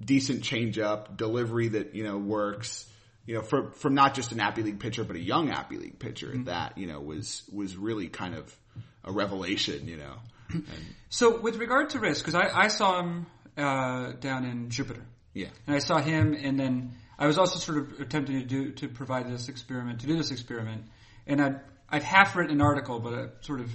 decent 0.03 0.41
changeup, 0.41 1.17
delivery 1.17 1.69
that, 1.69 1.93
you 1.93 2.03
know, 2.03 2.17
works, 2.17 2.89
you 3.25 3.35
know, 3.35 3.41
for, 3.41 3.71
from 3.71 3.95
not 3.95 4.13
just 4.13 4.31
an 4.31 4.39
Appy 4.39 4.63
League 4.63 4.79
pitcher, 4.79 5.03
but 5.03 5.15
a 5.15 5.21
young 5.21 5.49
Appy 5.49 5.77
League 5.77 5.99
pitcher 5.99 6.27
Mm-hmm. 6.27 6.45
that, 6.45 6.77
you 6.77 6.87
know, 6.87 6.99
was, 7.01 7.43
was 7.51 7.75
really 7.75 8.07
kind 8.07 8.35
of 8.35 8.55
a 9.03 9.11
revelation, 9.11 9.87
you 9.87 9.97
know. 9.97 10.13
And, 10.49 10.65
So 11.09 11.39
with 11.39 11.57
regard 11.57 11.91
to 11.91 11.99
risk, 11.99 12.25
because 12.25 12.35
I, 12.35 12.63
I 12.63 12.67
saw 12.69 13.01
him 13.01 13.27
uh, 13.57 14.13
down 14.13 14.45
in 14.45 14.69
Jupiter, 14.69 15.03
yeah. 15.33 15.47
and 15.67 15.75
I 15.75 15.79
saw 15.79 15.99
him, 15.99 16.33
and 16.33 16.59
then 16.59 16.93
I 17.17 17.27
was 17.27 17.37
also 17.37 17.59
sort 17.59 17.77
of 17.77 17.99
attempting 17.99 18.39
to 18.39 18.45
do 18.45 18.71
to 18.73 18.87
provide 18.87 19.29
this 19.29 19.49
experiment, 19.49 20.01
to 20.01 20.07
do 20.07 20.17
this 20.17 20.31
experiment, 20.31 20.85
and 21.27 21.41
I'd 21.41 21.59
I'd 21.89 22.03
half 22.03 22.35
written 22.35 22.55
an 22.55 22.61
article, 22.61 22.99
but 22.99 23.13
I 23.13 23.25
sort 23.41 23.61
of 23.61 23.69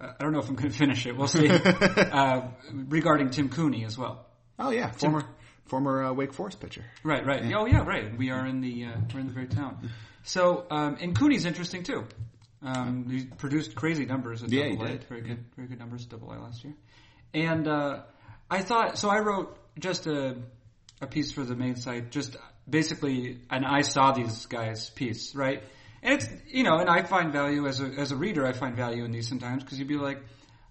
I 0.00 0.12
don't 0.20 0.32
know 0.32 0.40
if 0.40 0.48
I'm 0.48 0.56
going 0.56 0.70
to 0.70 0.76
finish 0.76 1.06
it. 1.06 1.16
We'll 1.16 1.28
see. 1.28 1.48
uh, 1.48 2.42
regarding 2.70 3.30
Tim 3.30 3.48
Cooney 3.48 3.84
as 3.84 3.96
well. 3.96 4.26
Oh 4.58 4.70
yeah. 4.70 4.90
Former, 4.90 5.24
former 5.66 6.04
uh, 6.04 6.12
Wake 6.12 6.34
Forest 6.34 6.60
pitcher. 6.60 6.84
Right, 7.02 7.24
right. 7.24 7.42
Oh, 7.54 7.66
yeah, 7.66 7.84
right. 7.84 8.16
We 8.16 8.30
are 8.30 8.46
in 8.46 8.60
the 8.60 8.86
uh, 8.86 8.90
we're 9.12 9.20
in 9.20 9.26
the 9.26 9.32
very 9.32 9.46
town. 9.46 9.90
So, 10.22 10.66
um, 10.70 10.98
and 11.00 11.16
Cooney's 11.16 11.44
interesting 11.44 11.82
too. 11.82 12.04
Um, 12.62 13.08
he 13.08 13.24
produced 13.24 13.74
crazy 13.74 14.06
numbers 14.06 14.42
at 14.42 14.50
Yeah, 14.50 14.70
Double 14.70 14.86
A. 14.86 14.96
Very 14.96 15.20
good, 15.20 15.44
very 15.54 15.68
good 15.68 15.78
numbers 15.78 16.04
at 16.04 16.08
Double 16.08 16.32
A 16.32 16.36
last 16.36 16.64
year. 16.64 16.74
And 17.32 17.68
uh, 17.68 18.00
I 18.50 18.62
thought 18.62 18.98
so. 18.98 19.08
I 19.08 19.20
wrote 19.20 19.56
just 19.78 20.06
a 20.06 20.36
a 21.00 21.06
piece 21.06 21.32
for 21.32 21.44
the 21.44 21.54
main 21.54 21.76
site, 21.76 22.10
just 22.10 22.36
basically 22.68 23.40
an 23.50 23.64
I 23.64 23.82
saw 23.82 24.12
these 24.12 24.46
guys 24.46 24.90
piece, 24.90 25.34
right? 25.34 25.62
And 26.02 26.14
it's 26.14 26.28
you 26.48 26.62
know, 26.62 26.78
and 26.78 26.88
I 26.88 27.02
find 27.02 27.32
value 27.32 27.66
as 27.66 27.80
a 27.80 27.86
as 27.86 28.12
a 28.12 28.16
reader. 28.16 28.46
I 28.46 28.52
find 28.52 28.76
value 28.76 29.04
in 29.04 29.12
these 29.12 29.28
sometimes 29.28 29.62
because 29.62 29.78
you'd 29.78 29.88
be 29.88 29.96
like, 29.96 30.20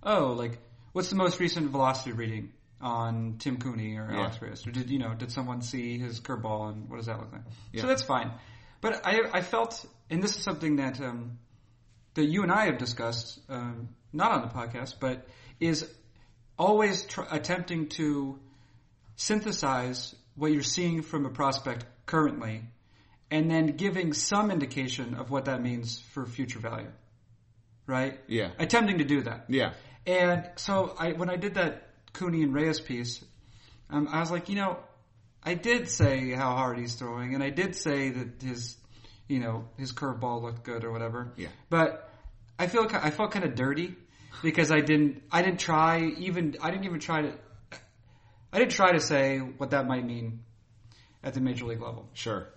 oh, 0.04 0.34
like 0.38 0.60
what's 0.94 1.10
the 1.10 1.16
most 1.16 1.40
recent 1.40 1.70
velocity 1.72 2.14
reading 2.14 2.54
on 2.82 3.36
Tim 3.40 3.58
Cooney 3.58 3.98
or 3.98 4.10
Yeah. 4.12 4.20
Alex 4.20 4.42
Reyes? 4.42 4.66
Or 4.68 4.72
did 4.72 4.90
you 4.90 5.00
know? 5.00 5.14
Did 5.14 5.32
someone 5.32 5.62
see 5.62 5.98
his 5.98 6.20
curveball 6.20 6.72
and 6.72 6.90
what 6.90 6.98
does 6.98 7.08
that 7.08 7.20
look 7.20 7.32
like? 7.32 7.42
Yeah. 7.72 7.82
So 7.82 7.88
that's 7.88 8.04
fine. 8.04 8.32
But 8.82 9.06
I 9.06 9.22
I 9.34 9.42
felt, 9.42 9.86
and 10.10 10.22
this 10.24 10.36
is 10.36 10.44
something 10.44 10.78
that 10.78 11.02
um, 11.02 11.40
that 12.14 12.26
you 12.26 12.44
and 12.44 12.52
I 12.52 12.66
have 12.66 12.78
discussed, 12.78 13.40
um, 13.50 13.90
not 14.14 14.32
on 14.32 14.42
the 14.42 14.48
podcast, 14.48 14.96
but 15.00 15.28
is 15.60 15.90
always 16.58 17.04
tr- 17.04 17.24
attempting 17.32 17.90
to 17.90 18.40
synthesize 19.16 20.16
what 20.36 20.52
you're 20.52 20.64
seeing 20.64 21.02
from 21.02 21.26
a 21.26 21.30
prospect 21.30 21.86
currently, 22.06 22.64
and 23.32 23.50
then 23.50 23.76
giving 23.78 24.14
some 24.14 24.52
indication 24.52 25.16
of 25.16 25.32
what 25.32 25.46
that 25.46 25.62
means 25.62 26.00
for 26.14 26.26
future 26.26 26.60
value. 26.60 26.92
Right? 27.88 28.20
Yeah. 28.28 28.52
Attempting 28.60 28.98
to 29.00 29.04
do 29.04 29.22
that. 29.22 29.46
Yeah. 29.48 29.74
And 30.06 30.50
so 30.56 30.96
I, 30.98 31.14
when 31.14 31.30
I 31.30 31.36
did 31.36 31.56
that 31.56 31.90
Cooney 32.14 32.44
and 32.44 32.54
Reyes 32.54 32.80
piece, 32.80 33.24
um, 33.90 34.08
I 34.12 34.20
was 34.20 34.32
like, 34.32 34.50
you 34.50 34.56
know, 34.56 34.78
I 35.44 35.54
did 35.54 35.90
say 35.90 36.32
how 36.32 36.56
hard 36.56 36.80
he's 36.80 36.96
throwing, 36.96 37.36
and 37.36 37.44
I 37.44 37.52
did 37.52 37.76
say 37.76 38.10
that 38.10 38.42
his, 38.42 38.76
you 39.28 39.40
know, 39.40 39.66
his 39.78 39.92
curveball 39.92 40.42
looked 40.42 40.64
good 40.64 40.84
or 40.84 40.92
whatever. 40.92 41.34
Yeah. 41.38 41.50
But 41.70 42.10
I 42.58 42.68
feel 42.68 42.88
I 42.92 43.12
felt 43.12 43.32
kind 43.32 43.46
of 43.46 43.54
dirty 43.54 43.96
because 44.42 44.72
I 44.72 44.80
didn't 44.80 45.22
I 45.32 45.44
didn't 45.44 45.60
try 45.60 46.04
even 46.18 46.58
I 46.62 46.72
didn't 46.72 46.86
even 46.86 47.00
try 47.00 47.22
to. 47.24 47.34
I 48.56 48.60
didn't 48.60 48.72
try 48.72 48.94
to 48.94 49.02
say 49.02 49.40
what 49.40 49.72
that 49.72 49.86
might 49.86 50.06
mean 50.06 50.46
at 51.22 51.34
the 51.34 51.42
major 51.42 51.66
league 51.66 51.82
level. 51.82 52.08
Sure. 52.14 52.48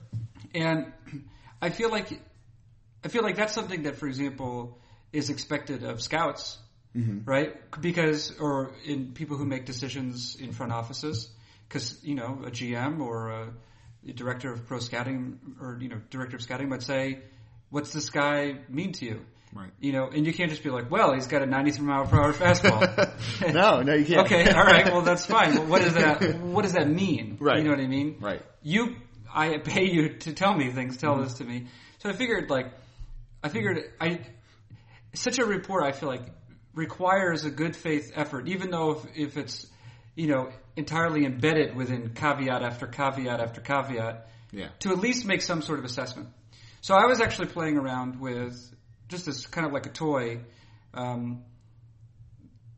And 0.55 0.93
I 1.61 1.71
feel 1.71 1.91
like 1.91 2.21
I 3.05 3.09
feel 3.09 3.25
like 3.25 3.35
that's 3.35 3.53
something 3.53 3.83
that, 3.83 3.97
for 3.97 4.07
example, 4.07 4.79
is 5.13 5.29
expected 5.29 5.83
of 5.83 6.01
scouts, 6.01 6.57
mm-hmm. 6.97 7.29
right? 7.29 7.57
Because 7.81 8.33
or 8.39 8.75
in 8.85 9.13
people 9.13 9.37
who 9.39 9.45
make 9.45 9.67
decisions 9.67 10.37
in 10.37 10.53
front 10.53 10.71
offices, 10.71 11.29
because 11.69 11.99
you 12.05 12.15
know 12.15 12.43
a 12.47 12.51
GM 12.53 13.01
or 13.01 13.31
a 13.31 14.13
director 14.13 14.53
of 14.53 14.69
pro 14.69 14.79
scouting 14.79 15.41
or 15.61 15.79
you 15.81 15.89
know 15.89 16.01
director 16.11 16.37
of 16.37 16.43
scouting 16.43 16.69
might 16.69 16.85
say, 16.85 17.19
"What's 17.71 17.93
this 17.93 18.09
guy 18.09 18.61
mean 18.69 18.93
to 18.93 19.05
you?" 19.05 19.27
Right. 19.55 19.71
You 19.81 19.93
know, 19.93 20.09
and 20.09 20.27
you 20.27 20.33
can't 20.33 20.51
just 20.51 20.63
be 20.63 20.71
like, 20.71 20.91
"Well, 20.91 21.15
he's 21.15 21.27
got 21.27 21.43
a 21.43 21.47
93 21.47 21.87
mile 21.87 22.07
per 22.07 22.21
hour 22.21 22.33
fastball." 22.33 23.15
No, 23.53 23.83
no, 23.83 23.95
you 23.95 24.05
can't. 24.05 24.27
okay, 24.27 24.51
all 24.51 24.65
right, 24.65 24.87
well 24.87 25.03
that's 25.03 25.25
fine. 25.27 25.55
But 25.55 25.67
what 25.67 25.83
does 25.83 25.95
that 25.95 26.39
what 26.41 26.63
does 26.63 26.73
that 26.73 26.89
mean? 26.89 27.39
Right. 27.41 27.59
You 27.59 27.65
know 27.65 27.71
what 27.71 27.81
I 27.81 27.87
mean? 27.87 28.17
Right. 28.21 28.43
You, 28.63 28.97
I 29.33 29.59
pay 29.59 29.85
you 29.85 30.11
to 30.11 30.33
tell 30.33 30.55
me 30.55 30.71
things. 30.71 30.97
Tell 30.97 31.15
mm-hmm. 31.15 31.25
this 31.25 31.35
to 31.35 31.45
me. 31.45 31.67
So 31.99 32.11
I 32.11 32.13
figured, 32.13 32.51
like, 32.51 32.67
I 33.43 33.49
figured 33.49 33.79
mm-hmm. 33.79 34.03
I 34.03 34.21
such 35.15 35.39
a 35.39 35.45
report. 35.45 35.85
I 35.85 35.93
feel 35.93 36.09
like 36.09 36.23
requires 36.75 37.45
a 37.45 37.51
good 37.51 37.75
faith 37.75 38.13
effort, 38.15 38.49
even 38.49 38.71
though 38.71 38.93
if, 38.93 39.17
if 39.17 39.37
it's 39.37 39.67
you 40.15 40.27
know 40.27 40.51
entirely 40.77 41.25
embedded 41.25 41.75
within 41.75 42.11
caveat 42.11 42.63
after 42.63 42.87
caveat 42.87 43.41
after 43.41 43.61
caveat, 43.61 44.29
Yeah. 44.53 44.69
to 44.81 44.91
at 44.91 44.99
least 44.99 45.25
make 45.25 45.43
some 45.43 45.63
sort 45.63 45.79
of 45.79 45.85
assessment. 45.85 46.29
So 46.81 46.95
I 46.95 47.07
was 47.07 47.21
actually 47.21 47.49
playing 47.49 47.77
around 47.77 48.21
with 48.21 48.55
just 49.09 49.29
as 49.29 49.47
kind 49.47 49.67
of 49.67 49.73
like 49.73 49.87
a 49.87 49.91
toy. 49.91 50.41
Um, 50.95 51.45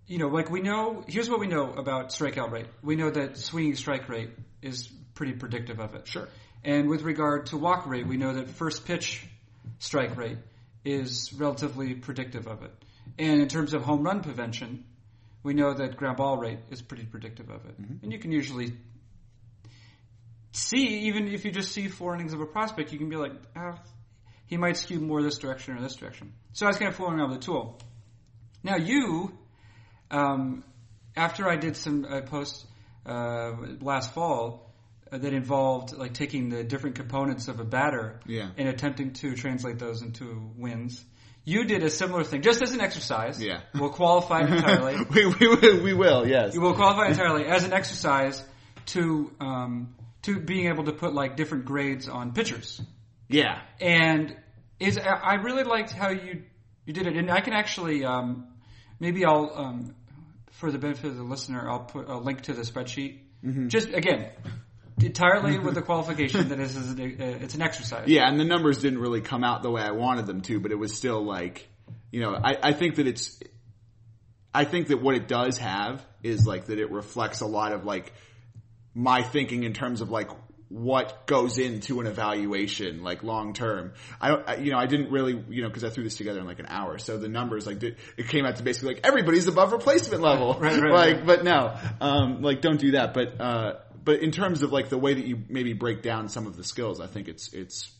you 0.06 0.18
know, 0.18 0.28
like 0.28 0.50
we 0.50 0.60
know, 0.60 1.04
here's 1.06 1.30
what 1.30 1.38
we 1.38 1.46
know 1.46 1.72
about 1.72 2.08
strikeout 2.08 2.50
rate. 2.50 2.66
We 2.82 2.96
know 2.96 3.10
that 3.10 3.36
swinging 3.36 3.76
strike 3.76 4.08
rate 4.08 4.30
is 4.62 4.88
pretty 5.14 5.32
predictive 5.34 5.78
of 5.78 5.94
it. 5.94 6.08
Sure. 6.08 6.28
And 6.64 6.88
with 6.88 7.02
regard 7.02 7.46
to 7.46 7.56
walk 7.56 7.86
rate, 7.86 8.06
we 8.06 8.16
know 8.16 8.34
that 8.34 8.50
first 8.50 8.86
pitch 8.86 9.26
strike 9.78 10.16
rate 10.16 10.38
is 10.84 11.32
relatively 11.32 11.94
predictive 11.94 12.46
of 12.46 12.62
it. 12.62 12.72
And 13.18 13.40
in 13.40 13.48
terms 13.48 13.72
of 13.72 13.82
home 13.82 14.02
run 14.02 14.20
prevention, 14.20 14.84
we 15.42 15.54
know 15.54 15.72
that 15.72 15.96
ground 15.96 16.16
ball 16.16 16.36
rate 16.36 16.58
is 16.70 16.82
pretty 16.82 17.04
predictive 17.04 17.48
of 17.48 17.64
it. 17.66 17.74
And 18.02 18.12
you 18.12 18.18
can 18.18 18.32
usually 18.32 18.72
see, 20.52 21.06
even 21.06 21.28
if 21.28 21.44
you 21.44 21.50
just 21.50 21.72
see 21.72 21.88
four 21.88 22.14
innings 22.14 22.32
of 22.32 22.40
a 22.40 22.46
prospect, 22.46 22.92
you 22.92 22.98
can 22.98 23.08
be 23.08 23.16
like, 23.16 23.32
ah, 23.56 23.78
he 24.50 24.56
might 24.56 24.76
skew 24.76 24.98
more 25.00 25.22
this 25.22 25.38
direction 25.38 25.76
or 25.78 25.80
this 25.80 25.94
direction. 25.94 26.32
So 26.52 26.66
I 26.66 26.70
was 26.70 26.76
kind 26.76 26.88
of 26.88 26.96
fooling 26.96 27.18
around 27.20 27.30
with 27.30 27.38
the 27.40 27.46
tool. 27.46 27.78
Now 28.64 28.76
you, 28.76 29.30
um, 30.10 30.64
after 31.16 31.48
I 31.48 31.54
did 31.56 31.76
some 31.76 32.04
uh, 32.04 32.22
posts 32.22 32.66
uh, 33.06 33.52
last 33.80 34.12
fall 34.12 34.72
uh, 35.12 35.18
that 35.18 35.32
involved 35.32 35.96
like 35.96 36.14
taking 36.14 36.48
the 36.48 36.64
different 36.64 36.96
components 36.96 37.46
of 37.46 37.60
a 37.60 37.64
batter 37.64 38.18
Yeah. 38.26 38.50
and 38.58 38.68
attempting 38.68 39.12
to 39.14 39.36
translate 39.36 39.78
those 39.78 40.02
into 40.02 40.50
wins. 40.56 41.02
You 41.44 41.64
did 41.64 41.84
a 41.84 41.90
similar 41.90 42.24
thing, 42.24 42.42
just 42.42 42.60
as 42.60 42.72
an 42.74 42.80
exercise. 42.80 43.40
Yeah. 43.40 43.60
We'll 43.74 43.90
qualify 43.90 44.40
entirely. 44.46 44.96
we, 45.10 45.26
we, 45.26 45.46
will- 45.46 45.82
we 45.84 45.94
will, 45.94 46.26
yes. 46.26 46.54
You 46.54 46.60
will 46.60 46.74
qualify 46.74 47.06
entirely 47.06 47.44
as 47.46 47.62
an 47.62 47.72
exercise 47.72 48.42
to 48.86 49.30
um, 49.40 49.94
to 50.22 50.40
being 50.40 50.66
able 50.66 50.84
to 50.84 50.92
put 50.92 51.14
like 51.14 51.36
different 51.36 51.64
grades 51.66 52.08
on 52.08 52.32
pitchers. 52.32 52.80
Yeah. 53.30 53.60
And 53.80 54.36
is 54.78 54.98
I 54.98 55.34
really 55.34 55.64
liked 55.64 55.92
how 55.92 56.10
you 56.10 56.42
you 56.86 56.92
did 56.92 57.06
it, 57.06 57.16
and 57.16 57.30
I 57.30 57.40
can 57.40 57.52
actually 57.52 58.04
um, 58.04 58.48
maybe 58.98 59.24
I'll 59.24 59.52
um, 59.54 59.94
for 60.52 60.70
the 60.70 60.78
benefit 60.78 61.06
of 61.06 61.16
the 61.16 61.22
listener, 61.22 61.68
I'll 61.68 61.84
put 61.84 62.08
a 62.08 62.18
link 62.18 62.42
to 62.42 62.52
the 62.52 62.62
spreadsheet. 62.62 63.18
Just 63.68 63.88
again, 63.88 64.30
entirely 65.02 65.58
with 65.58 65.74
the 65.74 65.82
qualification 65.82 66.48
that 66.48 66.58
this 66.58 66.76
is 66.76 66.98
a, 66.98 67.04
uh, 67.04 67.38
it's 67.40 67.54
an 67.54 67.62
exercise. 67.62 68.08
Yeah, 68.08 68.28
and 68.28 68.38
the 68.38 68.44
numbers 68.44 68.82
didn't 68.82 68.98
really 68.98 69.20
come 69.20 69.44
out 69.44 69.62
the 69.62 69.70
way 69.70 69.82
I 69.82 69.92
wanted 69.92 70.26
them 70.26 70.42
to, 70.42 70.60
but 70.60 70.72
it 70.72 70.78
was 70.78 70.94
still 70.94 71.24
like, 71.24 71.68
you 72.10 72.20
know, 72.20 72.34
I, 72.34 72.56
I 72.62 72.72
think 72.72 72.96
that 72.96 73.06
it's, 73.06 73.40
I 74.52 74.64
think 74.64 74.88
that 74.88 75.00
what 75.00 75.14
it 75.14 75.28
does 75.28 75.58
have 75.58 76.04
is 76.22 76.46
like 76.46 76.66
that 76.66 76.78
it 76.78 76.90
reflects 76.90 77.40
a 77.40 77.46
lot 77.46 77.72
of 77.72 77.84
like 77.84 78.12
my 78.94 79.22
thinking 79.22 79.62
in 79.62 79.72
terms 79.72 80.00
of 80.00 80.10
like 80.10 80.28
what 80.70 81.26
goes 81.26 81.59
into 81.59 82.00
an 82.00 82.06
evaluation 82.06 83.02
like 83.02 83.24
long 83.24 83.52
term. 83.54 83.92
I 84.20 84.28
don't, 84.28 84.48
I, 84.48 84.56
you 84.56 84.70
know, 84.70 84.78
I 84.78 84.87
didn't 84.87 85.11
really, 85.11 85.33
you 85.50 85.62
know, 85.62 85.68
because 85.68 85.83
I 85.83 85.90
threw 85.90 86.04
this 86.04 86.16
together 86.16 86.38
in 86.38 86.46
like 86.46 86.61
an 86.61 86.66
hour, 86.68 86.96
so 86.98 87.18
the 87.18 87.28
numbers 87.28 87.66
like 87.66 87.80
did, 87.80 87.96
it 88.16 88.28
came 88.28 88.46
out 88.46 88.56
to 88.56 88.62
basically 88.62 88.94
like 88.94 89.04
everybody's 89.04 89.48
above 89.48 89.72
replacement 89.72 90.22
level, 90.22 90.54
Right, 90.61 90.80
right, 90.80 90.92
like, 90.92 91.16
right. 91.16 91.26
but 91.26 91.44
no, 91.44 91.76
um, 92.00 92.40
like 92.42 92.61
don't 92.61 92.80
do 92.80 92.92
that. 92.92 93.14
But 93.14 93.40
uh, 93.40 93.74
but 94.04 94.22
in 94.22 94.30
terms 94.30 94.62
of 94.62 94.72
like 94.72 94.88
the 94.88 94.98
way 94.98 95.14
that 95.14 95.26
you 95.26 95.42
maybe 95.48 95.72
break 95.72 96.02
down 96.02 96.28
some 96.28 96.46
of 96.46 96.56
the 96.56 96.64
skills, 96.64 97.00
I 97.00 97.09
think 97.09 97.26
it's 97.26 97.52
it's 97.52 97.90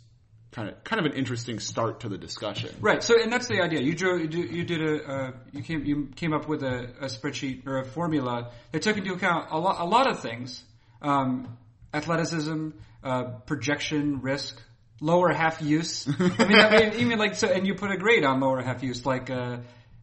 kind 0.53 0.69
of 0.69 0.83
kind 0.85 1.05
of 1.05 1.11
an 1.11 1.19
interesting 1.19 1.59
start 1.59 2.01
to 2.01 2.09
the 2.09 2.19
discussion. 2.19 2.75
Right. 2.81 3.03
So, 3.03 3.21
and 3.21 3.33
that's 3.33 3.49
the 3.49 3.61
idea. 3.63 3.81
You 3.81 3.95
drew, 3.95 4.19
you 4.19 4.29
did- 4.29 4.51
you 4.53 4.65
did 4.65 4.81
a, 4.81 5.05
uh, 5.09 5.31
you 5.53 5.63
came, 5.63 5.85
you 5.85 6.09
came 6.15 6.33
up 6.33 6.47
with 6.49 6.63
a, 6.63 6.85
a 7.01 7.07
spreadsheet 7.07 7.67
or 7.67 7.79
a 7.79 7.85
formula 7.85 8.51
that 8.73 8.83
took 8.83 8.97
into 8.97 9.13
account 9.13 9.49
a 9.51 9.59
lot, 9.59 9.81
a 9.81 9.85
lot 9.85 10.09
of 10.09 10.21
things: 10.21 10.63
um, 11.03 11.57
athleticism, 11.93 12.71
uh, 13.03 13.25
projection, 13.47 14.21
risk, 14.23 14.61
lower 15.01 15.33
half 15.33 15.63
use. 15.63 16.07
I 16.09 16.45
mean, 16.47 16.59
I 16.59 16.79
mean, 16.79 16.93
even 17.01 17.19
like 17.19 17.35
so, 17.35 17.49
and 17.49 17.67
you 17.67 17.75
put 17.75 17.91
a 17.91 17.97
grade 17.97 18.25
on 18.25 18.41
lower 18.41 18.61
half 18.63 18.83
use, 18.83 19.05
like 19.07 19.31
uh, 19.31 19.59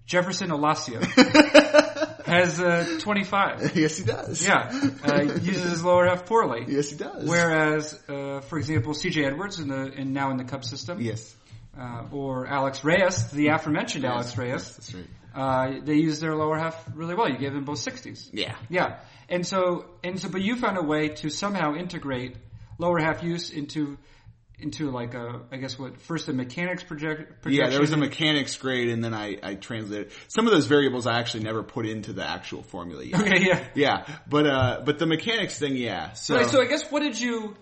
Jefferson 0.06 0.50
Olacio 0.50 1.02
has 2.26 2.60
uh, 2.60 2.98
twenty 3.02 3.24
five. 3.24 3.76
yes, 3.76 3.98
he 3.98 4.04
does. 4.04 4.46
Yeah, 4.46 4.70
uh, 5.04 5.22
uses 5.22 5.64
his 5.64 5.84
lower 5.84 6.08
half 6.08 6.26
poorly. 6.26 6.66
Yes, 6.68 6.90
he 6.90 6.98
does. 6.98 7.28
Whereas, 7.28 8.00
uh, 8.10 8.42
for 8.42 8.58
example, 8.58 8.94
C.J. 8.94 9.26
Edwards 9.26 9.60
in 9.60 9.68
the 9.70 9.92
in 9.92 10.14
now 10.14 10.32
in 10.32 10.38
the 10.38 10.44
Cub 10.44 10.64
system, 10.66 11.00
Yes. 11.02 11.36
uh, 11.80 12.06
or 12.12 12.48
Alex 12.48 12.84
Reyes, 12.84 13.30
the 13.32 13.48
aforementioned 13.48 14.06
Alex 14.06 14.30
Yes, 14.30 14.38
Reyes, 14.38 14.76
That's 14.78 14.94
right. 14.96 15.06
Uh, 15.38 15.80
they 15.84 15.94
use 15.94 16.20
their 16.20 16.36
lower 16.36 16.58
half 16.58 16.84
really 16.96 17.14
well. 17.14 17.30
You 17.30 17.38
gave 17.38 17.54
them 17.54 17.64
both 17.64 17.78
60s. 17.78 18.30
Yeah. 18.34 18.56
Yeah. 18.70 19.00
And 19.30 19.46
so, 19.46 19.86
and 20.04 20.20
so, 20.20 20.30
but 20.30 20.42
you 20.42 20.56
found 20.56 20.80
a 20.80 20.82
way 20.82 21.10
to 21.10 21.30
somehow 21.30 21.76
integrate 21.76 22.36
lower 22.80 22.98
half 22.98 23.22
use 23.22 23.52
into, 23.52 24.00
into 24.58 24.90
like 24.90 25.14
a, 25.14 25.42
I 25.52 25.58
guess 25.58 25.78
what, 25.78 26.02
first 26.02 26.28
a 26.28 26.34
mechanics 26.34 26.82
project, 26.82 27.44
projection. 27.44 27.66
Yeah, 27.66 27.70
there 27.70 27.82
was 27.82 27.92
a 27.92 27.98
mechanics 27.98 28.58
grade, 28.58 28.90
and 28.90 29.04
then 29.04 29.14
I, 29.14 29.38
I 29.44 29.54
translated 29.54 30.12
some 30.28 30.48
of 30.48 30.54
those 30.54 30.66
variables. 30.66 31.06
I 31.06 31.20
actually 31.20 31.44
never 31.44 31.62
put 31.62 31.86
into 31.86 32.14
the 32.14 32.26
actual 32.26 32.64
formula 32.64 33.04
yet. 33.04 33.22
Okay, 33.22 33.46
yeah. 33.46 33.64
Yeah, 33.76 34.18
but 34.28 34.48
uh, 34.48 34.82
but 34.86 34.98
the 34.98 35.06
mechanics 35.06 35.60
thing, 35.60 35.76
yeah. 35.76 36.14
So, 36.14 36.36
Right, 36.36 36.50
so 36.50 36.60
I 36.60 36.66
guess 36.66 36.90
what 36.92 37.04
did 37.04 37.20
you, 37.20 37.56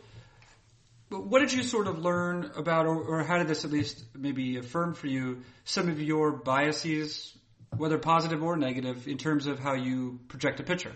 what 1.10 1.40
did 1.40 1.52
you 1.52 1.62
sort 1.62 1.88
of 1.88 2.00
learn 2.00 2.52
about, 2.56 2.86
or, 2.86 3.04
or 3.04 3.24
how 3.26 3.38
did 3.38 3.50
this 3.50 3.66
at 3.66 3.72
least 3.72 4.02
maybe 4.16 4.56
affirm 4.56 4.94
for 4.94 5.08
you 5.08 5.42
some 5.66 5.90
of 5.90 6.02
your 6.02 6.32
biases, 6.32 7.36
whether 7.76 7.98
positive 7.98 8.44
or 8.44 8.56
negative, 8.58 9.08
in 9.08 9.18
terms 9.18 9.48
of 9.48 9.60
how 9.60 9.74
you 9.74 10.20
project 10.28 10.60
a 10.60 10.64
picture? 10.64 10.92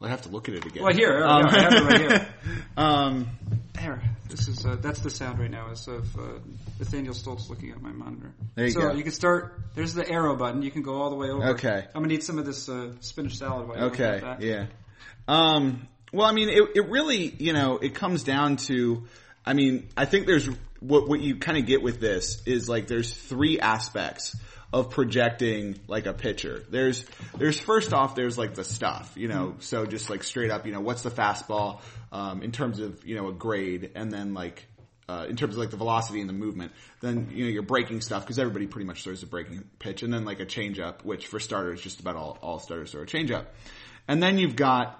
I 0.00 0.08
have 0.08 0.22
to 0.22 0.30
look 0.30 0.48
at 0.48 0.56
it 0.56 0.66
again. 0.66 0.82
Well, 0.82 0.92
here, 0.92 1.24
Um, 1.24 1.46
I 1.46 1.60
have 1.60 1.72
it 1.74 1.82
right 1.84 2.00
here. 2.00 2.28
um, 2.76 3.28
There. 3.74 4.02
This 4.28 4.48
is 4.48 4.64
uh, 4.66 4.76
that's 4.80 4.98
the 5.00 5.10
sound 5.10 5.38
right 5.38 5.50
now 5.50 5.70
is 5.70 5.86
of 5.86 6.18
uh, 6.18 6.22
Nathaniel 6.78 7.14
Stoltz 7.14 7.48
looking 7.50 7.70
at 7.70 7.80
my 7.82 7.92
monitor. 7.92 8.32
There 8.54 8.64
you 8.64 8.70
so 8.72 8.80
go. 8.80 8.92
you 8.94 9.02
can 9.02 9.12
start. 9.12 9.60
There's 9.74 9.92
the 9.94 10.08
arrow 10.08 10.34
button. 10.36 10.62
You 10.62 10.70
can 10.70 10.82
go 10.82 10.94
all 11.00 11.10
the 11.10 11.16
way 11.16 11.28
over. 11.28 11.50
Okay. 11.50 11.84
I'm 11.94 12.02
gonna 12.02 12.08
need 12.08 12.22
some 12.24 12.38
of 12.38 12.46
this 12.46 12.68
uh, 12.68 12.92
spinach 13.00 13.36
salad. 13.36 13.68
While 13.68 13.78
Okay. 13.90 14.20
that. 14.20 14.40
Yeah. 14.40 14.66
Um, 15.28 15.86
well, 16.12 16.26
I 16.26 16.32
mean, 16.32 16.48
it, 16.48 16.62
it 16.74 16.88
really, 16.88 17.26
you 17.38 17.52
know, 17.52 17.78
it 17.78 17.94
comes 17.94 18.22
down 18.24 18.56
to, 18.68 19.04
I 19.46 19.52
mean, 19.52 19.88
I 19.96 20.06
think 20.06 20.26
there's 20.26 20.48
what 20.80 21.08
what 21.08 21.20
you 21.20 21.36
kind 21.36 21.58
of 21.58 21.66
get 21.66 21.82
with 21.82 22.00
this 22.00 22.42
is 22.46 22.68
like 22.68 22.86
there's 22.88 23.12
three 23.12 23.60
aspects 23.60 24.34
of 24.72 24.90
projecting 24.90 25.78
like 25.86 26.06
a 26.06 26.14
pitcher. 26.14 26.64
There's 26.70 27.04
there's 27.36 27.58
first 27.58 27.92
off 27.92 28.14
there's 28.14 28.38
like 28.38 28.54
the 28.54 28.64
stuff, 28.64 29.12
you 29.16 29.28
know, 29.28 29.56
so 29.60 29.84
just 29.86 30.08
like 30.08 30.22
straight 30.22 30.50
up, 30.50 30.66
you 30.66 30.72
know, 30.72 30.80
what's 30.80 31.02
the 31.02 31.10
fastball 31.10 31.80
um, 32.10 32.42
in 32.42 32.52
terms 32.52 32.78
of 32.78 33.04
you 33.06 33.16
know 33.16 33.28
a 33.28 33.32
grade, 33.32 33.90
and 33.94 34.10
then 34.10 34.34
like 34.34 34.66
uh, 35.08 35.26
in 35.28 35.36
terms 35.36 35.54
of 35.54 35.58
like 35.58 35.70
the 35.70 35.76
velocity 35.76 36.20
and 36.20 36.28
the 36.28 36.34
movement. 36.34 36.72
Then 37.00 37.28
you 37.32 37.44
know 37.44 37.50
your 37.50 37.62
breaking 37.62 38.00
stuff 38.00 38.22
because 38.22 38.38
everybody 38.38 38.66
pretty 38.66 38.86
much 38.86 39.04
throws 39.04 39.22
a 39.22 39.26
breaking 39.26 39.64
pitch, 39.78 40.02
and 40.02 40.12
then 40.12 40.24
like 40.24 40.40
a 40.40 40.46
changeup, 40.46 41.04
which 41.04 41.26
for 41.26 41.40
starters, 41.40 41.80
just 41.80 42.00
about 42.00 42.16
all 42.16 42.38
all 42.40 42.58
starters 42.58 42.92
throw 42.92 43.02
a 43.02 43.06
changeup, 43.06 43.46
and 44.08 44.22
then 44.22 44.38
you've 44.38 44.56
got 44.56 44.98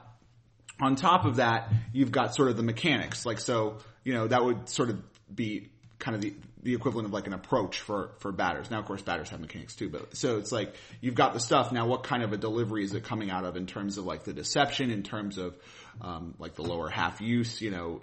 on 0.81 0.97
top 0.97 1.25
of 1.25 1.37
that, 1.37 1.71
you've 1.93 2.13
got 2.13 2.35
sort 2.35 2.49
of 2.49 2.57
the 2.57 2.63
mechanics. 2.63 3.25
Like 3.25 3.39
so, 3.39 3.79
you 4.05 4.15
know, 4.15 4.27
that 4.27 4.45
would 4.45 4.69
sort 4.69 4.91
of 4.91 5.01
be 5.35 5.71
kind 5.99 6.15
of 6.15 6.21
the 6.21 6.35
the 6.63 6.75
equivalent 6.75 7.07
of 7.07 7.13
like 7.13 7.27
an 7.27 7.33
approach 7.33 7.81
for 7.81 8.13
for 8.19 8.33
batters. 8.33 8.71
Now, 8.71 8.79
of 8.79 8.87
course, 8.87 9.03
batters 9.03 9.31
have 9.31 9.41
mechanics 9.41 9.75
too, 9.75 9.89
but 9.89 10.17
so 10.17 10.39
it's 10.39 10.53
like 10.53 10.75
you've 11.01 11.15
got 11.15 11.35
the 11.35 11.41
stuff. 11.41 11.73
Now, 11.73 11.87
what 11.87 12.05
kind 12.05 12.23
of 12.23 12.33
a 12.33 12.37
delivery 12.37 12.85
is 12.85 12.95
it 12.95 13.05
coming 13.05 13.31
out 13.31 13.45
of 13.45 13.57
in 13.57 13.67
terms 13.67 13.99
of 13.99 14.05
like 14.05 14.25
the 14.25 14.33
deception, 14.33 14.91
in 14.91 15.03
terms 15.03 15.39
of 15.39 15.57
um, 16.01 16.35
like 16.39 16.55
the 16.55 16.63
lower 16.63 16.89
half 16.89 17.21
use? 17.21 17.61
You 17.61 17.71
know, 17.71 18.01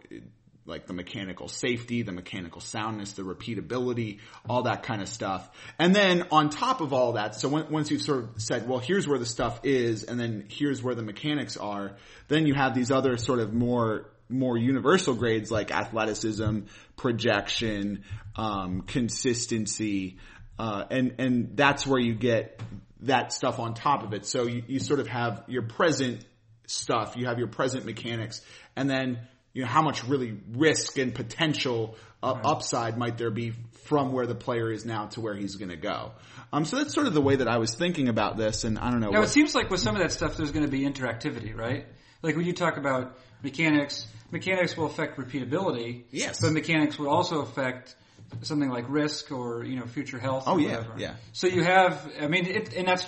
like 0.70 0.86
the 0.86 0.94
mechanical 0.94 1.48
safety, 1.48 2.04
the 2.04 2.12
mechanical 2.12 2.62
soundness, 2.62 3.14
the 3.14 3.24
repeatability, 3.24 4.20
all 4.48 4.64
that 4.64 4.84
kind 4.84 5.02
of 5.02 5.10
stuff. 5.10 5.50
And 5.78 5.96
then 5.96 6.28
on 6.32 6.50
top 6.50 6.82
of 6.82 6.94
all 6.94 7.14
that, 7.14 7.36
so 7.36 7.50
when, 7.50 7.70
once 7.72 7.92
you've 7.92 8.02
sort 8.02 8.20
of 8.20 8.30
said, 8.42 8.70
well, 8.70 8.80
here's 8.80 9.08
where 9.08 9.18
the 9.18 9.26
stuff 9.26 9.62
is, 9.64 10.04
and 10.04 10.20
then 10.20 10.46
here's 10.48 10.84
where 10.84 10.96
the 10.96 11.02
mechanics 11.02 11.58
are, 11.58 11.98
then 12.28 12.46
you 12.46 12.54
have 12.54 12.76
these 12.76 12.92
other 12.92 13.18
sort 13.18 13.40
of 13.40 13.54
more 13.54 14.12
more 14.30 14.58
universal 14.58 15.16
grades 15.16 15.52
like 15.52 15.72
athleticism, 15.72 16.60
projection, 16.96 18.04
um, 18.36 18.82
consistency, 18.82 20.18
uh, 20.58 20.86
and 20.90 21.16
and 21.20 21.58
that's 21.58 21.86
where 21.88 22.00
you 22.00 22.14
get 22.14 22.62
that 23.02 23.34
stuff 23.34 23.60
on 23.60 23.74
top 23.74 24.04
of 24.04 24.14
it. 24.14 24.26
So 24.26 24.46
you, 24.46 24.64
you 24.68 24.80
sort 24.80 25.00
of 25.00 25.08
have 25.08 25.44
your 25.48 25.64
present 25.64 26.26
stuff, 26.68 27.16
you 27.18 27.26
have 27.26 27.40
your 27.40 27.48
present 27.48 27.86
mechanics, 27.86 28.42
and 28.76 28.90
then 28.90 29.20
you 29.54 29.64
know 29.64 29.68
how 29.68 29.82
much 29.82 30.04
really 30.04 30.38
risk 30.52 30.98
and 30.98 31.14
potential 31.14 31.96
uh, 32.22 32.34
right. 32.36 32.46
upside 32.46 32.98
might 32.98 33.18
there 33.18 33.32
be 33.32 33.54
from 33.86 34.12
where 34.12 34.28
the 34.28 34.36
player 34.36 34.72
is 34.72 34.86
now 34.86 35.08
to 35.08 35.22
where 35.22 35.34
he's 35.34 35.56
going 35.56 35.70
to 35.70 35.78
go. 35.78 36.12
Um, 36.54 36.66
so 36.66 36.78
that's 36.78 36.94
sort 36.94 37.08
of 37.08 37.14
the 37.14 37.22
way 37.22 37.38
that 37.38 37.48
I 37.48 37.58
was 37.58 37.74
thinking 37.74 38.10
about 38.10 38.38
this, 38.38 38.64
and 38.64 38.78
I 38.78 38.92
don't 38.92 39.00
know. 39.00 39.10
Now 39.10 39.20
what, 39.20 39.28
it 39.28 39.32
seems 39.32 39.56
like 39.56 39.70
with 39.70 39.80
some 39.80 39.96
of 39.96 40.02
that 40.02 40.12
stuff, 40.12 40.38
there's 40.38 40.52
going 40.52 40.66
to 40.66 40.72
be 40.72 40.82
interactivity, 40.82 41.56
right? 41.56 41.86
Like 42.22 42.36
when 42.36 42.46
you 42.46 42.54
talk 42.54 42.78
about 42.78 43.18
mechanics, 43.42 44.08
mechanics 44.32 44.76
will 44.78 44.86
affect 44.86 45.18
repeatability. 45.18 46.04
Yes. 46.12 46.42
But 46.42 46.54
mechanics 46.54 46.98
will 46.98 47.10
also 47.10 47.42
affect 47.42 47.96
something 48.42 48.70
like 48.70 48.86
risk 48.90 49.32
or 49.32 49.64
you 49.64 49.80
know 49.80 49.86
future 49.86 50.20
health. 50.20 50.44
Oh 50.48 50.58
yeah, 50.58 50.78
whatever. 50.78 50.94
yeah. 50.98 51.16
So 51.34 51.48
you 51.48 51.64
have, 51.64 52.10
I 52.20 52.28
mean, 52.28 52.46
it, 52.46 52.74
and 52.74 52.88
that's 52.88 53.06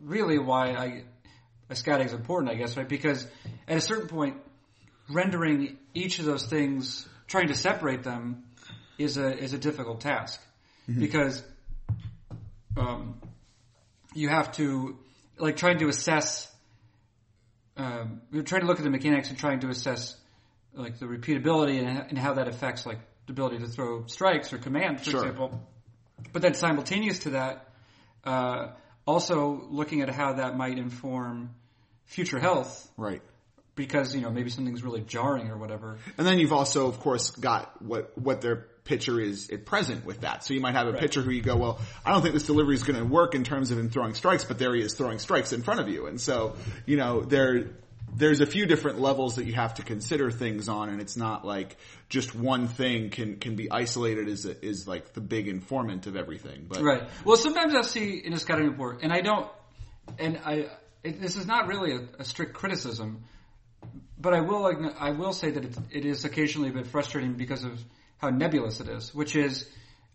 really 0.00 0.38
why 0.38 0.72
I, 0.72 1.04
scouting 1.74 2.06
is 2.06 2.12
important, 2.12 2.52
I 2.52 2.56
guess, 2.56 2.76
right? 2.76 2.88
Because 2.88 3.26
at 3.66 3.78
a 3.78 3.80
certain 3.80 4.08
point, 4.08 4.36
rendering 5.08 5.78
each 5.94 6.18
of 6.18 6.24
those 6.24 6.46
things, 6.46 7.08
trying 7.26 7.48
to 7.48 7.54
separate 7.54 8.02
them, 8.02 8.44
is 8.98 9.16
a 9.16 9.36
is 9.36 9.52
a 9.52 9.58
difficult 9.58 10.00
task 10.00 10.40
mm-hmm. 10.88 11.00
because 11.00 11.42
um, 12.76 13.20
you 14.14 14.28
have 14.28 14.52
to 14.52 14.98
like 15.38 15.56
trying 15.56 15.78
to 15.78 15.88
assess. 15.88 16.48
Um, 17.82 18.22
you're 18.30 18.44
trying 18.44 18.60
to 18.60 18.68
look 18.68 18.78
at 18.78 18.84
the 18.84 18.90
mechanics 18.90 19.28
and 19.28 19.36
trying 19.36 19.60
to 19.60 19.68
assess 19.68 20.16
like 20.72 21.00
the 21.00 21.06
repeatability 21.06 21.78
and, 21.78 22.10
and 22.10 22.16
how 22.16 22.34
that 22.34 22.46
affects 22.46 22.86
like 22.86 23.00
the 23.26 23.32
ability 23.32 23.58
to 23.58 23.66
throw 23.66 24.06
strikes 24.06 24.52
or 24.52 24.58
command, 24.58 25.00
for 25.00 25.10
sure. 25.10 25.20
example. 25.20 25.68
But 26.32 26.42
then 26.42 26.54
simultaneous 26.54 27.20
to 27.20 27.30
that, 27.30 27.68
uh, 28.24 28.68
also 29.04 29.66
looking 29.68 30.00
at 30.00 30.10
how 30.10 30.34
that 30.34 30.56
might 30.56 30.78
inform 30.78 31.50
future 32.04 32.38
health. 32.38 32.88
Right. 32.96 33.20
Because, 33.74 34.14
you 34.14 34.20
know, 34.20 34.30
maybe 34.30 34.50
something's 34.50 34.84
really 34.84 35.00
jarring 35.00 35.50
or 35.50 35.56
whatever. 35.56 35.98
And 36.18 36.26
then 36.26 36.38
you've 36.38 36.52
also, 36.52 36.86
of 36.86 37.00
course, 37.00 37.30
got 37.30 37.82
what, 37.82 38.16
what 38.16 38.42
their 38.42 38.68
pitcher 38.84 39.20
is 39.20 39.50
at 39.50 39.64
present 39.64 40.04
with 40.04 40.22
that. 40.22 40.44
So 40.44 40.54
you 40.54 40.60
might 40.60 40.74
have 40.74 40.88
a 40.88 40.92
right. 40.92 41.00
pitcher 41.00 41.22
who 41.22 41.30
you 41.30 41.42
go, 41.42 41.56
well, 41.56 41.80
I 42.04 42.12
don't 42.12 42.22
think 42.22 42.34
this 42.34 42.46
delivery 42.46 42.74
is 42.74 42.82
going 42.82 42.98
to 42.98 43.04
work 43.04 43.34
in 43.34 43.44
terms 43.44 43.70
of 43.70 43.78
him 43.78 43.90
throwing 43.90 44.14
strikes, 44.14 44.44
but 44.44 44.58
there 44.58 44.74
he 44.74 44.82
is 44.82 44.94
throwing 44.94 45.18
strikes 45.18 45.52
in 45.52 45.62
front 45.62 45.80
of 45.80 45.88
you. 45.88 46.06
And 46.06 46.20
so, 46.20 46.56
you 46.84 46.96
know, 46.96 47.22
there, 47.22 47.70
there's 48.14 48.40
a 48.40 48.46
few 48.46 48.66
different 48.66 49.00
levels 49.00 49.36
that 49.36 49.46
you 49.46 49.54
have 49.54 49.74
to 49.74 49.82
consider 49.82 50.30
things 50.30 50.68
on, 50.68 50.88
and 50.88 51.00
it's 51.00 51.16
not 51.16 51.44
like 51.44 51.76
just 52.08 52.34
one 52.34 52.68
thing 52.68 53.10
can 53.10 53.36
can 53.36 53.56
be 53.56 53.70
isolated 53.70 54.28
as 54.28 54.44
a, 54.44 54.64
is 54.64 54.86
like 54.86 55.14
the 55.14 55.20
big 55.20 55.48
informant 55.48 56.06
of 56.06 56.16
everything. 56.16 56.66
But 56.68 56.82
right. 56.82 57.08
Well, 57.24 57.36
sometimes 57.36 57.74
I'll 57.74 57.84
see 57.84 58.18
in 58.18 58.32
a 58.32 58.38
scouting 58.38 58.68
report, 58.68 59.00
and 59.02 59.12
I 59.12 59.22
don't, 59.22 59.48
and 60.18 60.38
I 60.44 60.66
it, 61.02 61.20
this 61.20 61.36
is 61.36 61.46
not 61.46 61.68
really 61.68 61.94
a, 61.94 62.00
a, 62.18 62.24
strict 62.24 62.54
criticism, 62.54 63.24
but 64.18 64.34
I 64.34 64.40
will 64.40 64.92
I 64.98 65.10
will 65.10 65.32
say 65.32 65.50
that 65.50 65.64
it, 65.64 65.76
it 65.90 66.04
is 66.04 66.24
occasionally 66.24 66.68
a 66.68 66.72
bit 66.72 66.86
frustrating 66.86 67.34
because 67.34 67.64
of 67.64 67.82
how 68.22 68.30
nebulous 68.30 68.80
it 68.80 68.88
is. 68.88 69.14
Which 69.14 69.36
is, 69.36 69.68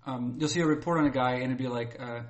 um, 0.07 0.37
you'll 0.39 0.49
see 0.49 0.61
a 0.61 0.65
report 0.65 0.99
on 0.99 1.05
a 1.05 1.11
guy, 1.11 1.35
and 1.35 1.45
it'd 1.45 1.57
be 1.57 1.67
like. 1.67 1.97
Uh, 1.99 2.21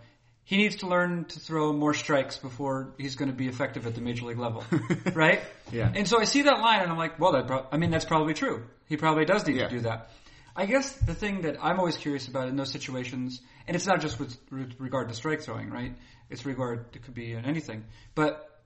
he 0.44 0.56
needs 0.56 0.78
to 0.78 0.88
learn 0.88 1.26
to 1.26 1.42
throw 1.42 1.74
more 1.74 1.94
strikes 1.94 2.38
before 2.38 2.94
he's 2.98 3.18
going 3.18 3.30
to 3.30 3.36
be 3.36 3.50
effective 3.50 3.86
at 3.86 3.96
the 3.96 4.00
major 4.00 4.26
league 4.26 4.40
level, 4.40 4.64
right? 5.14 5.42
yeah. 5.74 5.92
And 5.94 6.08
so 6.08 6.22
I 6.22 6.24
see 6.24 6.44
that 6.44 6.62
line 6.62 6.80
and 6.80 6.90
I'm 6.90 6.98
like, 6.98 7.20
well, 7.20 7.34
that 7.34 7.48
pro- 7.48 7.66
I 7.70 7.76
mean, 7.76 7.92
that's 7.92 8.06
probably 8.06 8.34
true. 8.34 8.64
He 8.88 8.96
probably 8.96 9.26
does 9.26 9.46
need 9.46 9.58
yeah. 9.58 9.68
to 9.68 9.76
do 9.76 9.82
that. 9.82 10.10
I 10.56 10.66
guess 10.66 10.94
the 10.94 11.14
thing 11.14 11.42
that 11.42 11.58
I'm 11.62 11.80
always 11.80 11.98
curious 11.98 12.30
about 12.30 12.48
in 12.48 12.56
those 12.56 12.72
situations, 12.72 13.42
and 13.68 13.76
it's 13.76 13.86
not 13.86 14.00
just 14.00 14.22
with, 14.22 14.38
regard 14.50 15.10
to 15.10 15.16
strike 15.16 15.42
throwing, 15.42 15.70
right? 15.70 15.94
It's 16.30 16.46
regard 16.46 16.96
it 16.96 17.04
could 17.04 17.14
be 17.14 17.34
in 17.34 17.44
anything, 17.44 17.84
but 18.16 18.62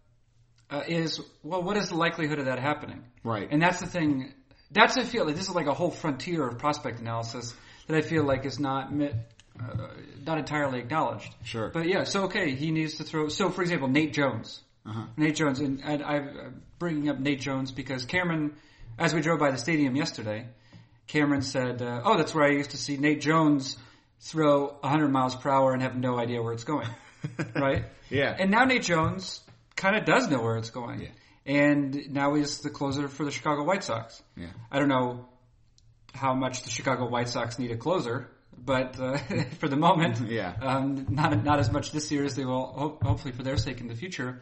uh, 0.70 0.84
is 0.88 1.20
well, 1.44 1.64
what 1.64 1.78
is 1.78 1.90
the 1.90 1.96
likelihood 1.96 2.38
of 2.38 2.46
that 2.46 2.60
happening? 2.60 3.04
Right. 3.24 3.48
And 3.52 3.62
that's 3.62 3.80
the 3.80 3.88
thing. 3.88 4.34
That's 4.72 4.98
I 4.98 5.04
feel 5.04 5.26
like 5.26 5.36
this 5.36 5.50
is 5.50 5.56
like 5.56 5.68
a 5.68 5.74
whole 5.74 5.92
frontier 5.92 6.48
of 6.48 6.58
prospect 6.58 7.00
analysis 7.00 7.54
that 7.88 7.98
I 7.98 8.02
feel 8.02 8.24
like 8.24 8.46
is 8.46 8.60
not 8.60 8.92
uh, 9.60 9.88
not 10.26 10.38
entirely 10.38 10.80
acknowledged. 10.80 11.34
Sure. 11.44 11.70
But 11.70 11.88
yeah, 11.88 12.04
so 12.06 12.24
okay, 12.24 12.56
he 12.56 12.72
needs 12.72 12.96
to 12.96 13.04
throw. 13.04 13.28
So 13.28 13.50
for 13.50 13.62
example, 13.62 13.88
Nate 13.88 14.14
Jones. 14.14 14.62
Uh-huh. 14.86 15.06
Nate 15.16 15.36
Jones, 15.36 15.60
and, 15.60 15.82
and 15.84 16.04
I'm 16.04 16.64
bringing 16.80 17.10
up 17.10 17.20
Nate 17.20 17.40
Jones 17.40 17.72
because 17.72 18.06
Cameron, 18.06 18.56
as 18.98 19.14
we 19.14 19.22
drove 19.22 19.40
by 19.40 19.52
the 19.52 19.58
stadium 19.58 19.96
yesterday, 19.96 20.48
Cameron 21.08 21.44
said, 21.44 21.82
uh, 21.82 22.02
"Oh, 22.04 22.18
that's 22.18 22.34
where 22.34 22.46
I 22.46 22.52
used 22.52 22.72
to 22.72 22.78
see 22.78 22.98
Nate 22.98 23.22
Jones 23.22 23.78
throw 24.22 24.78
100 24.80 25.10
miles 25.10 25.36
per 25.36 25.50
hour 25.50 25.74
and 25.74 25.84
have 25.84 25.96
no 25.96 26.18
idea 26.18 26.42
where 26.42 26.54
it's 26.54 26.64
going." 26.64 26.88
right? 27.56 27.86
Yeah. 28.10 28.36
And 28.38 28.50
now 28.50 28.64
Nate 28.64 28.84
Jones 28.84 29.42
kind 29.76 29.96
of 29.96 30.06
does 30.06 30.30
know 30.30 30.42
where 30.42 30.58
it's 30.58 30.72
going. 30.72 31.02
Yeah. 31.02 31.10
And 31.46 32.12
now 32.12 32.36
he's 32.36 32.60
the 32.60 32.70
closer 32.70 33.08
for 33.08 33.26
the 33.26 33.32
Chicago 33.32 33.64
White 33.64 33.84
Sox. 33.84 34.22
Yeah. 34.38 34.48
I 34.72 34.80
don't 34.80 34.90
know 34.90 35.28
how 36.14 36.34
much 36.36 36.64
the 36.64 36.70
Chicago 36.70 37.08
White 37.08 37.30
Sox 37.30 37.58
need 37.58 37.72
a 37.72 37.78
closer 37.78 38.30
but 38.66 39.00
uh, 39.00 39.18
for 39.60 39.68
the 39.68 39.76
moment, 39.76 40.20
yeah, 40.30 40.54
um, 40.62 41.08
not 41.10 41.44
not 41.44 41.60
as 41.60 41.72
much 41.72 41.92
this 41.92 42.12
year 42.12 42.24
as 42.24 42.36
they 42.36 42.46
will 42.46 42.66
ho- 42.66 43.00
hopefully 43.02 43.34
for 43.34 43.44
their 43.44 43.58
sake 43.58 43.82
in 43.82 43.88
the 43.88 43.96
future. 43.96 44.42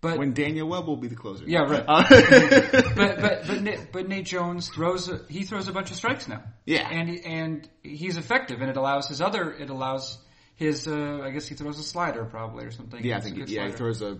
But 0.00 0.16
when 0.18 0.32
Daniel 0.32 0.68
Webb 0.68 0.86
will 0.86 0.96
be 0.96 1.08
the 1.08 1.16
closer, 1.16 1.44
yeah, 1.46 1.60
right. 1.60 1.84
Uh, 1.86 2.04
but 2.94 3.20
but 3.20 3.46
but 3.46 3.62
Nate, 3.62 3.92
but 3.92 4.08
Nate 4.08 4.26
Jones 4.26 4.68
throws 4.68 5.08
a, 5.08 5.20
he 5.28 5.42
throws 5.42 5.66
a 5.66 5.72
bunch 5.72 5.90
of 5.90 5.96
strikes 5.96 6.28
now, 6.28 6.44
yeah, 6.64 6.88
and 6.88 7.18
and 7.24 7.68
he's 7.82 8.16
effective, 8.16 8.60
and 8.60 8.70
it 8.70 8.76
allows 8.76 9.08
his 9.08 9.20
other 9.20 9.52
it 9.52 9.70
allows 9.70 10.18
his 10.58 10.88
uh, 10.88 11.20
I 11.22 11.30
guess 11.30 11.46
he 11.46 11.54
throws 11.54 11.78
a 11.78 11.84
slider 11.84 12.24
probably 12.24 12.64
or 12.64 12.72
something. 12.72 13.04
Yeah, 13.04 13.18
I 13.18 13.20
think 13.20 13.48
yeah 13.48 13.66
he 13.66 13.72
throws 13.72 14.02
a 14.02 14.18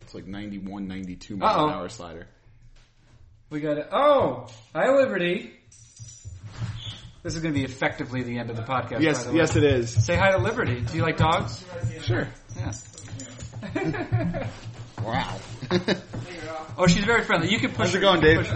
it's 0.00 0.14
like 0.14 0.26
91, 0.26 0.88
92 0.88 1.36
mile 1.36 1.66
an 1.66 1.74
hour 1.74 1.90
slider. 1.90 2.26
We 3.50 3.60
got 3.60 3.76
it. 3.76 3.88
Oh, 3.92 4.46
hi 4.74 4.90
Liberty. 4.90 5.52
This 7.22 7.34
is 7.34 7.40
going 7.40 7.52
to 7.54 7.60
be 7.60 7.64
effectively 7.64 8.22
the 8.22 8.38
end 8.38 8.50
of 8.50 8.56
the 8.56 8.62
podcast. 8.62 9.00
Yes, 9.00 9.24
the 9.24 9.34
yes, 9.34 9.56
it 9.56 9.64
is. 9.64 9.90
Say 10.04 10.16
hi 10.16 10.32
to 10.32 10.38
Liberty. 10.38 10.80
Do 10.80 10.96
you 10.96 11.02
like 11.02 11.18
dogs? 11.18 11.64
Sure. 12.02 12.28
Yeah. 12.56 12.72
wow. 15.02 15.38
oh, 16.78 16.86
she's 16.86 17.04
very 17.04 17.24
friendly. 17.24 17.50
You 17.50 17.58
can 17.58 17.70
push. 17.70 17.78
How's 17.78 17.92
her, 17.92 17.98
it 17.98 18.02
going, 18.02 18.20
Dave? 18.20 18.50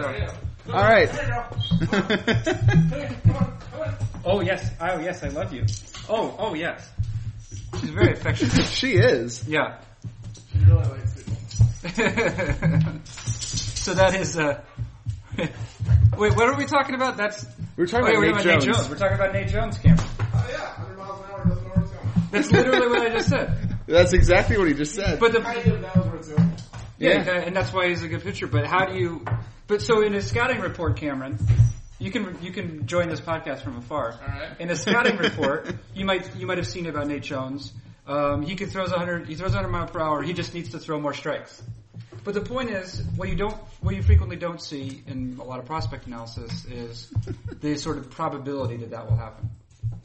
All 0.69 0.83
right. 0.83 1.09
oh 4.25 4.41
yes. 4.41 4.71
Oh 4.81 4.99
yes. 4.99 5.23
I 5.23 5.29
love 5.29 5.53
you. 5.53 5.67
Oh 6.09 6.35
oh 6.39 6.55
yes. 6.55 6.89
She's 7.81 7.91
very 7.91 8.13
affectionate. 8.13 8.67
she 8.71 8.95
is. 8.95 9.47
Yeah. 9.47 9.81
She 10.53 10.59
really 10.65 10.85
likes 10.89 11.15
people. 11.15 11.35
so 13.05 13.95
that 13.95 14.15
is. 14.15 14.39
Uh, 14.39 14.63
Wait, 16.19 16.35
what 16.35 16.49
are 16.49 16.57
we 16.57 16.67
talking 16.67 16.95
about? 16.95 17.17
That's 17.17 17.47
we're 17.77 17.87
talking 17.87 18.17
oh, 18.17 18.21
yeah, 18.21 18.31
about, 18.31 18.45
Nate, 18.45 18.47
Nate 18.47 18.63
Jones. 18.63 18.77
Jones. 18.77 18.89
We're 18.91 18.97
talking 18.97 19.15
about 19.15 19.33
Nate 19.33 19.49
Jones, 19.49 19.79
Cameron. 19.79 20.09
Oh 20.21 20.49
yeah, 20.51 20.83
100 20.83 20.99
miles 20.99 21.21
an 21.21 21.31
hour 21.31 21.45
doesn't 21.47 21.65
know 21.65 21.71
where 21.71 21.85
it's 21.85 21.93
going. 21.93 22.29
That's 22.33 22.51
literally 22.51 22.89
what 22.89 23.01
I 23.01 23.11
just 23.11 23.29
said. 23.29 23.79
That's 23.87 24.13
exactly 24.13 24.59
what 24.59 24.69
he 24.69 24.75
just 24.75 24.95
said. 24.95 25.21
But 25.21 25.33
the 25.33 25.41
kind 25.41 25.59
of 25.59 25.81
knows 25.81 26.07
where 26.07 26.17
it's 26.17 26.29
going. 26.29 26.53
Yeah, 26.99 27.25
yeah, 27.25 27.43
and 27.47 27.55
that's 27.55 27.73
why 27.73 27.89
he's 27.89 28.03
a 28.03 28.09
good 28.09 28.23
pitcher. 28.23 28.49
But 28.49 28.67
how 28.67 28.87
do 28.87 28.99
you? 28.99 29.25
But 29.69 29.83
so 29.83 30.03
in 30.03 30.15
a 30.15 30.21
scouting 30.21 30.61
report, 30.61 30.97
Cameron, 30.97 31.39
you 31.99 32.11
can 32.11 32.39
you 32.43 32.53
can 32.53 32.87
join 32.87 33.09
this 33.09 33.21
podcast 33.21 33.61
from 33.63 33.77
afar. 33.77 34.19
Right. 34.21 34.61
In 34.61 34.71
a 34.71 34.77
scouting 34.77 35.17
report, 35.17 35.75
you 35.95 36.05
might 36.05 36.35
you 36.37 36.47
might 36.47 36.59
have 36.59 36.67
seen 36.67 36.87
about 36.87 37.07
Nate 37.07 37.23
Jones. 37.23 37.73
Um, 38.07 38.43
he 38.43 38.57
can 38.57 38.71
throws 38.71 38.91
100. 38.91 39.29
He 39.29 39.35
throws 39.35 39.53
100 39.53 39.69
mile 39.69 39.87
per 39.87 40.01
hour. 40.01 40.23
He 40.23 40.33
just 40.33 40.55
needs 40.55 40.71
to 40.71 40.79
throw 40.79 40.99
more 40.99 41.13
strikes. 41.13 41.63
But 42.25 42.35
the 42.35 42.41
point 42.41 42.71
is, 42.71 43.03
what 43.17 43.29
you 43.29 43.37
don't, 43.37 43.57
what 43.81 43.95
you 43.95 44.03
frequently 44.03 44.37
don't 44.37 44.61
see 44.61 45.03
in 45.07 45.39
a 45.41 45.45
lot 45.45 45.61
of 45.61 45.67
prospect 45.67 46.07
analysis 46.07 46.65
is 46.67 47.13
the 47.61 47.77
sort 47.77 47.99
of 47.99 48.11
probability 48.11 48.77
that 48.79 48.91
that 48.91 49.09
will 49.09 49.17
happen. 49.17 49.51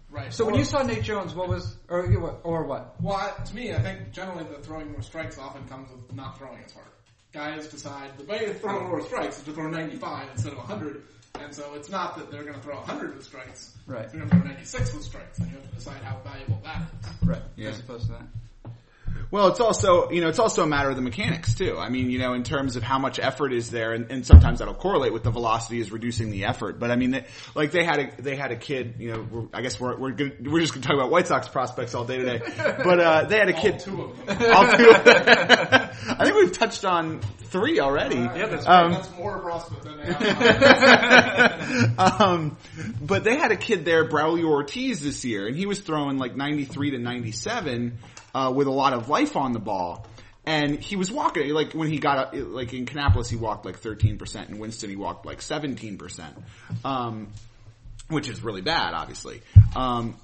Right. 0.09 0.31
So 0.31 0.43
or, 0.43 0.51
when 0.51 0.59
you 0.59 0.65
saw 0.65 0.83
Nate 0.83 1.03
Jones, 1.03 1.33
what 1.33 1.49
was, 1.49 1.75
or, 1.89 2.05
or 2.43 2.65
what? 2.65 2.95
Well, 3.01 3.15
I, 3.15 3.43
to 3.43 3.55
me, 3.55 3.73
I 3.73 3.79
think 3.81 4.11
generally 4.11 4.43
the 4.43 4.61
throwing 4.61 4.91
more 4.91 5.01
strikes 5.01 5.37
often 5.39 5.67
comes 5.67 5.89
with 5.91 6.15
not 6.15 6.37
throwing 6.37 6.63
as 6.63 6.71
hard. 6.71 6.87
Guys 7.31 7.67
decide 7.67 8.15
the 8.17 8.25
way 8.25 8.45
to 8.45 8.53
throw 8.53 8.87
more 8.87 9.01
strikes 9.01 9.39
is 9.39 9.43
to 9.45 9.53
throw 9.53 9.67
95 9.69 10.29
instead 10.33 10.51
of 10.51 10.59
100, 10.59 11.03
and 11.39 11.53
so 11.53 11.73
it's 11.75 11.89
not 11.89 12.17
that 12.17 12.31
they're 12.31 12.43
going 12.43 12.55
to 12.55 12.61
throw 12.61 12.75
100 12.75 13.15
with 13.15 13.25
strikes. 13.25 13.75
Right. 13.87 14.09
They're 14.09 14.19
going 14.19 14.29
to 14.29 14.37
throw 14.37 14.47
96 14.47 14.93
with 14.93 15.03
strikes, 15.03 15.39
and 15.39 15.49
you 15.49 15.57
have 15.57 15.69
to 15.69 15.75
decide 15.75 16.01
how 16.03 16.19
valuable 16.23 16.61
that 16.63 16.81
is. 16.81 17.27
Right. 17.27 17.41
Yeah. 17.55 17.69
As 17.69 17.79
opposed 17.79 18.05
to 18.07 18.13
that. 18.13 18.25
Well, 19.31 19.47
it's 19.47 19.59
also, 19.59 20.11
you 20.11 20.21
know, 20.21 20.29
it's 20.29 20.37
also 20.39 20.63
a 20.63 20.67
matter 20.67 20.89
of 20.89 20.95
the 20.95 21.01
mechanics 21.01 21.55
too. 21.55 21.77
I 21.77 21.89
mean, 21.89 22.11
you 22.11 22.19
know, 22.19 22.33
in 22.33 22.43
terms 22.43 22.75
of 22.75 22.83
how 22.83 22.99
much 22.99 23.17
effort 23.19 23.51
is 23.51 23.71
there, 23.71 23.93
and, 23.93 24.11
and 24.11 24.25
sometimes 24.25 24.59
that'll 24.59 24.75
correlate 24.75 25.11
with 25.11 25.23
the 25.23 25.31
velocity 25.31 25.79
is 25.79 25.91
reducing 25.91 26.29
the 26.29 26.45
effort. 26.45 26.79
But 26.79 26.91
I 26.91 26.95
mean, 26.95 27.11
they, 27.11 27.25
like 27.55 27.71
they 27.71 27.83
had 27.83 27.99
a, 27.99 28.21
they 28.21 28.35
had 28.35 28.51
a 28.51 28.55
kid, 28.55 28.95
you 28.99 29.11
know, 29.11 29.27
we're, 29.29 29.47
I 29.51 29.61
guess 29.61 29.79
we're, 29.79 29.97
we're 29.97 30.11
gonna, 30.11 30.33
we're 30.43 30.61
just 30.61 30.73
gonna 30.73 30.85
talk 30.85 30.93
about 30.95 31.09
White 31.09 31.27
Sox 31.27 31.47
prospects 31.47 31.95
all 31.95 32.05
day 32.05 32.17
today. 32.17 32.41
But, 32.57 32.99
uh, 32.99 33.23
they 33.25 33.39
had 33.39 33.49
a 33.49 33.55
All 33.55 33.61
kid, 33.61 33.79
two 33.79 34.01
of 34.03 34.25
them. 34.25 34.37
all 34.53 34.65
two. 34.65 34.91
I 34.95 36.25
think 36.25 36.35
we've 36.35 36.51
touched 36.51 36.85
on 36.85 37.21
three 37.45 37.79
already. 37.79 38.17
Yeah, 38.17 38.47
that's, 38.47 38.67
Um, 38.67 38.91
that's 38.91 39.11
more 39.17 39.39
prospect 39.39 39.83
than 39.83 39.97
they 39.97 40.13
have. 40.13 41.99
um, 41.99 42.57
but 43.01 43.23
they 43.23 43.37
had 43.37 43.51
a 43.51 43.57
kid 43.57 43.85
there, 43.85 44.07
Braulio 44.07 44.45
Ortiz, 44.45 45.01
this 45.01 45.23
year, 45.25 45.47
and 45.47 45.55
he 45.55 45.65
was 45.65 45.79
throwing 45.79 46.17
like 46.17 46.35
93 46.35 46.91
to 46.91 46.97
97 46.99 47.97
uh, 48.33 48.51
with 48.55 48.67
a 48.67 48.71
lot 48.71 48.93
of 48.93 49.09
life 49.09 49.35
on 49.35 49.53
the 49.53 49.59
ball. 49.59 50.05
And 50.45 50.79
he 50.79 50.97
was 50.97 51.09
walking, 51.09 51.53
like 51.53 51.73
when 51.73 51.89
he 51.89 51.99
got 51.99 52.17
up, 52.17 52.33
like 52.33 52.73
in 52.73 52.85
Kannapolis, 52.85 53.29
he 53.29 53.37
walked 53.37 53.65
like 53.65 53.79
13%, 53.79 54.49
in 54.49 54.59
Winston, 54.59 54.89
he 54.89 54.97
walked 54.97 55.25
like 55.25 55.39
17%. 55.39 56.33
Um, 56.83 57.29
which 58.09 58.29
is 58.29 58.43
really 58.43 58.61
bad, 58.61 58.93
obviously. 58.93 59.41
Um, 59.75 60.15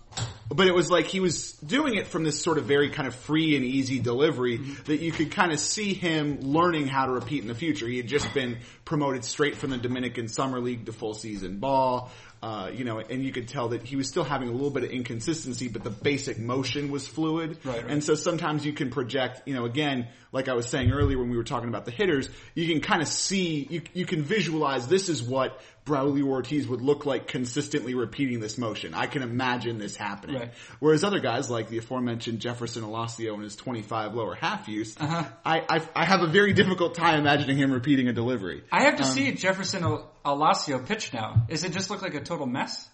but 0.50 0.68
it 0.68 0.74
was 0.74 0.92
like 0.92 1.06
he 1.06 1.20
was 1.20 1.54
doing 1.54 1.96
it 1.96 2.08
from 2.08 2.24
this 2.24 2.42
sort 2.42 2.58
of 2.58 2.66
very 2.66 2.90
kind 2.90 3.08
of 3.08 3.16
free 3.16 3.56
and 3.56 3.64
easy 3.64 4.00
delivery 4.00 4.58
that 4.86 5.00
you 5.00 5.12
could 5.12 5.32
kind 5.32 5.52
of 5.52 5.60
see 5.60 5.94
him 5.94 6.42
learning 6.42 6.88
how 6.88 7.06
to 7.06 7.12
repeat 7.12 7.42
in 7.42 7.48
the 7.48 7.56
future. 7.56 7.88
He 7.88 7.98
had 7.98 8.08
just 8.08 8.34
been 8.34 8.58
promoted 8.86 9.24
straight 9.24 9.56
from 9.56 9.70
the 9.70 9.78
Dominican 9.78 10.28
Summer 10.28 10.60
League 10.60 10.86
to 10.88 10.94
full 10.94 11.14
season 11.14 11.60
ball. 11.60 12.12
Uh, 12.42 12.72
you 12.74 12.86
know, 12.86 13.00
and 13.00 13.22
you 13.22 13.34
could 13.34 13.50
tell 13.50 13.70
that 13.70 13.84
he 13.84 13.98
was 13.98 14.08
still 14.08 14.24
having 14.24 14.48
a 14.48 14.52
little 14.54 14.70
bit 14.70 14.86
of 14.86 14.92
inconsistency, 14.92 15.68
but 15.68 15.84
the 15.84 15.90
basic 15.90 16.40
motion 16.40 16.90
was 16.90 17.06
fluid. 17.06 17.58
Right, 17.66 17.84
right. 17.84 17.92
And 17.92 18.02
so 18.02 18.16
sometimes 18.16 18.66
you 18.66 18.72
can 18.72 18.92
project, 18.92 19.42
you 19.46 19.54
know, 19.54 19.66
again, 19.66 20.08
like 20.32 20.48
I 20.48 20.54
was 20.54 20.66
saying 20.66 20.90
earlier 20.92 21.18
when 21.18 21.30
we 21.30 21.36
were 21.36 21.44
talking 21.44 21.68
about 21.68 21.84
the 21.84 21.92
hitters, 21.92 22.30
you 22.56 22.66
can 22.66 22.80
kind 22.80 23.02
of 23.02 23.10
see, 23.10 23.68
you, 23.70 23.82
you 23.94 24.06
can 24.06 24.24
visualize 24.24 24.88
this 24.88 25.10
is 25.10 25.22
what 25.22 25.60
Braulio 25.90 26.28
Ortiz 26.28 26.68
would 26.68 26.82
look 26.82 27.06
like 27.06 27.28
consistently 27.28 27.96
repeating 27.96 28.40
this 28.40 28.58
motion. 28.58 28.94
I 28.94 29.08
can 29.08 29.24
imagine 29.24 29.80
this 29.80 29.96
happening. 29.96 30.36
Right. 30.38 30.54
Whereas 30.80 31.04
other 31.04 31.20
guys 31.20 31.50
like 31.50 31.70
the 31.70 31.80
aforementioned 31.80 32.40
Jefferson 32.40 32.84
Olacio 32.84 33.34
and 33.34 33.44
his 33.44 33.56
25 33.56 34.14
lower 34.14 34.36
half 34.36 34.68
use, 34.68 34.96
Uh-huh. 35.00 35.24
I, 35.44 35.60
I, 35.68 35.82
I 35.96 36.06
have 36.06 36.22
a 36.22 36.28
very 36.28 36.54
difficult 36.54 36.94
time 36.96 37.20
imagining 37.20 37.58
him 37.58 37.72
repeating 37.72 38.08
a 38.08 38.14
delivery. 38.14 38.64
I 38.72 38.84
have 38.84 38.98
to 38.98 39.04
Um, 39.04 39.10
see 39.10 39.32
Jefferson 39.32 39.84
Al- 39.84 40.12
Olacio 40.24 40.86
pitch 40.86 41.12
now. 41.12 41.46
Does 41.50 41.64
it 41.64 41.72
just 41.72 41.90
look 41.90 42.02
like 42.04 42.14
a 42.14 42.22
total 42.22 42.46
mess? 42.46 42.88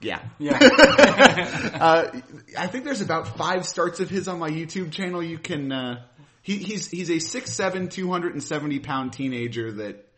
Yeah. 0.00 0.20
Yeah. 0.40 0.58
uh, 0.60 2.20
I 2.58 2.66
think 2.66 2.84
there's 2.84 3.00
about 3.02 3.36
five 3.38 3.64
starts 3.66 4.00
of 4.00 4.10
his 4.10 4.26
on 4.28 4.38
my 4.40 4.50
YouTube 4.50 4.90
channel. 4.90 5.22
You 5.22 5.38
can, 5.38 5.70
uh, 5.70 6.04
he, 6.42 6.56
he's, 6.56 6.90
he's 6.90 7.08
a 7.08 7.14
6'7", 7.38 7.88
270 7.90 8.78
pound 8.80 9.12
teenager 9.12 9.70
that, 9.74 10.08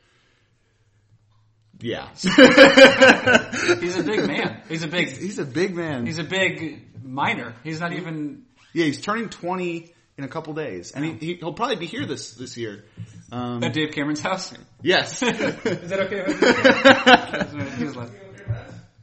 yeah. 1.85 2.09
He's 2.14 3.97
a 3.99 4.03
big 4.03 4.26
man. 4.26 4.62
He's 4.68 4.82
a 4.82 4.89
big. 4.89 5.09
he's 5.11 5.39
a 5.39 5.45
big 5.45 5.74
man. 5.74 6.07
He's 6.07 6.18
a 6.18 6.24
big 6.24 6.82
minor. 7.05 7.55
He's 7.62 7.80
not 7.80 7.93
even. 7.93 8.45
yeah, 8.72 8.87
he's 8.87 9.01
turning 9.03 9.28
20 9.28 9.93
in 10.16 10.24
a 10.24 10.28
couple 10.28 10.55
days. 10.55 10.93
And 10.93 11.20
he, 11.20 11.35
he'll 11.35 11.53
probably 11.53 11.76
be 11.76 11.87
here 11.87 12.07
this, 12.07 12.32
this 12.35 12.57
year. 12.57 12.85
Um, 13.30 13.62
At 13.62 13.72
Dave 13.74 13.93
Cameron's 13.93 14.20
house. 14.20 14.55
yes. 14.80 15.22
Is 15.22 15.91
that 15.91 16.01
okay 16.07 16.22
with 16.26 16.41
you? 17.55 17.70
He 17.76 17.85
was 17.85 17.97
like- 17.97 18.11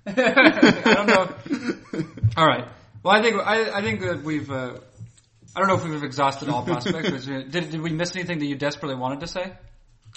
I 0.07 0.93
don't 0.95 1.07
know. 1.07 1.35
All 2.37 2.45
right. 2.47 2.67
Well, 3.03 3.13
I 3.15 3.21
think 3.21 3.35
I, 3.37 3.77
I 3.77 3.81
think 3.83 4.01
that 4.01 4.23
we've. 4.23 4.49
Uh, 4.49 4.77
I 5.55 5.59
don't 5.59 5.67
know 5.67 5.75
if 5.75 5.83
we've 5.83 6.03
exhausted 6.03 6.49
all 6.49 6.63
prospects. 6.65 7.25
did, 7.25 7.51
did 7.51 7.81
we 7.81 7.91
miss 7.91 8.15
anything 8.15 8.39
that 8.39 8.45
you 8.45 8.55
desperately 8.55 8.95
wanted 8.95 9.19
to 9.19 9.27
say? 9.27 9.53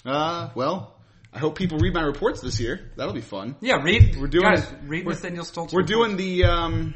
uh, 0.06 0.48
well, 0.54 0.93
I 1.34 1.38
hope 1.40 1.56
people 1.58 1.78
read 1.78 1.92
my 1.94 2.02
reports 2.02 2.40
this 2.40 2.60
year. 2.60 2.92
That'll 2.96 3.12
be 3.12 3.20
fun. 3.20 3.56
Yeah, 3.60 3.82
read. 3.82 4.16
We're 4.16 4.28
doing- 4.28 4.44
guys. 4.44 4.66
Read 4.84 5.04
we're- 5.04 5.16
Nathaniel 5.16 5.44
Stoltz. 5.44 5.72
We're 5.72 5.82
doing 5.82 6.16
the, 6.16 6.44
um, 6.44 6.94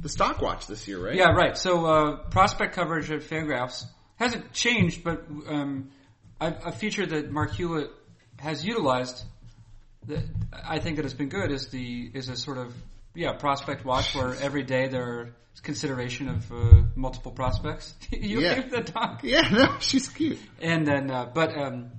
the 0.00 0.08
stock 0.08 0.40
watch 0.40 0.66
this 0.68 0.86
year, 0.86 1.04
right? 1.04 1.16
Yeah, 1.16 1.30
right. 1.32 1.56
So 1.58 1.84
uh, 1.86 2.16
prospect 2.30 2.74
coverage 2.74 3.10
at 3.10 3.20
Fangraphs 3.22 3.84
hasn't 4.16 4.52
changed, 4.52 5.02
but 5.02 5.24
um, 5.48 5.90
a, 6.40 6.52
a 6.66 6.72
feature 6.72 7.04
that 7.04 7.30
Marc 7.32 7.52
Hulet 7.52 7.88
has 8.38 8.64
utilized 8.64 9.24
that 10.06 10.22
I 10.68 10.78
think 10.78 10.96
that 10.96 11.04
has 11.04 11.14
been 11.14 11.28
good 11.28 11.50
is 11.50 11.68
the 11.68 12.10
is 12.14 12.28
a 12.28 12.36
sort 12.36 12.58
of 12.58 12.74
yeah 13.14 13.32
prospect 13.32 13.84
watch 13.84 14.14
where 14.14 14.34
every 14.40 14.62
day 14.62 14.86
there's 14.88 15.30
consideration 15.62 16.28
of 16.28 16.52
uh, 16.52 16.82
multiple 16.94 17.32
prospects. 17.32 17.94
you 18.10 18.40
Yeah. 18.40 18.56
with 18.58 18.70
that 18.70 18.92
dog? 18.92 19.20
Yeah, 19.24 19.48
no, 19.50 19.76
she's 19.80 20.08
cute. 20.08 20.38
And 20.60 20.86
then, 20.86 21.10
uh, 21.10 21.30
but 21.32 21.56
um, 21.56 21.90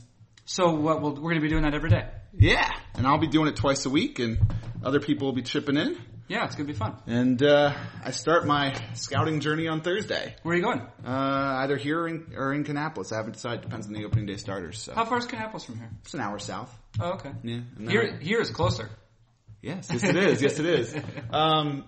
so 0.46 0.72
what? 0.76 1.02
We'll, 1.02 1.12
we're 1.16 1.22
going 1.32 1.36
to 1.36 1.42
be 1.42 1.50
doing 1.50 1.64
that 1.64 1.74
every 1.74 1.90
day. 1.90 2.08
Yeah, 2.38 2.70
and 2.96 3.06
I'll 3.08 3.18
be 3.20 3.28
doing 3.28 3.48
it 3.48 3.56
twice 3.56 3.86
a 3.86 3.90
week, 3.90 4.20
and 4.20 4.38
other 4.84 5.00
people 5.00 5.28
will 5.28 5.34
be 5.36 5.42
chipping 5.44 5.78
in. 5.78 5.98
Yeah, 6.28 6.46
it's 6.46 6.56
going 6.56 6.66
to 6.66 6.74
be 6.74 6.78
fun. 6.78 6.96
And 7.06 7.42
uh, 7.44 7.76
I 8.04 8.10
start 8.10 8.48
my 8.48 8.74
scouting 8.96 9.42
journey 9.42 9.68
on 9.68 9.82
Thursday, 9.82 10.36
Where 10.42 10.54
are 10.54 10.58
you 10.58 10.64
going? 10.64 10.82
uh, 11.06 11.60
either 11.62 11.78
here 11.78 12.02
or 12.02 12.08
in, 12.08 12.34
or 12.36 12.52
in 12.52 12.64
Kannapolis. 12.64 13.14
I 13.14 13.18
haven't 13.18 13.34
decided. 13.34 13.62
Depends 13.62 13.86
on 13.86 13.94
the 13.94 14.06
opening 14.06 14.26
day 14.26 14.38
starters. 14.38 14.82
So 14.82 14.96
How 14.96 15.06
far 15.06 15.20
is 15.20 15.28
Kannapolis 15.28 15.66
from 15.66 15.78
here? 15.78 15.90
it's 16.02 16.16
an 16.16 16.22
hour 16.22 16.40
south. 16.40 16.76
Oh, 17.00 17.12
okay. 17.12 17.32
Yeah, 17.44 17.60
Here, 17.80 18.18
here 18.18 18.42
is 18.42 18.50
closer. 18.50 18.90
yes, 19.62 19.88
yes 19.92 20.04
it 20.04 20.16
is. 20.16 20.42
Yes 20.42 20.60
it 20.60 20.66
is. 20.66 20.96
Um, 21.32 21.86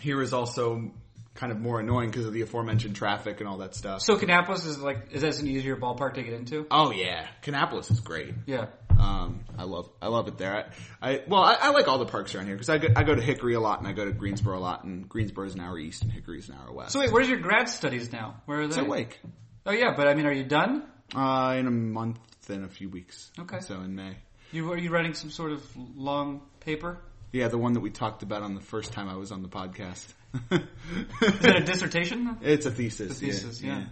here 0.00 0.20
is 0.20 0.32
also 0.32 0.90
kind 1.38 1.52
of 1.52 1.60
more 1.60 1.78
annoying 1.78 2.10
because 2.10 2.26
of 2.26 2.32
the 2.32 2.40
aforementioned 2.40 2.96
traffic 2.96 3.38
and 3.38 3.48
all 3.48 3.58
that 3.58 3.72
stuff. 3.72 4.02
So 4.02 4.18
Kannapolis 4.18 4.66
is 4.66 4.78
like 4.80 5.12
is 5.12 5.22
that 5.22 5.38
an 5.38 5.46
easier 5.46 5.76
ballpark 5.76 6.14
to 6.14 6.22
get 6.22 6.34
into? 6.34 6.66
oh 6.70 6.90
yeah, 6.90 7.28
Kannapolis 7.42 7.90
is 7.92 8.00
great. 8.00 8.34
Yeah. 8.46 8.66
Um, 8.98 9.44
I 9.56 9.62
love 9.62 9.88
I 10.02 10.08
love 10.08 10.26
it 10.26 10.36
there. 10.36 10.66
I, 11.00 11.10
I 11.10 11.22
well 11.28 11.44
I, 11.44 11.54
I 11.54 11.70
like 11.70 11.86
all 11.86 11.98
the 11.98 12.06
parks 12.06 12.34
around 12.34 12.46
here 12.46 12.56
because 12.56 12.68
I 12.68 12.78
go, 12.78 12.88
I 12.96 13.04
go 13.04 13.14
to 13.14 13.22
Hickory 13.22 13.54
a 13.54 13.60
lot 13.60 13.78
and 13.78 13.86
I 13.86 13.92
go 13.92 14.04
to 14.04 14.10
Greensboro 14.10 14.58
a 14.58 14.60
lot 14.60 14.82
and 14.82 15.08
Greensboro 15.08 15.46
is 15.46 15.54
an 15.54 15.60
hour 15.60 15.78
east 15.78 16.02
and 16.02 16.10
Hickory 16.10 16.40
is 16.40 16.48
an 16.48 16.56
hour 16.60 16.72
west. 16.72 16.92
So 16.92 16.98
wait, 16.98 17.12
where's 17.12 17.28
your 17.28 17.38
grad 17.38 17.68
studies 17.68 18.12
now? 18.12 18.42
Where 18.46 18.58
are 18.58 18.66
they? 18.66 18.70
it's 18.70 18.78
at 18.78 18.88
Wake. 18.88 19.20
Oh 19.64 19.70
yeah, 19.70 19.94
but 19.96 20.08
I 20.08 20.14
mean, 20.14 20.26
are 20.26 20.32
you 20.32 20.44
done? 20.44 20.82
Uh, 21.14 21.54
in 21.56 21.68
a 21.68 21.70
month 21.70 22.18
and 22.48 22.64
a 22.64 22.68
few 22.68 22.88
weeks. 22.88 23.30
Okay. 23.38 23.60
So 23.60 23.76
in 23.76 23.94
May. 23.94 24.16
You 24.50 24.72
are 24.72 24.76
you 24.76 24.90
writing 24.90 25.14
some 25.14 25.30
sort 25.30 25.52
of 25.52 25.64
long 25.76 26.42
paper? 26.58 26.98
Yeah, 27.30 27.48
the 27.48 27.58
one 27.58 27.74
that 27.74 27.80
we 27.80 27.90
talked 27.90 28.22
about 28.22 28.42
on 28.42 28.54
the 28.54 28.60
first 28.60 28.92
time 28.92 29.08
I 29.08 29.16
was 29.16 29.30
on 29.30 29.42
the 29.42 29.48
podcast. 29.48 30.06
Is 30.34 31.38
that 31.40 31.56
a 31.56 31.64
dissertation? 31.64 32.38
it's 32.42 32.66
a 32.66 32.70
thesis. 32.70 33.12
A 33.12 33.14
thesis, 33.14 33.62
yeah. 33.62 33.78
yeah. 33.78 33.84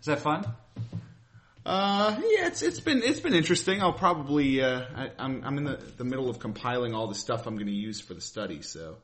Is 0.00 0.06
that 0.06 0.20
fun? 0.20 0.46
Uh, 1.64 2.16
yeah, 2.18 2.48
it's 2.48 2.62
it's 2.62 2.80
been 2.80 3.02
it's 3.04 3.20
been 3.20 3.34
interesting. 3.34 3.80
I'll 3.82 3.92
probably 3.92 4.60
uh, 4.60 4.82
I, 4.96 5.10
I'm 5.18 5.44
I'm 5.44 5.58
in 5.58 5.64
the 5.64 5.78
the 5.96 6.04
middle 6.04 6.28
of 6.28 6.40
compiling 6.40 6.92
all 6.92 7.06
the 7.06 7.14
stuff 7.14 7.46
I'm 7.46 7.54
going 7.54 7.68
to 7.68 7.72
use 7.72 8.00
for 8.00 8.14
the 8.14 8.20
study, 8.20 8.62
so 8.62 8.96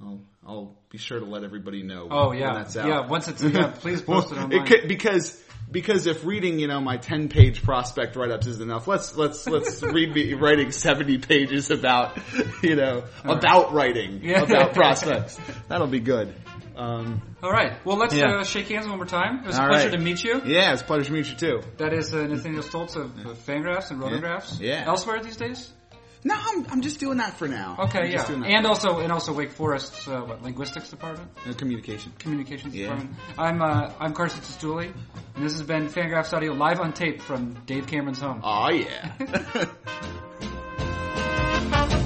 I'll 0.00 0.20
I'll 0.46 0.76
be 0.90 0.98
sure 0.98 1.18
to 1.18 1.26
let 1.26 1.42
everybody 1.42 1.82
know. 1.82 2.06
Oh 2.08 2.28
when 2.28 2.38
yeah, 2.38 2.54
that's 2.54 2.76
out. 2.76 2.86
yeah. 2.86 3.06
Once 3.08 3.26
it's 3.26 3.42
yeah, 3.42 3.72
please 3.76 4.00
post 4.00 4.30
it 4.30 4.38
online. 4.38 4.64
could, 4.64 4.86
because 4.86 5.32
because 5.70 6.06
if 6.06 6.24
reading 6.24 6.58
you 6.58 6.68
know 6.68 6.80
my 6.80 6.96
ten 6.96 7.28
page 7.28 7.62
prospect 7.62 8.16
write 8.16 8.30
ups 8.30 8.46
is 8.46 8.60
enough, 8.60 8.86
let's 8.86 9.16
let's 9.16 9.46
let's 9.46 9.82
read 9.82 10.14
me 10.14 10.34
writing 10.34 10.70
seventy 10.72 11.18
pages 11.18 11.70
about 11.70 12.18
you 12.62 12.76
know 12.76 13.04
about 13.24 13.72
writing 13.72 14.20
Yeah. 14.22 14.42
about 14.42 14.74
prospects. 14.74 15.38
That'll 15.68 15.86
be 15.86 16.00
good. 16.00 16.34
Um, 16.76 17.22
All 17.40 17.52
right. 17.52 17.84
Well, 17.86 17.96
let's 17.96 18.14
Yeah. 18.14 18.38
uh, 18.38 18.44
shake 18.44 18.68
hands 18.68 18.88
one 18.88 18.96
more 18.96 19.06
time. 19.06 19.44
It 19.44 19.46
was 19.46 19.56
a 19.56 19.60
pleasure 19.64 19.88
right. 19.90 19.92
to 19.96 19.98
meet 20.04 20.24
you. 20.24 20.42
yeah, 20.44 20.72
it's 20.72 20.82
a 20.82 20.84
pleasure 20.84 21.04
to 21.04 21.12
meet 21.12 21.28
you 21.28 21.36
too. 21.36 21.60
That 21.76 21.92
is 21.92 22.12
uh, 22.12 22.22
Nathaniel 22.26 22.64
Stoltz 22.64 22.96
of 22.96 23.16
uh, 23.24 23.30
Fangraphs 23.34 23.92
and 23.92 24.00
Rotographs. 24.00 24.58
Yeah. 24.60 24.82
Elsewhere 24.84 25.22
these 25.22 25.36
days? 25.36 25.70
No, 26.26 26.34
I'm, 26.34 26.66
I'm 26.70 26.80
just 26.80 27.00
doing 27.00 27.18
that 27.18 27.34
for 27.34 27.46
now. 27.46 27.76
Okay, 27.78 28.16
I'm 28.16 28.42
yeah, 28.44 28.56
and 28.56 28.66
also 28.66 29.00
and 29.00 29.12
also 29.12 29.34
Wake 29.34 29.52
Forest's 29.52 30.08
uh, 30.08 30.22
what 30.22 30.42
linguistics 30.42 30.88
department, 30.88 31.30
uh, 31.46 31.52
communication, 31.52 32.12
communications 32.18 32.74
yeah. 32.74 32.84
department. 32.84 33.16
I'm 33.36 33.60
uh, 33.60 33.92
I'm 34.00 34.14
Carson 34.14 34.40
Cistulli, 34.40 34.90
and 35.34 35.44
this 35.44 35.52
has 35.52 35.62
been 35.62 35.88
Fangraphs 35.88 36.32
Audio 36.32 36.54
live 36.54 36.80
on 36.80 36.94
tape 36.94 37.20
from 37.20 37.52
Dave 37.66 37.86
Cameron's 37.86 38.20
home. 38.20 38.40
Oh 38.42 38.70
yeah. 38.70 39.12